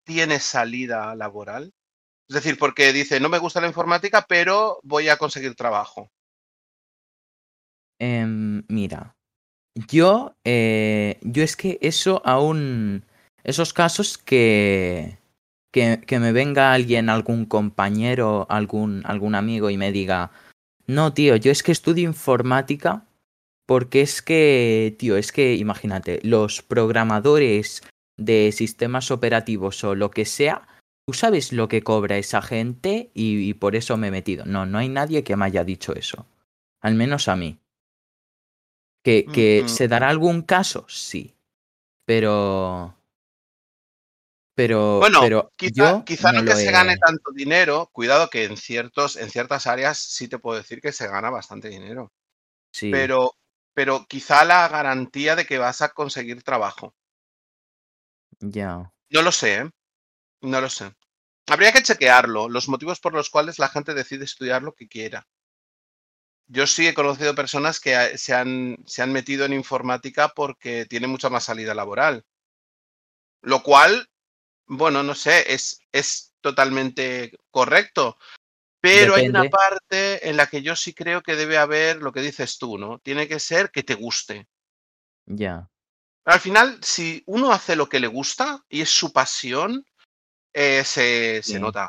tiene 0.05 0.41
salida 0.41 1.15
laboral. 1.15 1.75
Es 2.29 2.35
decir, 2.35 2.59
porque 2.59 2.93
dice, 2.93 3.21
no 3.21 3.29
me 3.29 3.39
gusta 3.39 3.61
la 3.61 3.69
informática, 3.69 4.25
pero 4.29 4.81
voy 4.83 5.09
a 5.09 5.17
conseguir 5.19 5.55
trabajo. 5.55 6.11
Em, 8.01 8.63
mira, 8.69 9.17
yo, 9.91 10.35
eh, 10.45 11.19
yo 11.23 11.43
es 11.43 11.57
que 11.57 11.79
eso 11.83 12.23
aún, 12.25 13.05
esos 13.45 13.73
casos 13.73 14.19
que, 14.19 15.19
que, 15.73 16.03
que 16.07 16.19
me 16.19 16.33
venga 16.33 16.73
alguien, 16.73 17.09
algún 17.09 17.47
compañero, 17.47 18.47
algún, 18.49 19.03
algún 19.05 19.35
amigo 19.35 19.71
y 19.71 19.77
me 19.77 19.93
diga, 19.93 20.31
no, 20.87 21.13
tío, 21.13 21.37
yo 21.37 21.51
es 21.51 21.63
que 21.63 21.73
estudio 21.73 22.09
informática 22.09 23.05
porque 23.67 24.01
es 24.01 24.23
que, 24.23 24.97
tío, 24.99 25.19
es 25.19 25.31
que 25.31 25.55
imagínate, 25.57 26.21
los 26.23 26.63
programadores 26.63 27.83
de 28.17 28.51
sistemas 28.53 29.11
operativos 29.11 29.85
o 29.85 29.95
lo 29.95 30.11
que 30.11 30.25
sea, 30.25 30.67
tú 31.07 31.13
sabes 31.13 31.53
lo 31.53 31.69
que 31.69 31.83
cobra 31.83 32.17
esa 32.17 32.41
gente 32.41 33.11
y, 33.13 33.49
y 33.49 33.55
por 33.55 33.77
eso 33.77 33.99
me 33.99 34.09
he 34.09 34.11
metido. 34.11 34.47
No, 34.47 34.65
no 34.65 34.79
hay 34.79 34.89
nadie 34.89 35.23
que 35.23 35.37
me 35.37 35.45
haya 35.45 35.65
dicho 35.65 35.95
eso. 35.95 36.27
Al 36.81 36.95
menos 36.95 37.29
a 37.29 37.37
mí. 37.37 37.59
¿Que, 39.05 39.27
que 39.27 39.63
Mm, 39.65 39.69
se 39.69 39.89
dará 39.89 40.09
algún 40.09 40.43
caso? 40.43 40.87
Sí. 40.89 41.35
Pero. 42.05 42.98
Pero. 44.59 44.99
Bueno, 44.99 45.21
pero 45.21 45.53
quizá, 45.55 45.93
no 45.93 45.99
no 45.99 46.05
que 46.05 46.57
se 46.57 46.69
he- 46.69 46.73
gane 46.73 46.97
tanto 46.97 47.31
dinero. 47.31 47.89
Cuidado 47.93 48.29
que 48.29 48.43
en, 48.43 48.57
ciertos, 48.57 49.15
en 49.15 49.31
ciertas 49.31 49.69
áreas 49.69 49.99
sí 49.99 50.27
te 50.27 50.41
puedo 50.41 50.59
decir 50.59 50.81
que 50.81 50.91
se 50.91 51.07
gana 51.07 51.31
bastante 51.31 51.69
dinero. 51.69 52.13
Sí. 52.73 52.91
Pero, 52.91 53.37
pero 53.73 54.05
quizá 54.09 54.45
la 54.45 54.67
garantía 54.67 55.37
de 55.37 55.47
que 55.47 55.59
vas 55.59 55.81
a 55.81 55.91
conseguir 55.91 56.43
trabajo. 56.43 56.93
Ya. 58.41 58.93
No 59.11 59.23
lo 59.23 59.31
sé, 59.31 59.59
¿eh? 59.59 59.71
No 60.41 60.61
lo 60.61 60.69
sé. 60.69 60.93
Habría 61.47 61.71
que 61.71 61.85
chequearlo, 61.85 62.49
los 62.49 62.69
motivos 62.69 62.99
por 62.99 63.13
los 63.13 63.31
cuales 63.31 63.61
la 63.61 63.69
gente 63.69 63.95
decide 63.95 64.25
estudiar 64.25 64.65
lo 64.65 64.73
que 64.75 64.89
quiera. 64.89 65.25
Yo 66.49 66.67
sí 66.67 66.85
he 66.89 66.95
conocido 66.95 67.33
personas 67.37 67.79
que 67.79 67.95
eh, 67.95 68.19
se 68.19 68.35
han, 68.35 68.77
se 68.87 69.03
han 69.03 69.13
metido 69.13 69.45
en 69.45 69.53
informática 69.53 70.31
porque 70.35 70.85
tiene 70.87 71.07
mucha 71.07 71.31
más 71.31 71.45
salida 71.45 71.77
laboral. 71.77 72.25
Lo 73.41 73.63
cual, 73.63 74.09
bueno, 74.69 75.03
no 75.03 75.15
sé, 75.15 75.53
es, 75.53 75.81
es 75.93 76.35
totalmente 76.41 77.33
correcto. 77.51 78.19
Pero 78.81 79.17
hay 79.17 79.29
una 79.29 79.45
parte 79.45 80.29
en 80.29 80.37
la 80.37 80.47
que 80.47 80.63
yo 80.63 80.77
sí 80.77 80.95
creo 80.95 81.21
que 81.23 81.35
debe 81.35 81.59
haber 81.59 81.97
lo 81.97 82.13
que 82.13 82.21
dices 82.21 82.59
tú, 82.59 82.79
¿no? 82.79 83.01
Tiene 83.01 83.27
que 83.27 83.41
ser 83.41 83.71
que 83.71 83.83
te 83.83 83.95
guste. 83.95 84.47
Ya. 85.27 85.69
Al 86.25 86.39
final, 86.39 86.79
si 86.83 87.23
uno 87.27 87.53
hace 87.53 87.75
lo 87.75 87.89
que 87.89 87.99
le 87.99 88.07
gusta 88.07 88.65
y 88.69 88.83
es 88.83 88.91
su 88.91 89.13
pasión, 89.13 89.85
eh, 90.55 90.85
se, 90.85 91.43
se 91.43 91.59
nota. 91.59 91.89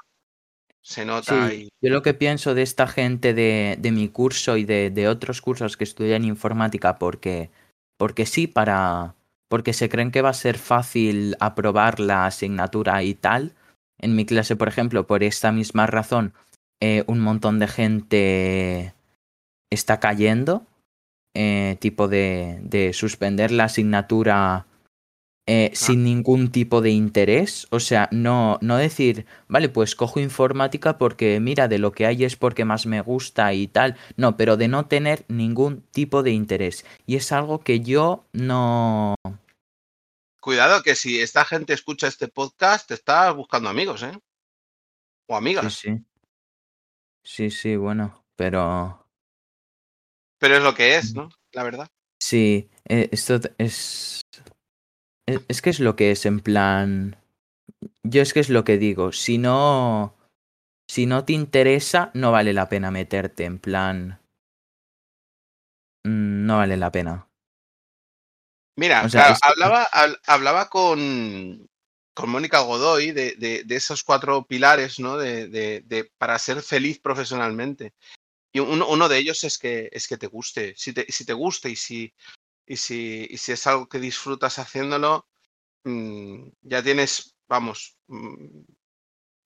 Se 0.82 1.06
nota. 1.06 1.50
Sí, 1.50 1.56
Y, 1.56 1.70
yo 1.86 1.94
lo 1.94 2.02
que 2.02 2.16
pienso 2.16 2.56
de 2.56 2.64
esta 2.64 2.88
gente 2.88 3.36
de, 3.36 3.76
de 3.78 3.92
mi 3.92 4.10
curso 4.10 4.58
y 4.58 4.64
de, 4.64 4.90
de 4.90 5.08
otros 5.08 5.42
cursos 5.42 5.78
que 5.78 5.84
estudian 5.84 6.26
informática 6.26 6.98
porque, 6.98 7.52
porque 7.98 8.26
sí, 8.26 8.48
para, 8.48 9.16
porque 9.50 9.74
se 9.74 9.89
creen 9.89 10.12
que 10.12 10.22
va 10.22 10.30
a 10.30 10.34
ser 10.34 10.58
fácil 10.58 11.36
aprobar 11.39 12.00
la 12.00 12.26
asignatura 12.26 13.04
y 13.04 13.16
tal. 13.16 13.56
En 14.00 14.16
mi 14.16 14.26
clase, 14.26 14.56
por 14.56 14.70
ejemplo, 14.70 15.06
por 15.08 15.24
esta 15.24 15.52
misma 15.52 15.88
razón, 15.88 16.34
eh, 16.80 17.04
un 17.08 17.20
montón 17.20 17.60
de 17.60 17.68
gente 17.68 18.93
está 19.70 20.00
cayendo, 20.00 20.66
eh, 21.36 21.76
tipo 21.80 22.08
de, 22.08 22.60
de 22.62 22.93
suspender 22.93 23.52
la 23.52 23.66
asignatura 23.66 24.68
eh, 25.52 25.72
sin 25.74 26.04
ningún 26.04 26.52
tipo 26.52 26.80
de 26.80 26.91
interés. 26.91 27.66
O 27.72 27.80
sea, 27.80 28.08
no, 28.12 28.60
no 28.62 28.78
decir, 28.78 29.26
vale, 29.47 29.68
pues 29.68 29.95
cojo 29.95 30.20
informática 30.20 31.00
porque 31.00 31.39
mira, 31.39 31.68
de 31.68 31.80
lo 31.80 31.91
que 31.91 32.06
hay 32.06 32.24
es 32.24 32.36
porque 32.36 32.66
más 32.66 32.86
me 32.86 33.02
gusta 33.02 33.52
y 33.52 33.68
tal. 33.68 33.97
No, 34.16 34.38
pero 34.38 34.58
de 34.58 34.68
no 34.68 34.86
tener 34.86 35.26
ningún 35.28 35.82
tipo 35.82 36.22
de 36.22 36.34
interés. 36.34 36.86
Y 37.08 37.16
es 37.16 37.32
algo 37.32 37.62
que 37.62 37.80
yo 37.80 38.28
no... 38.32 39.16
cuidado 40.39 40.84
que 40.84 40.93
si 40.93 41.20
esta 41.20 41.43
gente 41.45 41.74
escucha 41.74 42.08
este 42.08 42.28
podcast, 42.28 42.88
te 42.88 42.93
está 42.93 43.32
buscando 43.32 43.70
amigos, 43.70 44.04
¿eh? 44.04 44.16
O 45.28 45.36
amigas. 45.36 45.74
sí. 45.74 45.97
Sí, 47.24 47.50
sí, 47.50 47.76
bueno, 47.76 48.24
pero... 48.36 49.04
Pero 50.38 50.58
es 50.58 50.64
lo 50.64 50.76
que 50.76 50.95
es, 50.95 51.16
¿no? 51.16 51.30
La 51.54 51.64
verdad. 51.64 51.89
Sí, 52.20 52.70
eh, 52.88 53.10
esto 53.12 53.39
es... 53.58 54.22
Es, 55.30 55.42
es 55.48 55.62
que 55.62 55.70
es 55.70 55.80
lo 55.80 55.96
que 55.96 56.12
es 56.12 56.26
en 56.26 56.40
plan... 56.40 57.16
Yo 58.04 58.22
es 58.22 58.34
que 58.34 58.40
es 58.40 58.50
lo 58.50 58.64
que 58.64 58.78
digo, 58.78 59.12
si 59.12 59.38
no... 59.38 60.16
Si 60.90 61.06
no 61.06 61.24
te 61.24 61.34
interesa, 61.34 62.10
no 62.16 62.32
vale 62.32 62.52
la 62.52 62.68
pena 62.68 62.90
meterte, 62.90 63.46
en 63.46 63.60
plan... 63.60 64.20
mm, 66.04 66.46
No 66.46 66.58
vale 66.58 66.78
la 66.78 66.92
pena. 66.92 67.28
Mira, 68.76 69.04
O 69.06 69.10
sea, 69.10 69.22
claro, 69.22 69.34
es 69.36 69.40
que- 69.42 69.48
hablaba, 69.50 69.88
hab- 69.92 70.20
hablaba 70.26 70.70
con, 70.70 71.70
con 72.16 72.30
Mónica 72.30 72.62
Godoy 72.62 73.12
de, 73.12 73.36
de- 73.36 73.64
de 73.66 73.76
esos 73.76 74.04
cuatro 74.04 74.46
pilares, 74.46 75.00
¿no? 75.00 75.18
De- 75.18 76.12
para 76.18 76.40
ser 76.40 76.62
feliz 76.64 76.98
profesionalmente. 77.00 77.94
Y 78.52 78.60
uno, 78.62 78.88
uno 78.88 79.08
de 79.10 79.18
ellos 79.20 79.44
es 79.44 79.60
que, 79.60 79.90
es 79.92 80.08
que 80.08 80.18
te 80.18 80.26
guste. 80.28 80.74
Si 80.76 80.92
te, 80.92 81.06
si 81.12 81.24
te 81.24 81.34
gusta 81.34 81.70
y 81.70 81.76
si, 81.76 82.12
y, 82.70 82.78
si, 82.78 83.28
y 83.30 83.38
si 83.38 83.52
es 83.52 83.68
algo 83.68 83.90
que 83.90 84.00
disfrutas 84.00 84.60
haciéndolo, 84.60 85.28
mm, 85.84 86.50
ya 86.62 86.84
tienes, 86.84 87.36
vamos, 87.48 87.98
mm, 88.08 88.62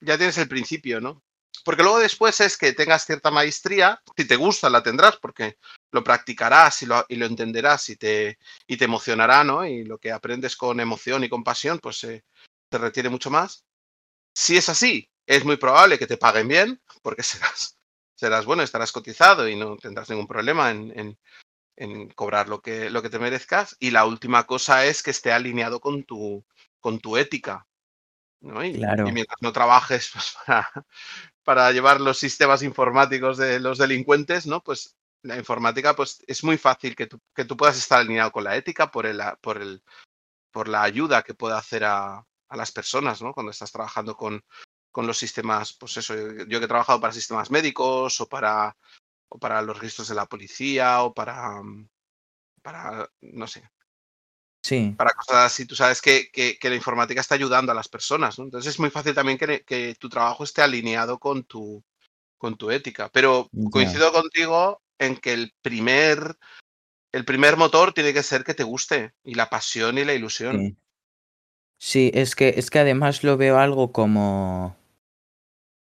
ya 0.00 0.18
tienes 0.18 0.36
el 0.38 0.48
principio, 0.48 1.00
¿no? 1.00 1.24
Porque 1.64 1.82
luego 1.82 1.98
después 2.00 2.40
es 2.40 2.58
que 2.58 2.74
tengas 2.74 3.06
cierta 3.06 3.30
maestría, 3.30 4.02
si 4.16 4.26
te 4.26 4.36
gusta 4.36 4.68
la 4.68 4.82
tendrás, 4.82 5.16
porque 5.16 5.56
lo 5.90 6.04
practicarás 6.04 6.82
y 6.82 6.86
lo, 6.86 7.06
y 7.08 7.16
lo 7.16 7.24
entenderás 7.24 7.88
y 7.88 7.96
te, 7.96 8.38
y 8.66 8.76
te 8.76 8.84
emocionará, 8.84 9.42
¿no? 9.42 9.64
Y 9.66 9.84
lo 9.84 9.98
que 9.98 10.12
aprendes 10.12 10.54
con 10.56 10.78
emoción 10.80 11.24
y 11.24 11.30
con 11.30 11.42
pasión, 11.42 11.78
pues 11.78 12.04
eh, 12.04 12.24
te 12.68 12.78
retiene 12.78 13.08
mucho 13.08 13.30
más. 13.30 13.64
Si 14.34 14.56
es 14.58 14.68
así, 14.68 15.10
es 15.26 15.44
muy 15.46 15.56
probable 15.56 15.98
que 15.98 16.06
te 16.06 16.18
paguen 16.18 16.48
bien, 16.48 16.82
porque 17.02 17.22
serás, 17.24 17.78
serás 18.14 18.44
bueno, 18.44 18.62
estarás 18.62 18.92
cotizado 18.92 19.48
y 19.48 19.56
no 19.56 19.78
tendrás 19.78 20.10
ningún 20.10 20.26
problema 20.26 20.70
en, 20.70 20.92
en, 20.98 21.18
en 21.76 22.08
cobrar 22.10 22.48
lo 22.48 22.60
que, 22.60 22.90
lo 22.90 23.02
que 23.02 23.10
te 23.10 23.18
merezcas. 23.18 23.76
Y 23.80 23.90
la 23.90 24.04
última 24.06 24.46
cosa 24.46 24.84
es 24.84 25.02
que 25.02 25.10
esté 25.10 25.32
alineado 25.32 25.80
con 25.80 26.04
tu, 26.04 26.44
con 26.80 26.98
tu 27.00 27.16
ética. 27.16 27.66
¿no? 28.40 28.64
Y, 28.64 28.74
Claro. 28.74 29.08
y 29.08 29.12
mientras 29.12 29.38
no 29.40 29.52
trabajes 29.52 30.10
pues, 30.12 30.36
para, 30.46 30.70
para 31.42 31.72
llevar 31.72 32.00
los 32.00 32.18
sistemas 32.18 32.62
informáticos 32.62 33.36
de 33.38 33.60
los 33.60 33.78
delincuentes, 33.78 34.46
¿no? 34.46 34.62
Pues 34.62 34.96
la 35.22 35.36
informática, 35.36 35.96
pues 35.96 36.22
es 36.26 36.44
muy 36.44 36.58
fácil 36.58 36.94
que 36.94 37.06
tú, 37.06 37.18
que 37.34 37.46
tú 37.46 37.56
puedas 37.56 37.78
estar 37.78 38.00
alineado 38.00 38.30
con 38.30 38.44
la 38.44 38.56
ética 38.56 38.90
por, 38.90 39.06
el, 39.06 39.20
por, 39.40 39.60
el, 39.60 39.82
por 40.50 40.68
la 40.68 40.82
ayuda 40.82 41.22
que 41.22 41.34
pueda 41.34 41.56
hacer 41.56 41.84
a, 41.84 42.26
a 42.48 42.56
las 42.56 42.70
personas, 42.70 43.22
¿no? 43.22 43.32
Cuando 43.32 43.50
estás 43.50 43.72
trabajando 43.72 44.16
con, 44.16 44.44
con 44.92 45.06
los 45.06 45.16
sistemas, 45.16 45.72
pues 45.72 45.96
eso, 45.96 46.14
yo, 46.14 46.44
yo 46.46 46.58
que 46.58 46.66
he 46.66 46.68
trabajado 46.68 47.00
para 47.00 47.12
sistemas 47.12 47.50
médicos 47.50 48.20
o 48.20 48.28
para, 48.28 48.76
o 49.28 49.38
para 49.38 49.62
los 49.62 49.78
registros 49.78 50.08
de 50.08 50.14
la 50.14 50.26
policía 50.26 51.02
o 51.02 51.14
para, 51.14 51.62
mm, 51.62 51.88
para 52.62 53.10
no 53.20 53.46
sé, 53.46 53.68
Sí, 54.64 54.94
para 54.96 55.10
cosas 55.12 55.44
así, 55.44 55.66
tú 55.66 55.76
sabes 55.76 56.00
que, 56.00 56.30
que, 56.32 56.58
que 56.58 56.70
la 56.70 56.76
informática 56.76 57.20
está 57.20 57.34
ayudando 57.34 57.70
a 57.70 57.74
las 57.74 57.86
personas, 57.86 58.38
¿no? 58.38 58.46
Entonces 58.46 58.72
es 58.72 58.80
muy 58.80 58.88
fácil 58.88 59.12
también 59.12 59.36
que, 59.36 59.62
que 59.62 59.94
tu 59.96 60.08
trabajo 60.08 60.42
esté 60.42 60.62
alineado 60.62 61.18
con 61.18 61.44
tu, 61.44 61.84
con 62.38 62.56
tu 62.56 62.70
ética. 62.70 63.10
Pero 63.12 63.50
coincido 63.70 64.10
contigo 64.10 64.80
en 64.98 65.18
que 65.18 65.34
el 65.34 65.52
primer, 65.60 66.38
el 67.12 67.26
primer 67.26 67.58
motor 67.58 67.92
tiene 67.92 68.14
que 68.14 68.22
ser 68.22 68.42
que 68.42 68.54
te 68.54 68.64
guste 68.64 69.12
y 69.22 69.34
la 69.34 69.50
pasión 69.50 69.98
y 69.98 70.04
la 70.06 70.14
ilusión. 70.14 70.58
Sí. 70.58 70.76
Sí, 71.76 72.10
es 72.14 72.34
que, 72.34 72.54
es 72.56 72.70
que 72.70 72.78
además 72.78 73.22
lo 73.22 73.36
veo 73.36 73.58
algo 73.58 73.92
como. 73.92 74.78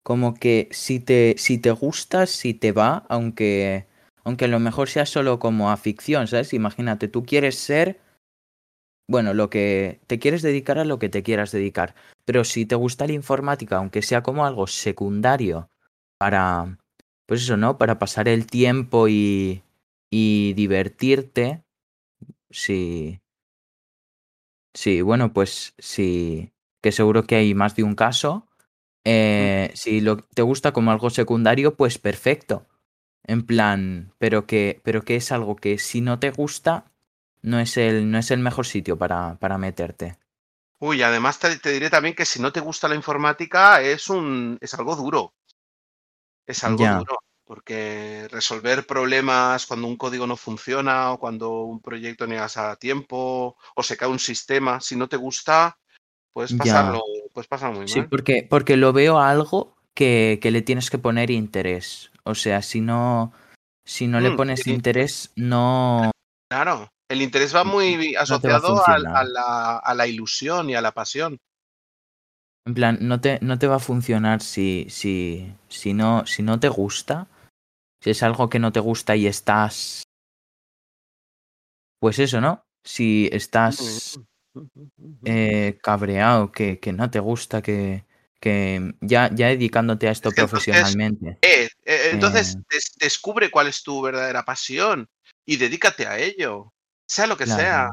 Como 0.04 0.34
que 0.34 0.68
si 0.72 1.00
te, 1.00 1.36
si 1.38 1.58
te 1.58 1.72
gusta, 1.72 2.26
si 2.26 2.54
te 2.54 2.72
va, 2.72 3.06
aunque. 3.10 3.88
Aunque 4.24 4.46
a 4.46 4.48
lo 4.50 4.60
mejor 4.60 4.88
sea 4.88 5.06
solo 5.08 5.40
como 5.40 5.72
a 5.72 5.78
ficción, 5.78 6.28
¿sabes? 6.28 6.54
Imagínate, 6.54 7.08
tú 7.08 7.24
quieres 7.24 7.58
ser. 7.58 8.00
Bueno, 9.08 9.34
lo 9.34 9.50
que. 9.50 10.00
Te 10.08 10.20
quieres 10.20 10.42
dedicar 10.42 10.80
a 10.80 10.86
lo 10.86 11.00
que 11.00 11.10
te 11.10 11.24
quieras 11.24 11.52
dedicar. 11.52 11.96
Pero 12.26 12.44
si 12.44 12.66
te 12.66 12.76
gusta 12.76 13.08
la 13.08 13.14
informática, 13.14 13.78
aunque 13.78 14.02
sea 14.02 14.24
como 14.24 14.46
algo 14.46 14.68
secundario 14.68 15.70
para. 16.18 16.78
Pues 17.28 17.44
eso, 17.44 17.58
¿no? 17.58 17.78
Para 17.78 18.00
pasar 18.00 18.28
el 18.28 18.48
tiempo 18.48 19.08
y. 19.08 19.64
y 20.10 20.54
divertirte. 20.54 21.64
Sí. 22.50 23.22
Sí, 24.74 25.02
bueno, 25.02 25.34
pues 25.34 25.74
sí, 25.78 26.54
que 26.82 26.92
seguro 26.92 27.24
que 27.24 27.36
hay 27.36 27.54
más 27.54 27.76
de 27.76 27.84
un 27.84 27.96
caso. 27.96 28.48
Eh, 29.04 29.72
si 29.76 30.02
lo, 30.02 30.18
te 30.18 30.42
gusta 30.42 30.74
como 30.74 30.92
algo 30.92 31.10
secundario, 31.10 31.76
pues 31.76 31.98
perfecto. 31.98 32.68
En 33.24 33.46
plan, 33.46 34.14
pero 34.18 34.46
que, 34.48 34.82
pero 34.84 35.04
que 35.04 35.16
es 35.16 35.32
algo 35.32 35.56
que 35.56 35.78
si 35.80 36.02
no 36.02 36.20
te 36.20 36.32
gusta, 36.32 36.92
no 37.42 37.60
es 37.60 37.78
el, 37.78 38.12
no 38.12 38.18
es 38.20 38.32
el 38.32 38.40
mejor 38.40 38.66
sitio 38.66 38.98
para, 38.98 39.38
para 39.40 39.58
meterte. 39.58 40.18
Uy, 40.80 41.02
además 41.02 41.40
te, 41.40 41.58
te 41.60 41.72
diré 41.72 41.90
también 41.90 42.14
que 42.14 42.26
si 42.26 42.42
no 42.42 42.52
te 42.52 42.60
gusta 42.60 42.90
la 42.90 42.96
informática 42.96 43.82
es 43.82 44.10
un 44.10 44.58
es 44.60 44.74
algo 44.74 44.98
duro. 44.98 45.34
Es 46.46 46.64
algo 46.64 46.84
Ya, 46.84 47.00
duro. 47.00 47.18
Porque 47.44 48.28
resolver 48.30 48.86
problemas 48.86 49.66
cuando 49.66 49.88
un 49.88 49.98
código 49.98 50.28
no 50.28 50.38
funciona 50.38 51.12
o 51.12 51.20
cuando 51.20 51.62
un 51.64 51.82
proyecto 51.82 52.26
no 52.28 52.34
llegas 52.34 52.58
a 52.58 52.76
tiempo 52.76 53.58
o 53.76 53.84
se 53.84 53.98
cae 53.98 54.08
un 54.10 54.20
sistema, 54.20 54.80
si 54.80 54.96
no 54.96 55.10
te 55.10 55.18
gusta, 55.18 55.78
puedes 56.34 56.52
ya. 56.52 56.58
pasarlo, 56.58 57.04
puedes 57.34 57.48
pasar 57.48 57.74
muy 57.74 57.88
Sí, 57.88 58.00
mal. 58.00 58.10
porque, 58.10 58.48
porque 58.50 58.78
lo 58.78 58.94
veo 58.94 59.20
a 59.20 59.30
algo 59.30 59.76
que, 59.94 60.40
que 60.42 60.52
le 60.52 60.62
tienes 60.62 60.90
que 60.90 60.98
poner 60.98 61.32
interés. 61.32 62.12
O 62.24 62.36
sea, 62.36 62.62
si 62.62 62.82
no, 62.82 63.34
si 63.86 64.08
no 64.08 64.20
le 64.20 64.32
Mm, 64.32 64.36
pones 64.38 64.62
sí, 64.64 64.72
interés, 64.72 65.32
no, 65.36 66.12
claro. 66.50 66.90
El 67.10 67.22
interés 67.22 67.54
va 67.54 67.66
muy 67.66 67.96
no 67.98 68.02
va 68.02 68.12
a 68.12 68.22
asociado 68.22 68.86
al- 68.86 69.06
a, 69.06 69.24
funcionar. 69.24 69.28
la, 69.28 69.78
a 69.78 69.94
la 69.96 70.08
ilusión 70.08 70.70
y 70.70 70.76
a 70.76 70.82
la 70.82 70.92
pasión. 70.94 71.38
En 72.66 72.74
plan, 72.74 73.00
no 73.02 73.20
te, 73.20 73.40
no 73.42 73.58
te 73.58 73.68
va 73.68 73.78
a 73.78 73.80
funcionar 73.80 74.42
si, 74.42 74.86
si, 74.90 75.52
si, 75.68 75.94
no, 75.94 76.26
si 76.26 76.44
no 76.44 76.60
te 76.60 76.70
gusta. 76.70 77.28
Si 78.02 78.12
es 78.12 78.24
algo 78.24 78.50
que 78.50 78.60
no 78.60 78.72
te 78.72 78.80
gusta 78.80 79.16
y 79.16 79.28
estás. 79.28 80.04
Pues 82.00 82.20
eso, 82.20 82.40
¿no? 82.40 82.64
Si 82.84 83.30
estás 83.32 84.20
eh, 85.26 85.78
cabreado, 85.82 86.52
que, 86.52 86.80
que 86.80 86.94
no 86.94 87.10
te 87.10 87.20
gusta, 87.20 87.62
que, 87.62 88.06
que 88.40 88.94
ya, 89.02 89.30
ya 89.34 89.48
dedicándote 89.48 90.08
a 90.08 90.12
esto 90.12 90.30
entonces, 90.30 90.50
profesionalmente. 90.50 91.38
eh, 91.42 91.70
eh, 91.86 92.10
entonces 92.14 92.58
des- 92.70 92.94
descubre 93.00 93.52
cuál 93.52 93.68
es 93.68 93.84
tu 93.84 94.02
verdadera 94.02 94.44
pasión 94.44 95.08
y 95.46 95.58
dedícate 95.58 96.08
a 96.08 96.18
ello, 96.20 96.74
sea 97.08 97.28
lo 97.28 97.38
que 97.38 97.46
sea, 97.48 97.90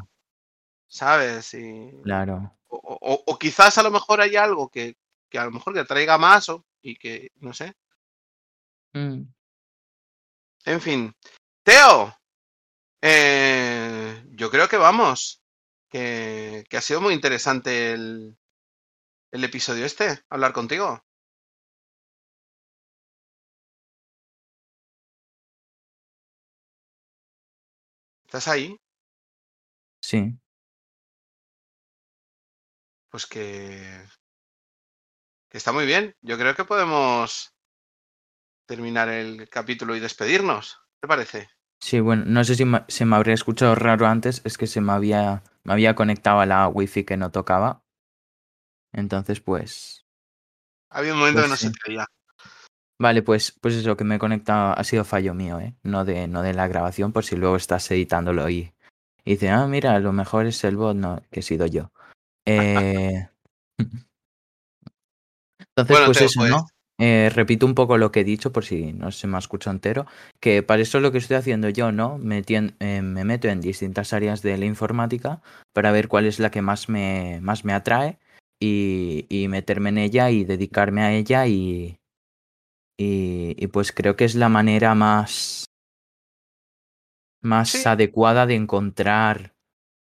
¿sabes? 0.87 1.53
Y, 1.53 1.91
claro. 2.03 2.55
o, 2.67 2.77
o- 3.01 3.23
o 3.25 3.39
quizás 3.39 3.77
a 3.77 3.83
lo 3.83 3.91
mejor 3.91 4.21
hay 4.21 4.35
algo 4.35 4.69
que, 4.69 4.95
que 5.29 5.39
a 5.39 5.45
lo 5.45 5.51
mejor 5.51 5.73
te 5.73 5.81
atraiga 5.81 6.17
más 6.17 6.49
o, 6.49 6.65
y 6.81 6.95
que, 6.95 7.29
no 7.37 7.53
sé. 7.53 7.73
Mm, 8.95 9.29
En 10.65 10.79
fin. 10.81 11.13
Teo, 11.63 12.13
eh, 13.01 14.23
yo 14.31 14.49
creo 14.51 14.67
que 14.69 14.77
vamos, 14.77 15.41
que, 15.89 16.63
que 16.69 16.77
ha 16.77 16.81
sido 16.81 17.01
muy 17.01 17.13
interesante 17.13 17.91
el, 17.93 18.37
el 19.31 19.43
episodio 19.43 19.85
este, 19.85 20.19
hablar 20.29 20.53
contigo. 20.53 21.03
¿Estás 28.25 28.47
ahí? 28.47 28.77
sí. 30.01 30.39
Pues 33.09 33.25
que, 33.25 34.05
que 35.49 35.57
está 35.57 35.71
muy 35.71 35.85
bien. 35.87 36.15
Yo 36.21 36.37
creo 36.37 36.55
que 36.55 36.63
podemos 36.63 37.55
terminar 38.67 39.09
el 39.09 39.49
capítulo 39.49 39.95
y 39.95 39.99
despedirnos. 39.99 40.77
¿Qué 40.93 40.99
te 41.01 41.07
parece? 41.07 41.49
Sí, 41.81 41.99
bueno, 41.99 42.23
no 42.27 42.43
sé 42.43 42.55
si 42.55 42.65
se 42.87 43.05
me 43.05 43.15
habría 43.15 43.33
escuchado 43.33 43.73
raro 43.73 44.05
antes, 44.05 44.41
es 44.43 44.57
que 44.57 44.67
se 44.67 44.81
me 44.81 44.91
había, 44.91 45.43
me 45.69 45.73
había 45.73 45.93
conectado 45.93 46.39
a 46.39 46.47
la 46.47 46.67
wifi 46.67 47.03
que 47.03 47.15
no 47.15 47.29
tocaba. 47.29 47.83
Entonces, 48.91 49.39
pues, 49.39 50.03
Había 50.89 51.13
un 51.13 51.19
momento 51.19 51.41
pues 51.41 51.45
que 51.45 51.49
no 51.51 51.55
sí. 51.57 51.67
se 51.67 51.73
te 51.73 51.91
oía. 51.91 52.07
Vale, 52.99 53.21
pues, 53.21 53.51
pues 53.61 53.75
eso, 53.75 53.95
que 53.95 54.03
me 54.03 54.15
he 54.15 54.19
conectado 54.19 54.73
ha 54.75 54.83
sido 54.83 55.05
fallo 55.05 55.35
mío, 55.35 55.59
¿eh? 55.59 55.75
No 55.83 56.05
de, 56.05 56.27
no 56.27 56.41
de 56.41 56.55
la 56.55 56.67
grabación, 56.67 57.13
por 57.13 57.23
si 57.23 57.35
luego 57.35 57.55
estás 57.55 57.91
editándolo 57.91 58.49
y, 58.49 58.73
y 59.23 59.33
dice, 59.33 59.49
ah, 59.51 59.67
mira, 59.67 59.93
a 59.93 59.99
lo 59.99 60.11
mejor 60.11 60.47
es 60.47 60.63
el 60.63 60.75
bot, 60.75 60.95
no, 60.95 61.21
que 61.29 61.41
he 61.41 61.43
sido 61.43 61.67
yo. 61.67 61.91
Eh... 62.45 63.29
Entonces, 63.77 64.05
Bueno, 65.87 66.05
pues 66.07 66.21
eso, 66.21 66.39
pues 66.39 66.49
¿no? 66.49 66.65
Eh, 67.01 67.29
repito 67.33 67.65
un 67.65 67.75
poco 67.75 67.97
lo 67.97 68.11
que 68.11 68.19
he 68.19 68.23
dicho, 68.25 68.51
por 68.51 68.65
si 68.65 68.91
no 68.91 69.09
se 69.11 69.25
me 69.25 69.37
ha 69.37 69.39
escuchado 69.39 69.73
entero, 69.73 70.05
que 70.41 70.63
para 70.63 70.81
eso 70.81 70.97
es 70.97 71.01
lo 71.01 71.11
que 71.13 71.17
estoy 71.19 71.37
haciendo 71.37 71.69
yo, 71.69 71.91
¿no? 71.93 72.17
Metien- 72.19 72.75
eh, 72.79 73.01
me 73.01 73.23
meto 73.23 73.47
en 73.47 73.61
distintas 73.61 74.11
áreas 74.11 74.41
de 74.41 74.57
la 74.57 74.65
informática 74.65 75.41
para 75.73 75.91
ver 75.93 76.09
cuál 76.09 76.25
es 76.25 76.39
la 76.39 76.51
que 76.51 76.61
más 76.61 76.89
me, 76.89 77.39
más 77.41 77.63
me 77.63 77.71
atrae 77.73 78.19
y, 78.61 79.25
y 79.29 79.47
meterme 79.47 79.89
en 79.89 79.97
ella 79.99 80.29
y 80.29 80.43
dedicarme 80.43 81.01
a 81.01 81.13
ella 81.13 81.47
y, 81.47 81.97
y, 82.97 83.55
y 83.57 83.67
pues 83.67 83.93
creo 83.93 84.17
que 84.17 84.25
es 84.25 84.35
la 84.35 84.49
manera 84.49 84.93
más, 84.93 85.63
más 87.41 87.69
sí, 87.69 87.83
adecuada 87.85 88.45
de 88.45 88.55
encontrar, 88.55 89.53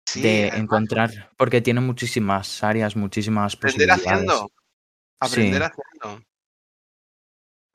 sí, 0.06 0.22
de 0.22 0.40
además, 0.44 0.60
encontrar, 0.64 1.32
porque 1.38 1.62
tiene 1.62 1.82
muchísimas 1.82 2.64
áreas, 2.64 2.96
muchísimas 2.96 3.56
aprender 3.58 3.90
posibilidades. 3.90 4.30
haciendo, 4.30 4.52
aprender 5.20 5.62
Sí, 5.64 5.70
haciendo. 6.00 6.27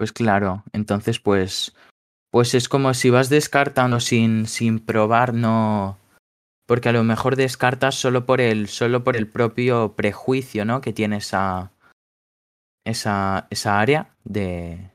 Pues 0.03 0.11
claro. 0.11 0.65
Entonces, 0.73 1.21
pues, 1.21 1.77
pues 2.33 2.55
es 2.55 2.69
como 2.69 2.93
si 2.93 3.09
vas 3.09 3.29
descartando 3.29 4.01
sin, 4.01 4.49
sin 4.49 4.81
probar, 4.81 5.33
no. 5.33 5.97
Porque 6.67 6.89
a 6.89 6.93
lo 6.93 7.05
mejor 7.05 7.37
descartas 7.37 7.95
solo 7.95 8.27
por 8.27 8.41
el, 8.41 8.67
solo 8.67 9.05
por 9.05 9.17
el 9.17 9.29
propio 9.29 9.95
prejuicio, 9.95 10.65
¿no? 10.65 10.81
Que 10.81 10.93
tiene 10.93 11.19
esa, 11.19 11.71
esa, 12.85 13.47
esa 13.51 13.79
área 13.79 14.17
de. 14.25 14.91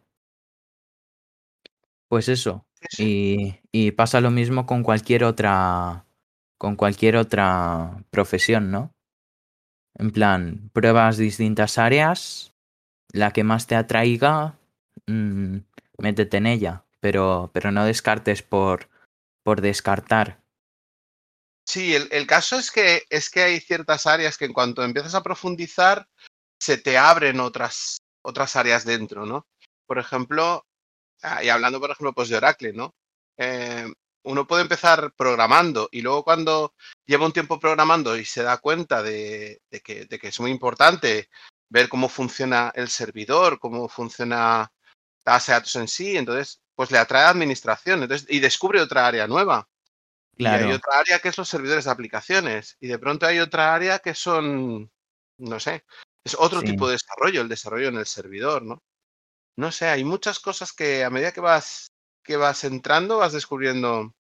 Pues 2.10 2.28
eso. 2.28 2.66
Y, 2.98 3.62
y 3.72 3.92
pasa 3.92 4.20
lo 4.20 4.30
mismo 4.30 4.66
con 4.66 4.84
cualquier 4.84 5.24
otra. 5.24 6.04
Con 6.58 6.76
cualquier 6.76 7.16
otra 7.16 8.04
profesión, 8.10 8.72
¿no? 8.72 8.92
En 9.98 10.12
plan, 10.12 10.70
pruebas 10.74 11.16
distintas 11.16 11.78
áreas, 11.78 12.52
la 13.14 13.32
que 13.32 13.46
más 13.46 13.68
te 13.68 13.76
atraiga, 13.76 14.58
mm, 15.08 15.58
métete 15.98 16.38
en 16.38 16.48
ella. 16.48 16.84
Pero, 17.00 17.52
pero 17.54 17.72
no 17.72 17.86
descartes 17.86 18.42
por, 18.42 18.90
por 19.44 19.62
descartar. 19.62 20.42
Sí, 21.66 21.94
el, 21.94 22.08
el 22.12 22.26
caso 22.26 22.58
es 22.58 22.72
que, 22.72 23.04
es 23.10 23.30
que 23.30 23.44
hay 23.44 23.60
ciertas 23.60 24.08
áreas 24.08 24.38
que 24.38 24.46
en 24.46 24.54
cuanto 24.54 24.84
empiezas 24.84 25.16
a 25.16 25.22
profundizar, 25.22 26.08
se 26.60 26.78
te 26.78 26.98
abren 26.98 27.40
otras, 27.40 27.98
otras 28.24 28.56
áreas 28.56 28.86
dentro, 28.86 29.26
¿no? 29.26 29.48
Por 29.86 30.00
ejemplo, 30.00 30.66
ah, 31.22 31.44
y 31.44 31.50
hablando, 31.50 31.80
por 31.80 31.92
ejemplo, 31.92 32.14
pues 32.14 32.30
de 32.30 32.38
Oracle, 32.38 32.74
¿no? 32.74 32.96
Eh, 33.38 33.92
uno 34.24 34.48
puede 34.48 34.64
empezar 34.64 35.14
programando 35.16 35.88
y 35.92 36.02
luego 36.02 36.24
cuando 36.24 36.74
lleva 37.06 37.26
un 37.26 37.34
tiempo 37.34 37.60
programando 37.60 38.18
y 38.18 38.26
se 38.26 38.44
da 38.44 38.58
cuenta 38.58 39.02
de, 39.04 39.62
de 39.70 39.80
que, 39.82 40.06
de 40.06 40.20
que 40.20 40.28
es 40.30 40.40
muy 40.40 40.52
importante 40.52 41.30
ver 41.70 41.88
cómo 41.90 42.10
funciona 42.10 42.72
el 42.76 42.90
servidor, 42.90 43.60
cómo 43.60 43.88
funciona 43.88 44.72
de 45.36 45.54
datos 45.54 45.76
en 45.76 45.88
sí, 45.88 46.18
entonces, 46.18 46.62
pues 46.76 46.92
le 46.92 46.98
atrae 46.98 47.26
administración 47.26 48.04
entonces, 48.04 48.28
y 48.30 48.40
descubre 48.40 48.82
otra 48.82 49.08
área 49.08 49.28
nueva. 49.28 49.68
Y 50.38 50.56
hay 50.56 50.72
Claro, 50.72 50.72
otra 50.72 51.00
área 51.00 51.20
que 51.20 51.30
es 51.30 51.38
los 51.38 51.50
servidores 51.50 51.86
de 51.86 51.92
aplicaciones. 51.92 52.78
Y 52.80 52.88
de 52.88 53.00
pronto 53.00 53.26
hay 53.28 53.40
otra 53.40 53.74
área 53.76 54.00
que 54.00 54.14
son, 54.16 54.92
no 55.40 55.60
sé, 55.60 55.86
es 56.26 56.36
otro 56.40 56.62
sí, 56.62 56.66
tipo 56.66 56.88
de 56.88 56.94
desarrollo, 56.94 57.42
el 57.42 57.50
desarrollo 57.50 57.90
en 57.90 57.98
el 57.98 58.06
servidor, 58.06 58.64
¿no? 58.64 58.84
No 59.58 59.72
sé, 59.72 59.88
hay 59.88 60.04
muchas 60.06 60.40
cosas 60.40 60.74
que 60.74 61.04
a 61.04 61.10
medida 61.12 61.34
que 61.34 61.42
vas, 61.42 61.92
que 62.24 62.38
vas 62.38 62.64
entrando, 62.66 63.18
vas 63.20 63.34
descubriendo, 63.34 64.14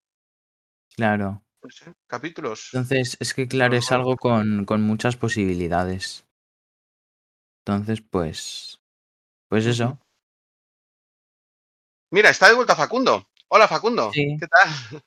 claro. 0.96 1.44
no 1.64 1.70
sé, 1.70 1.94
capítulos. 2.08 2.62
Entonces, 2.72 3.18
es 3.20 3.34
que 3.34 3.48
claro, 3.50 3.76
es 3.76 3.92
algo 3.92 4.16
con, 4.16 4.64
con 4.66 4.82
muchas 4.82 5.18
posibilidades. 5.18 6.26
Entonces, 7.66 8.02
pues, 8.02 8.80
pues 9.50 9.66
eso. 9.66 10.00
Mira, 12.12 12.30
está 12.30 12.48
de 12.48 12.56
vuelta 12.56 12.76
Facundo. 12.76 13.28
Hola 13.50 13.68
Facundo, 13.68 14.12
Sí. 14.14 14.38
¿qué 14.40 14.48
tal? 14.48 15.02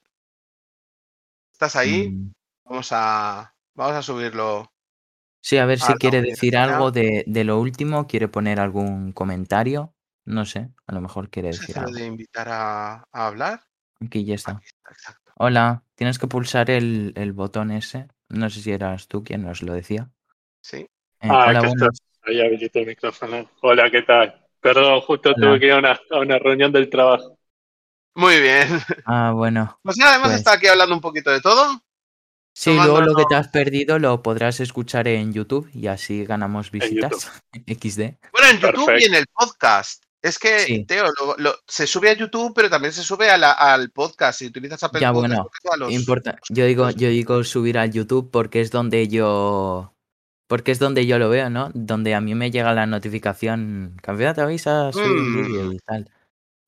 ¿Estás 1.52 1.76
ahí? 1.76 2.08
mm, 2.10 2.32
Vamos 2.64 2.88
a, 2.92 3.54
vamos 3.74 3.96
a 3.96 4.02
subirlo 4.02 4.70
Sí, 5.42 5.56
a 5.58 5.66
ver 5.66 5.78
a 5.82 5.86
si 5.86 5.94
quiere 5.94 6.20
decir 6.22 6.56
algo 6.56 6.90
de, 6.90 7.24
de 7.26 7.44
lo 7.44 7.58
último, 7.58 8.06
quiere 8.06 8.28
poner 8.28 8.60
algún 8.60 9.12
comentario. 9.12 9.94
No 10.26 10.44
sé, 10.44 10.68
a 10.86 10.94
lo 10.94 11.00
mejor 11.00 11.30
quiere 11.30 11.48
decir 11.48 11.78
algo. 11.78 11.92
de 11.92 12.04
invitar 12.04 12.48
a, 12.50 13.04
a 13.10 13.26
hablar. 13.26 13.62
Aquí 14.04 14.24
ya 14.24 14.34
está. 14.34 14.52
Aquí 14.52 14.66
está, 14.66 14.90
exacto. 14.92 15.32
Hola, 15.36 15.82
tienes 15.94 16.18
que 16.18 16.26
pulsar 16.26 16.70
el, 16.70 17.14
el 17.16 17.32
botón 17.32 17.70
ese. 17.70 18.06
No 18.28 18.50
sé 18.50 18.60
si 18.60 18.70
eras 18.70 19.08
tú 19.08 19.24
quien 19.24 19.42
nos 19.42 19.62
lo 19.62 19.72
decía. 19.72 20.10
Sí. 20.62 20.76
Eh, 20.78 20.88
Ah, 21.22 21.46
hola. 21.48 21.88
Ahí 22.24 22.40
habilité 22.40 22.80
el 22.80 22.86
micrófono. 22.86 23.50
Hola, 23.62 23.90
¿qué 23.90 24.02
tal? 24.02 24.39
Perdón, 24.60 25.00
justo 25.02 25.30
Hola. 25.30 25.46
tuve 25.48 25.60
que 25.60 25.66
ir 25.66 25.72
a 25.72 25.78
una, 25.78 26.00
a 26.10 26.18
una 26.18 26.38
reunión 26.38 26.72
del 26.72 26.90
trabajo. 26.90 27.38
Muy 28.14 28.40
bien. 28.40 28.68
Ah, 29.06 29.32
bueno. 29.34 29.78
Pues 29.82 29.96
nada, 29.96 30.16
hemos 30.16 30.28
Pues 30.28 30.38
estado 30.38 30.56
aquí 30.56 30.66
hablando 30.66 30.94
un 30.94 31.00
poquito 31.00 31.30
de 31.30 31.40
todo. 31.40 31.80
sí, 32.52 32.74
luego 32.74 33.00
lo 33.00 33.14
que 33.14 33.24
te 33.28 33.36
has 33.36 33.48
perdido 33.48 33.98
lo 33.98 34.22
podrás 34.22 34.60
escuchar 34.60 35.08
en 35.08 35.32
YouTube 35.32 35.70
y 35.72 35.86
así 35.86 36.24
ganamos 36.24 36.70
visitas. 36.70 37.30
XD. 37.66 38.18
Bueno, 38.32 38.48
en 38.50 38.60
YouTube 38.60 38.98
y 38.98 39.04
en 39.04 39.14
el 39.14 39.26
podcast. 39.32 40.04
Es 40.22 40.38
que, 40.38 40.58
Sí, 40.58 40.84
Teo, 40.84 41.04
lo- 41.18 41.36
lo- 41.38 41.54
se 41.66 41.86
sube 41.86 42.10
a 42.10 42.12
YouTube, 42.12 42.52
pero 42.54 42.68
también 42.68 42.92
se 42.92 43.02
sube 43.02 43.30
a 43.30 43.38
la- 43.38 43.52
al 43.52 43.90
podcast. 43.90 44.40
Si 44.40 44.46
utilizas 44.46 44.82
Apple 44.82 45.00
ya 45.00 45.12
Podcast, 45.14 45.32
bueno. 45.34 45.50
a 45.72 45.76
los, 45.78 45.92
Importa. 45.92 46.32
los 46.32 46.40
Yo 46.50 46.66
digo, 46.66 46.90
yo 46.90 47.08
digo 47.08 47.42
subir 47.44 47.78
al 47.78 47.90
YouTube 47.90 48.30
porque 48.30 48.60
es 48.60 48.70
donde 48.70 49.08
yo. 49.08 49.94
Porque 50.50 50.72
es 50.72 50.80
donde 50.80 51.06
yo 51.06 51.18
lo 51.20 51.28
veo, 51.30 51.48
¿no? 51.48 51.70
Donde 51.74 52.12
a 52.16 52.20
mí 52.20 52.34
me 52.34 52.50
llega 52.50 52.74
la 52.74 52.84
notificación. 52.86 53.96
Campeón 54.02 54.34
te 54.34 54.40
avisa, 54.40 54.90
vídeo 54.90 55.64
Mm, 55.70 55.72
y 55.74 55.78
tal. 55.78 56.10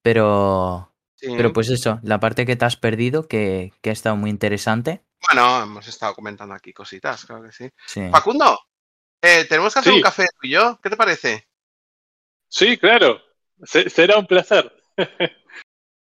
Pero. 0.02 0.88
Pero 1.20 1.48
sí. 1.48 1.52
pues 1.52 1.68
eso, 1.68 1.98
la 2.04 2.20
parte 2.20 2.46
que 2.46 2.54
te 2.54 2.64
has 2.64 2.76
perdido, 2.76 3.26
que, 3.26 3.72
que 3.82 3.90
ha 3.90 3.92
estado 3.92 4.14
muy 4.14 4.30
interesante. 4.30 5.02
Bueno, 5.28 5.62
hemos 5.64 5.86
estado 5.88 6.14
comentando 6.14 6.54
aquí 6.54 6.72
cositas, 6.72 7.24
claro 7.24 7.42
que 7.42 7.50
sí. 7.52 7.68
Sí. 7.86 8.08
Facundo, 8.10 8.58
eh, 9.20 9.46
tenemos 9.48 9.72
que 9.74 9.80
hacer 9.80 9.92
un 9.94 10.00
café 10.00 10.26
tú 10.40 10.46
y 10.46 10.50
yo. 10.50 10.78
¿Qué 10.80 10.88
te 10.88 10.96
parece? 10.96 11.48
sí, 12.48 12.76
claro. 12.78 13.20
Se- 13.64 13.90
será 13.90 14.16
un 14.18 14.26
placer. 14.26 14.72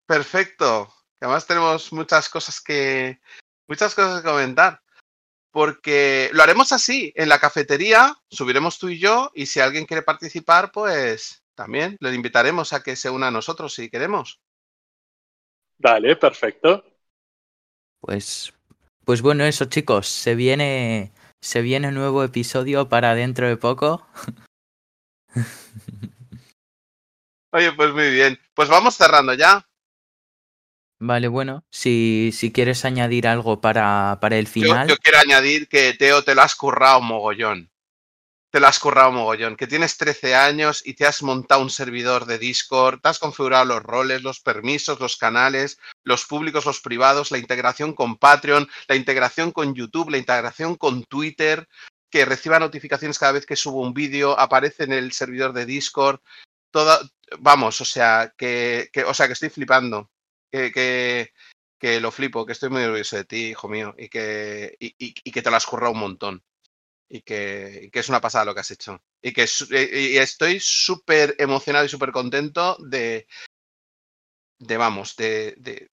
Perfecto. 0.07 0.93
Además 1.21 1.47
tenemos 1.47 1.93
muchas 1.93 2.29
cosas 2.29 2.61
que 2.61 3.21
muchas 3.69 3.95
cosas 3.95 4.23
que 4.23 4.29
comentar. 4.29 4.81
Porque 5.57 6.29
lo 6.35 6.43
haremos 6.43 6.71
así, 6.73 7.15
en 7.17 7.31
la 7.31 7.39
cafetería, 7.39 8.15
subiremos 8.29 8.79
tú 8.79 8.91
y 8.91 8.99
yo, 8.99 9.33
y 9.35 9.47
si 9.47 9.59
alguien 9.59 9.87
quiere 9.87 10.03
participar, 10.03 10.71
pues 10.71 11.43
también 11.55 11.97
le 11.99 12.13
invitaremos 12.13 12.75
a 12.75 12.83
que 12.83 12.95
se 12.95 13.09
una 13.09 13.29
a 13.29 13.31
nosotros 13.31 13.73
si 13.73 13.89
queremos. 13.89 14.39
Dale, 15.79 16.15
perfecto. 16.17 16.85
Pues. 18.01 18.53
Pues 19.07 19.23
bueno, 19.23 19.45
eso, 19.45 19.65
chicos. 19.65 20.09
Se 20.09 20.35
viene. 20.35 21.11
Se 21.41 21.63
viene 21.63 21.89
un 21.89 21.95
nuevo 21.95 22.23
episodio 22.23 22.91
para 22.91 23.15
dentro 23.15 23.49
de 23.49 23.57
poco. 23.57 24.07
Oye, 27.53 27.73
pues 27.73 27.95
muy 27.95 28.11
bien. 28.11 28.39
Pues 28.53 28.69
vamos 28.69 28.95
cerrando 28.95 29.33
ya. 29.33 29.67
Vale, 30.99 31.29
bueno. 31.29 31.65
Si, 31.71 32.31
si 32.33 32.53
quieres 32.53 32.85
añadir 32.85 33.27
algo 33.29 33.61
para, 33.61 34.19
para 34.21 34.39
el 34.39 34.47
Yo, 34.47 34.53
final. 34.53 34.89
yo 34.89 34.97
quiero 34.97 35.19
añadir 35.19 35.69
que, 35.69 35.93
Teo, 35.95 36.25
te 36.25 36.35
lo 36.35 36.43
has 36.43 36.55
currado 36.55 37.01
mogollón. 37.03 37.71
Te 38.51 38.61
lo 38.61 38.69
has 38.69 38.79
currado 38.79 39.13
mogollón. 39.13 39.57
Que 39.57 39.67
tienes 39.67 39.99
13 39.99 40.35
años 40.35 40.81
y 40.87 40.95
te 40.95 41.05
has 41.05 41.23
montado 41.23 41.61
un 41.61 41.69
servidor 41.69 42.25
de 42.25 42.39
Discord, 42.39 43.01
te 43.01 43.11
has 43.11 43.19
configurado 43.19 43.67
los 43.67 43.83
roles, 43.83 44.23
los 44.23 44.41
permisos, 44.41 44.99
los 44.99 45.17
canales, 45.17 45.79
los 46.05 46.25
públicos, 46.25 46.65
los 46.65 46.81
privados, 46.81 47.31
la 47.31 47.39
integración 47.39 47.93
con 47.93 48.17
Patreon, 48.17 48.67
la 48.89 48.97
integración 48.97 49.53
con 49.53 49.75
YouTube, 49.75 50.11
la 50.11 50.19
integración 50.19 50.77
con 50.77 51.05
Twitter, 51.05 51.69
que 52.11 52.25
reciba 52.25 52.59
notificaciones 52.59 53.19
cada 53.19 53.33
vez 53.33 53.45
que 53.45 53.57
subo 53.57 53.83
un 53.83 53.93
vídeo, 53.93 54.39
aparece 54.39 54.85
en 54.85 54.93
el 54.93 55.13
servidor 55.13 55.53
de 55.53 55.67
Discord. 55.67 56.21
Toda, 56.71 57.01
vamos, 57.41 57.81
o 57.83 57.85
sea, 57.85 58.33
que, 58.39 58.89
que, 58.93 59.05
o 59.05 59.13
sea, 59.13 59.27
que 59.27 59.35
estoy 59.35 59.51
flipando. 59.51 60.11
Que, 60.51 60.73
que, 61.79 62.01
lo 62.01 62.11
flipo, 62.11 62.47
que 62.47 62.53
estoy 62.53 62.71
muy 62.71 62.83
orgulloso 62.83 63.17
de 63.17 63.25
ti, 63.25 63.47
hijo 63.49 63.69
mío, 63.69 63.95
y 63.99 64.09
que, 64.09 64.77
y, 64.81 64.95
y- 64.99 65.31
que 65.33 65.43
te 65.43 65.51
lo 65.51 65.57
has 65.57 65.67
currado 65.67 65.93
un 65.93 66.01
montón. 66.01 66.45
Y 67.09 67.23
que, 67.23 67.91
que 67.93 68.01
es 68.01 68.09
una 68.09 68.21
pasada 68.21 68.47
lo 68.47 68.55
que 68.55 68.61
has 68.61 68.71
hecho. 68.73 69.03
Y 69.23 69.33
que 69.33 69.47
y- 69.71 70.19
estoy 70.19 70.59
súper 70.61 71.37
emocionado 71.39 71.87
y 71.87 71.89
súper 71.91 72.13
contento 72.13 72.77
de, 72.81 73.29
de 74.59 74.77
vamos, 74.77 75.17
de, 75.17 75.55
de, 75.59 75.91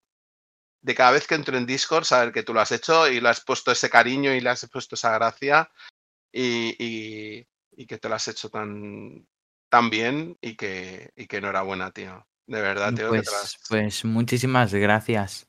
de 0.82 0.96
cada 0.96 1.12
vez 1.14 1.28
que 1.28 1.36
entro 1.36 1.58
en 1.58 1.66
Discord 1.66 2.06
saber 2.06 2.34
que 2.34 2.44
tú 2.44 2.54
lo 2.54 2.62
has 2.62 2.72
hecho 2.74 3.10
y 3.10 3.22
le 3.22 3.30
has 3.30 3.42
puesto 3.44 3.72
ese 3.72 3.90
cariño 3.90 4.34
y 4.34 4.42
le 4.42 4.50
has 4.52 4.68
puesto 4.70 4.96
esa 4.96 5.14
gracia 5.14 5.72
y, 6.32 6.76
y- 6.84 7.48
y 7.78 7.88
que 7.88 8.00
te 8.00 8.10
lo 8.10 8.16
has 8.16 8.28
hecho 8.30 8.50
tan, 8.50 9.28
tan 9.70 9.90
bien 9.92 10.38
y 10.42 10.56
que, 10.58 11.12
y 11.18 11.28
que 11.28 11.38
enhorabuena, 11.38 11.92
tío. 11.92 12.28
De 12.46 12.62
verdad, 12.62 12.94
tío, 12.94 13.12
que 13.12 13.22
te 13.22 13.32
lo 13.32 13.38
has... 13.38 13.56
Pues, 13.56 13.68
pues 13.70 14.06
muchísimas 14.06 14.74
gracias. 14.74 15.48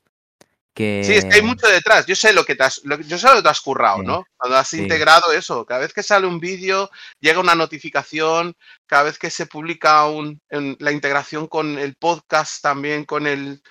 Que. 0.73 1.03
Sí, 1.05 1.13
es 1.13 1.23
que 1.25 1.35
hay 1.35 1.41
mucho 1.41 1.67
detrás. 1.67 2.05
Yo 2.05 2.15
sé 2.15 2.33
lo 2.33 2.43
que 2.43 2.55
te 2.55 2.63
has, 2.63 2.81
lo, 2.83 2.99
yo 2.99 3.17
sé 3.17 3.27
lo 3.29 3.35
que 3.35 3.43
te 3.43 3.49
has 3.49 3.61
currado, 3.61 3.99
Sí, 3.99 4.05
¿no? 4.05 4.25
Cuando 4.35 4.57
has 4.57 4.67
sí. 4.67 4.81
integrado 4.81 5.31
eso, 5.31 5.65
cada 5.65 5.79
vez 5.81 5.93
que 5.93 6.03
sale 6.03 6.27
un 6.27 6.39
vídeo, 6.39 6.89
llega 7.21 7.39
una 7.39 7.55
notificación, 7.55 8.55
cada 8.85 9.03
vez 9.03 9.17
que 9.17 9.29
se 9.29 9.45
publica 9.45 10.05
un, 10.07 10.41
en 10.49 10.75
la 10.79 10.91
integración 10.91 11.47
con 11.47 11.77
el 11.79 11.95
podcast 11.95 12.61
también, 12.61 13.05
con 13.05 13.25
el, 13.25 13.61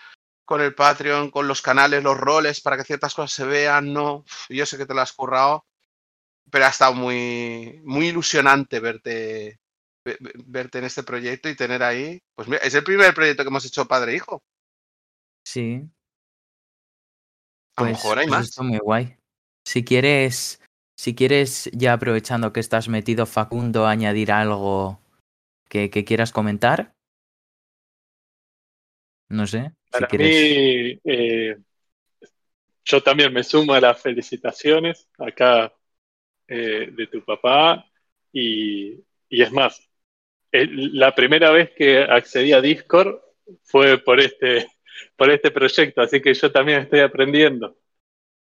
con 0.47 0.63
el 0.63 0.75
Patreon, 0.75 1.31
con 1.31 1.47
los 1.47 1.61
canales, 1.61 2.03
los 2.03 2.17
roles, 2.17 2.63
para 2.63 2.79
que 2.79 2.85
ciertas 2.85 3.13
cosas 3.15 3.33
se 3.33 3.45
vean, 3.45 3.93
¿no? 3.93 4.25
Yo 4.49 4.65
sé 4.65 4.79
que 4.79 4.87
te 4.87 4.95
lo 4.95 5.03
has 5.03 5.13
currado, 5.13 5.67
pero 6.51 6.65
ha 6.65 6.69
estado 6.71 6.95
muy, 6.95 7.81
muy 7.85 8.09
ilusionante 8.09 8.81
verte, 8.81 9.11
ve- 9.11 9.49
ve- 9.49 9.59
verte 10.47 10.79
en 10.79 10.85
este 10.85 11.03
proyecto 11.03 11.49
y 11.49 11.57
tener 11.57 11.83
ahí, 11.83 12.21
pues 12.35 12.49
mira, 12.49 12.61
es 12.63 12.75
el 12.75 12.85
primer 12.85 13.15
proyecto 13.15 13.43
que 13.43 13.49
hemos 13.49 13.65
hecho 13.65 13.87
padre 13.87 14.13
e 14.13 14.17
hijo. 14.17 14.43
Sí, 15.47 15.83
A 17.77 17.83
lo 17.83 17.89
pues, 17.89 17.99
mejor 17.99 18.19
hay 18.19 18.27
pues 18.27 18.39
más. 18.39 18.49
está 18.49 18.63
muy 18.63 18.79
guay. 18.79 19.17
Si 19.67 19.85
quieres, 19.85 20.63
si 20.97 21.15
quieres, 21.15 21.71
ya 21.73 21.95
aprovechando 21.95 22.53
que 22.53 22.61
estás 22.61 22.89
metido, 22.89 23.27
Facundo, 23.27 23.87
añadir 23.87 24.31
algo 24.31 25.01
que, 25.69 25.91
que 25.91 26.05
quieras 26.05 26.33
comentar. 26.33 26.93
No 29.31 29.47
sé, 29.47 29.73
si 29.87 29.91
Para 29.91 30.07
quieres. 30.07 30.29
mí, 30.29 31.01
eh, 31.05 31.57
yo 32.85 33.03
también 33.03 33.33
me 33.33 33.43
sumo 33.43 33.73
a 33.73 33.81
las 33.81 34.01
felicitaciones 34.01 35.09
acá 35.19 35.73
eh, 36.47 36.91
de 36.93 37.07
tu 37.07 37.25
papá 37.25 37.87
y, 38.33 39.03
y 39.29 39.43
es 39.43 39.51
más, 39.51 39.81
la 40.63 41.15
primera 41.15 41.51
vez 41.51 41.71
que 41.77 41.99
accedí 41.99 42.53
a 42.53 42.61
Discord 42.61 43.19
fue 43.65 43.99
por 43.99 44.21
este, 44.21 44.67
por 45.17 45.31
este 45.31 45.51
proyecto, 45.51 46.01
así 46.03 46.21
que 46.21 46.33
yo 46.35 46.53
también 46.53 46.83
estoy 46.83 47.01
aprendiendo. 47.01 47.77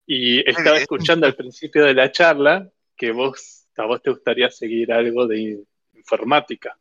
Y 0.05 0.47
estaba 0.49 0.77
escuchando 0.77 1.25
al 1.25 1.35
principio 1.35 1.85
de 1.85 1.93
la 1.93 2.11
charla 2.11 2.69
que 2.95 3.11
vos, 3.11 3.67
a 3.77 3.85
vos 3.85 4.01
te 4.01 4.11
gustaría 4.11 4.49
seguir 4.49 4.91
algo 4.91 5.25
de 5.25 5.39
in- 5.39 5.67
informática. 5.93 6.77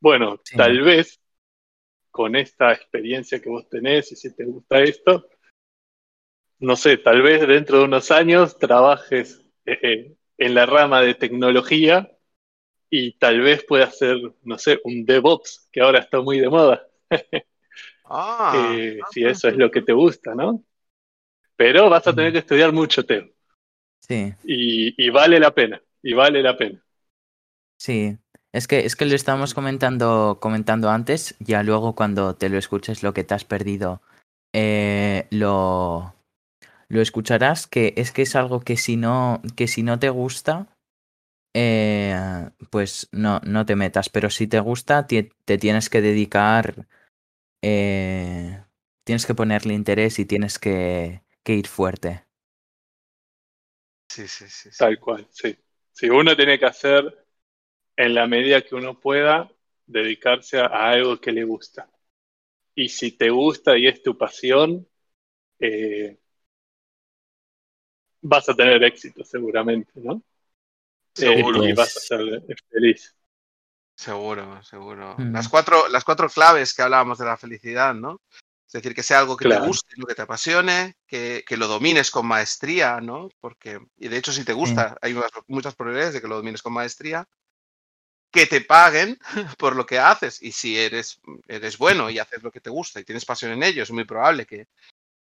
Bueno, 0.00 0.40
Sí. 0.44 0.56
tal 0.56 0.80
vez 0.80 1.20
con 2.10 2.34
esta 2.34 2.72
experiencia 2.72 3.40
que 3.40 3.50
vos 3.50 3.68
tenés 3.68 4.10
y 4.12 4.16
si 4.16 4.34
te 4.34 4.44
gusta 4.44 4.80
esto, 4.82 5.28
no 6.58 6.74
sé, 6.76 6.96
tal 6.98 7.22
vez 7.22 7.46
dentro 7.46 7.78
de 7.78 7.84
unos 7.84 8.10
años 8.10 8.58
trabajes 8.58 9.46
eh, 9.64 9.78
eh, 9.82 10.14
en 10.38 10.54
la 10.54 10.66
rama 10.66 11.02
de 11.02 11.14
tecnología 11.14 12.10
y 12.90 13.12
tal 13.18 13.40
vez 13.40 13.64
puedas 13.64 13.96
ser, 13.98 14.18
no 14.42 14.58
sé, 14.58 14.80
un 14.84 15.04
DevOps, 15.06 15.68
que 15.72 15.80
ahora 15.80 16.00
está 16.00 16.20
muy 16.20 16.40
de 16.40 16.48
moda. 16.48 16.86
Ah, 18.04 18.78
Eh, 18.96 19.02
ah, 19.02 19.10
si 19.10 19.24
eso 19.24 19.48
es 19.48 19.56
lo 19.56 19.70
que 19.70 19.82
te 19.82 19.92
gusta, 19.92 20.34
¿no? 20.34 20.64
Pero 21.56 21.90
vas 21.90 22.06
a 22.08 22.14
tener 22.14 22.32
que 22.32 22.38
estudiar 22.40 22.72
mucho, 22.72 23.04
Teo. 23.06 23.28
Sí, 24.00 24.34
Y, 24.42 24.94
y 25.06 25.10
vale 25.10 25.40
la 25.40 25.54
pena, 25.54 25.82
y 26.02 26.12
vale 26.14 26.42
la 26.42 26.56
pena. 26.56 26.82
sí. 27.78 28.18
Es 28.52 28.66
que, 28.66 28.80
es 28.84 28.96
que 28.96 29.06
lo 29.06 29.14
estábamos 29.14 29.54
comentando, 29.54 30.38
comentando 30.40 30.90
antes, 30.90 31.36
ya 31.38 31.62
luego 31.62 31.94
cuando 31.94 32.34
te 32.34 32.48
lo 32.48 32.58
escuches 32.58 33.04
lo 33.04 33.14
que 33.14 33.22
te 33.22 33.34
has 33.34 33.44
perdido, 33.44 34.02
eh, 34.52 35.28
lo, 35.30 36.14
lo 36.88 37.02
escucharás, 37.02 37.66
que 37.68 37.94
es 37.96 38.12
que 38.12 38.22
es 38.22 38.36
algo 38.36 38.60
que 38.60 38.76
si 38.78 38.96
no, 38.96 39.42
que 39.56 39.68
si 39.68 39.82
no 39.84 39.98
te 40.00 40.10
gusta, 40.10 40.68
eh, 41.54 42.50
pues 42.70 43.08
no, 43.12 43.40
no 43.44 43.66
te 43.66 43.76
metas. 43.76 44.08
Pero 44.08 44.30
si 44.30 44.46
te 44.46 44.60
gusta, 44.60 45.06
te, 45.06 45.30
tienes 45.58 45.90
que 45.90 46.00
dedicar, 46.02 46.88
eh, 47.62 48.64
tienes 49.04 49.26
que 49.26 49.34
ponerle 49.34 49.74
interés 49.74 50.18
y 50.18 50.26
tienes 50.26 50.58
que, 50.58 51.22
que 51.44 51.54
ir 51.54 51.68
fuerte. 51.68 52.24
sí, 54.08 54.26
sí, 54.28 54.48
sí. 54.48 54.70
sí. 54.72 54.78
Tal 54.78 54.98
cual, 54.98 55.26
sí. 55.30 55.56
Si 55.92 56.08
uno 56.08 56.36
tiene 56.36 56.58
que 56.58 56.66
hacer, 56.66 57.26
en 57.96 58.14
la 58.14 58.26
medida 58.26 58.62
que 58.62 58.74
uno 58.74 58.98
pueda, 59.00 59.50
dedicarse 59.86 60.58
a, 60.60 60.66
a 60.66 60.90
algo 60.92 61.20
que 61.20 61.32
le 61.32 61.44
gusta. 61.44 61.90
Y 62.74 62.88
si 62.90 63.12
te 63.12 63.30
gusta 63.30 63.78
y 63.78 63.88
es 63.88 64.02
tu 64.02 64.18
pasión, 64.18 64.88
eh, 65.60 66.18
vas 68.22 68.48
a 68.48 68.54
tener 68.54 68.82
éxito 68.84 69.24
seguramente, 69.24 69.92
¿no? 69.96 70.22
Seguro, 71.14 71.58
y 71.64 71.74
pues- 71.74 71.76
vas 71.76 71.96
a 71.96 72.00
ser 72.00 72.20
feliz. 72.70 73.14
seguro, 73.94 74.62
seguro. 74.62 75.14
Mm. 75.18 75.32
Las, 75.32 75.48
cuatro, 75.48 75.88
las 75.88 76.04
cuatro 76.04 76.28
claves 76.28 76.72
que 76.74 76.82
hablábamos 76.82 77.18
de 77.18 77.26
la 77.26 77.36
felicidad, 77.36 77.94
¿no? 77.94 78.20
Es 78.66 78.72
decir, 78.74 78.94
que 78.94 79.02
sea 79.02 79.18
algo 79.18 79.36
que 79.36 79.44
Claro. 79.46 79.62
te 79.62 79.66
guste, 79.68 79.94
¿no? 79.96 80.06
que 80.06 80.14
te 80.14 80.22
apasione, 80.22 80.94
que, 81.06 81.42
que 81.46 81.56
lo 81.56 81.66
domines 81.66 82.10
con 82.10 82.24
maestría, 82.26 83.00
¿no? 83.00 83.28
Porque, 83.40 83.80
y 83.98 84.08
de 84.08 84.16
hecho, 84.16 84.32
si 84.32 84.44
te 84.44 84.52
gusta, 84.52 84.96
hay 85.02 85.12
muchas, 85.12 85.30
muchas 85.48 85.74
probabilidades 85.74 86.14
de 86.14 86.20
que 86.20 86.28
lo 86.28 86.36
domines 86.36 86.62
con 86.62 86.72
maestría, 86.72 87.28
que 88.30 88.46
te 88.46 88.60
paguen 88.60 89.18
por 89.58 89.74
lo 89.74 89.84
que 89.86 89.98
haces. 89.98 90.40
Y 90.40 90.52
si 90.52 90.78
eres, 90.78 91.20
eres 91.48 91.76
bueno 91.78 92.08
y 92.10 92.20
haces 92.20 92.42
lo 92.44 92.52
que 92.52 92.60
te 92.60 92.70
gusta 92.70 93.00
y 93.00 93.04
tienes 93.04 93.24
pasión 93.24 93.50
en 93.52 93.64
ello, 93.64 93.82
es 93.82 93.90
muy 93.90 94.04
probable 94.04 94.46
que, 94.46 94.68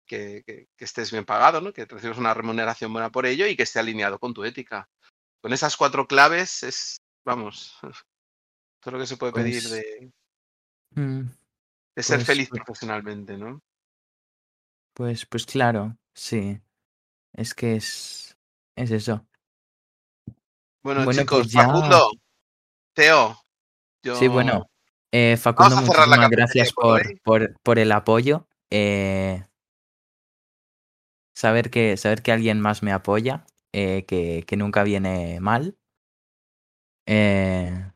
que, 0.06 0.44
que- 0.46 0.68
que 0.78 0.86
estés 0.86 1.12
bien 1.12 1.26
pagado, 1.26 1.60
¿no? 1.60 1.74
Que 1.74 1.86
recibas 1.86 2.20
una 2.20 2.36
remuneración 2.36 2.94
buena 2.94 3.10
por 3.10 3.26
ello 3.26 3.48
y 3.48 3.56
que 3.56 3.64
esté 3.64 3.80
alineado 3.80 4.20
con 4.20 4.32
tu 4.34 4.44
ética. 4.46 4.88
Con 5.42 5.54
esas 5.54 5.78
cuatro 5.78 6.08
claves 6.08 6.64
es, 6.64 6.98
vamos, 7.26 7.78
todo 8.82 8.94
lo 8.94 9.00
que 9.00 9.08
se 9.08 9.18
puede 9.18 9.34
pedir 9.34 9.62
Pues, 9.64 9.72
de, 9.72 10.12
Mm, 10.96 11.30
de 11.96 12.04
ser 12.04 12.18
pues- 12.18 12.28
feliz 12.28 12.50
pues- 12.50 12.64
profesionalmente, 12.64 13.38
¿no? 13.38 13.62
Pues, 14.96 15.26
pues 15.26 15.46
claro, 15.46 15.96
sí. 16.14 16.60
Es 17.34 17.54
que 17.54 17.76
es, 17.76 18.36
es 18.76 18.90
eso. 18.92 19.26
Bueno, 20.84 21.06
Bueno, 21.06 21.22
chicos, 21.22 21.52
ya- 21.52 21.66
Facundo, 21.68 22.10
Teo, 22.94 23.40
yo... 24.04 24.16
Sí, 24.16 24.28
bueno. 24.28 24.70
Eh, 25.12 25.38
Facundo, 25.38 25.76
muchísimas 25.78 26.30
gracias 26.30 26.74
por 26.74 27.02
hoy. 27.06 27.20
por, 27.24 27.54
por 27.62 27.80
el 27.80 27.92
apoyo. 27.92 28.48
Eh, 28.72 29.46
saber 31.36 31.70
que, 31.70 31.96
saber 31.98 32.22
que 32.24 32.32
alguien 32.32 32.60
más 32.60 32.84
me 32.84 32.92
apoya, 32.92 33.46
eh, 33.74 34.06
que, 34.06 34.44
que 34.48 34.58
nunca 34.58 34.84
viene 34.84 35.40
mal. 35.40 35.78
Eh, 37.08 37.92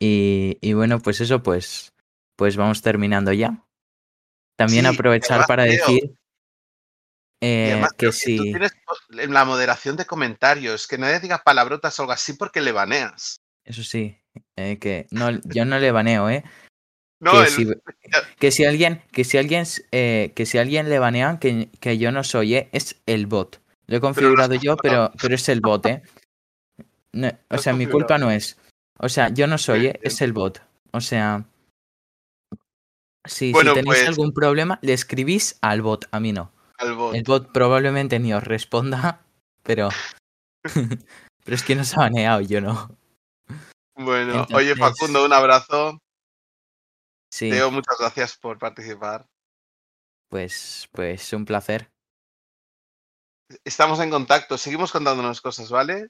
y, 0.00 0.58
y 0.60 0.72
bueno, 0.74 1.00
pues 1.00 1.20
eso, 1.20 1.42
pues, 1.42 1.94
pues 2.36 2.56
vamos 2.56 2.82
terminando 2.82 3.32
ya. 3.32 3.64
También 4.56 4.84
Sí, 4.86 4.94
aprovechar 4.94 5.46
para 5.46 5.64
decir 5.64 6.16
eh, 7.42 7.72
además, 7.72 7.92
que 7.92 8.06
que 8.06 8.12
tú 8.12 8.12
si... 8.12 8.36
tienes 8.50 8.72
en 9.10 9.32
la 9.34 9.44
moderación 9.44 9.96
de 9.96 10.06
comentarios, 10.06 10.86
que 10.86 10.98
nadie 10.98 11.20
diga 11.20 11.42
palabrotas 11.44 11.98
o 11.98 12.02
algo 12.02 12.12
así 12.12 12.32
porque 12.32 12.60
le 12.60 12.72
baneas. 12.72 13.40
Eso 13.64 13.82
sí, 13.82 14.16
eh, 14.56 14.78
que 14.78 15.06
no, 15.10 15.30
yo 15.44 15.64
no 15.64 15.78
le 15.78 15.90
baneo, 15.92 16.30
¿eh? 16.30 16.44
No, 17.18 17.32
que, 17.32 17.38
el- 17.38 17.50
si, 17.50 17.66
que 18.38 18.50
si 18.50 18.64
alguien, 18.66 19.02
que 19.10 19.24
si 19.24 19.38
alguien, 19.38 19.64
eh, 19.90 20.32
que 20.36 20.44
si 20.44 20.58
alguien 20.58 20.90
le 20.90 20.98
banean, 20.98 21.38
que, 21.38 21.70
que 21.80 21.96
yo 21.96 22.12
no 22.12 22.22
soy, 22.24 22.68
es 22.72 23.00
el 23.06 23.26
bot. 23.26 23.62
Lo 23.86 23.96
he 23.96 24.00
configurado 24.00 24.54
yo, 24.54 24.76
pero, 24.76 25.12
pero 25.20 25.34
es 25.34 25.48
el 25.48 25.60
bot, 25.60 25.86
¿eh? 25.86 26.02
No, 27.12 27.30
o 27.50 27.58
sea, 27.58 27.72
mi 27.72 27.86
culpa 27.86 28.18
no 28.18 28.30
es. 28.30 28.58
O 28.98 29.08
sea, 29.08 29.28
yo 29.28 29.46
no 29.46 29.58
soy, 29.58 29.86
¿eh? 29.86 30.00
es 30.02 30.20
el 30.20 30.32
bot. 30.32 30.62
O 30.92 31.00
sea, 31.00 31.44
si, 33.24 33.52
tenéis 33.52 33.84
pues- 33.84 34.08
algún 34.08 34.32
problema, 34.32 34.78
le 34.82 34.92
escribís 34.92 35.58
al 35.60 35.82
bot, 35.82 36.06
a 36.10 36.20
mí 36.20 36.32
no. 36.32 36.52
al 36.78 36.94
bot. 36.94 37.14
El 37.14 37.22
bot 37.24 37.52
probablemente 37.52 38.18
ni 38.18 38.32
os 38.32 38.42
responda, 38.42 39.24
pero. 39.62 39.88
pero 41.44 41.54
es 41.54 41.62
que 41.62 41.74
nos 41.76 41.94
ha 41.96 42.00
baneado, 42.00 42.40
yo 42.40 42.60
no. 42.60 42.96
Bueno, 43.94 44.46
oye 44.52 44.74
Facundo, 44.74 45.24
un 45.24 45.32
abrazo. 45.32 45.98
Sí, 47.30 47.50
Teo, 47.50 47.70
muchas 47.70 47.96
gracias 47.98 48.36
por 48.36 48.58
participar. 48.58 49.26
pues, 50.28 50.88
pues 50.92 51.32
un 51.32 51.44
placer. 51.44 51.90
Estamos 53.64 54.00
en 54.00 54.10
contacto, 54.10 54.58
seguimos 54.58 54.92
contándonos 54.92 55.40
cosas, 55.40 55.70
¿vale? 55.70 56.08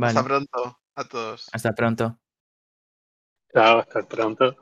Hasta 0.00 0.22
pronto 0.22 0.80
a 0.94 1.04
todos. 1.04 1.48
Hasta 1.52 1.72
pronto. 1.72 2.18
Chao, 3.52 3.80
hasta 3.80 4.02
pronto. 4.06 4.56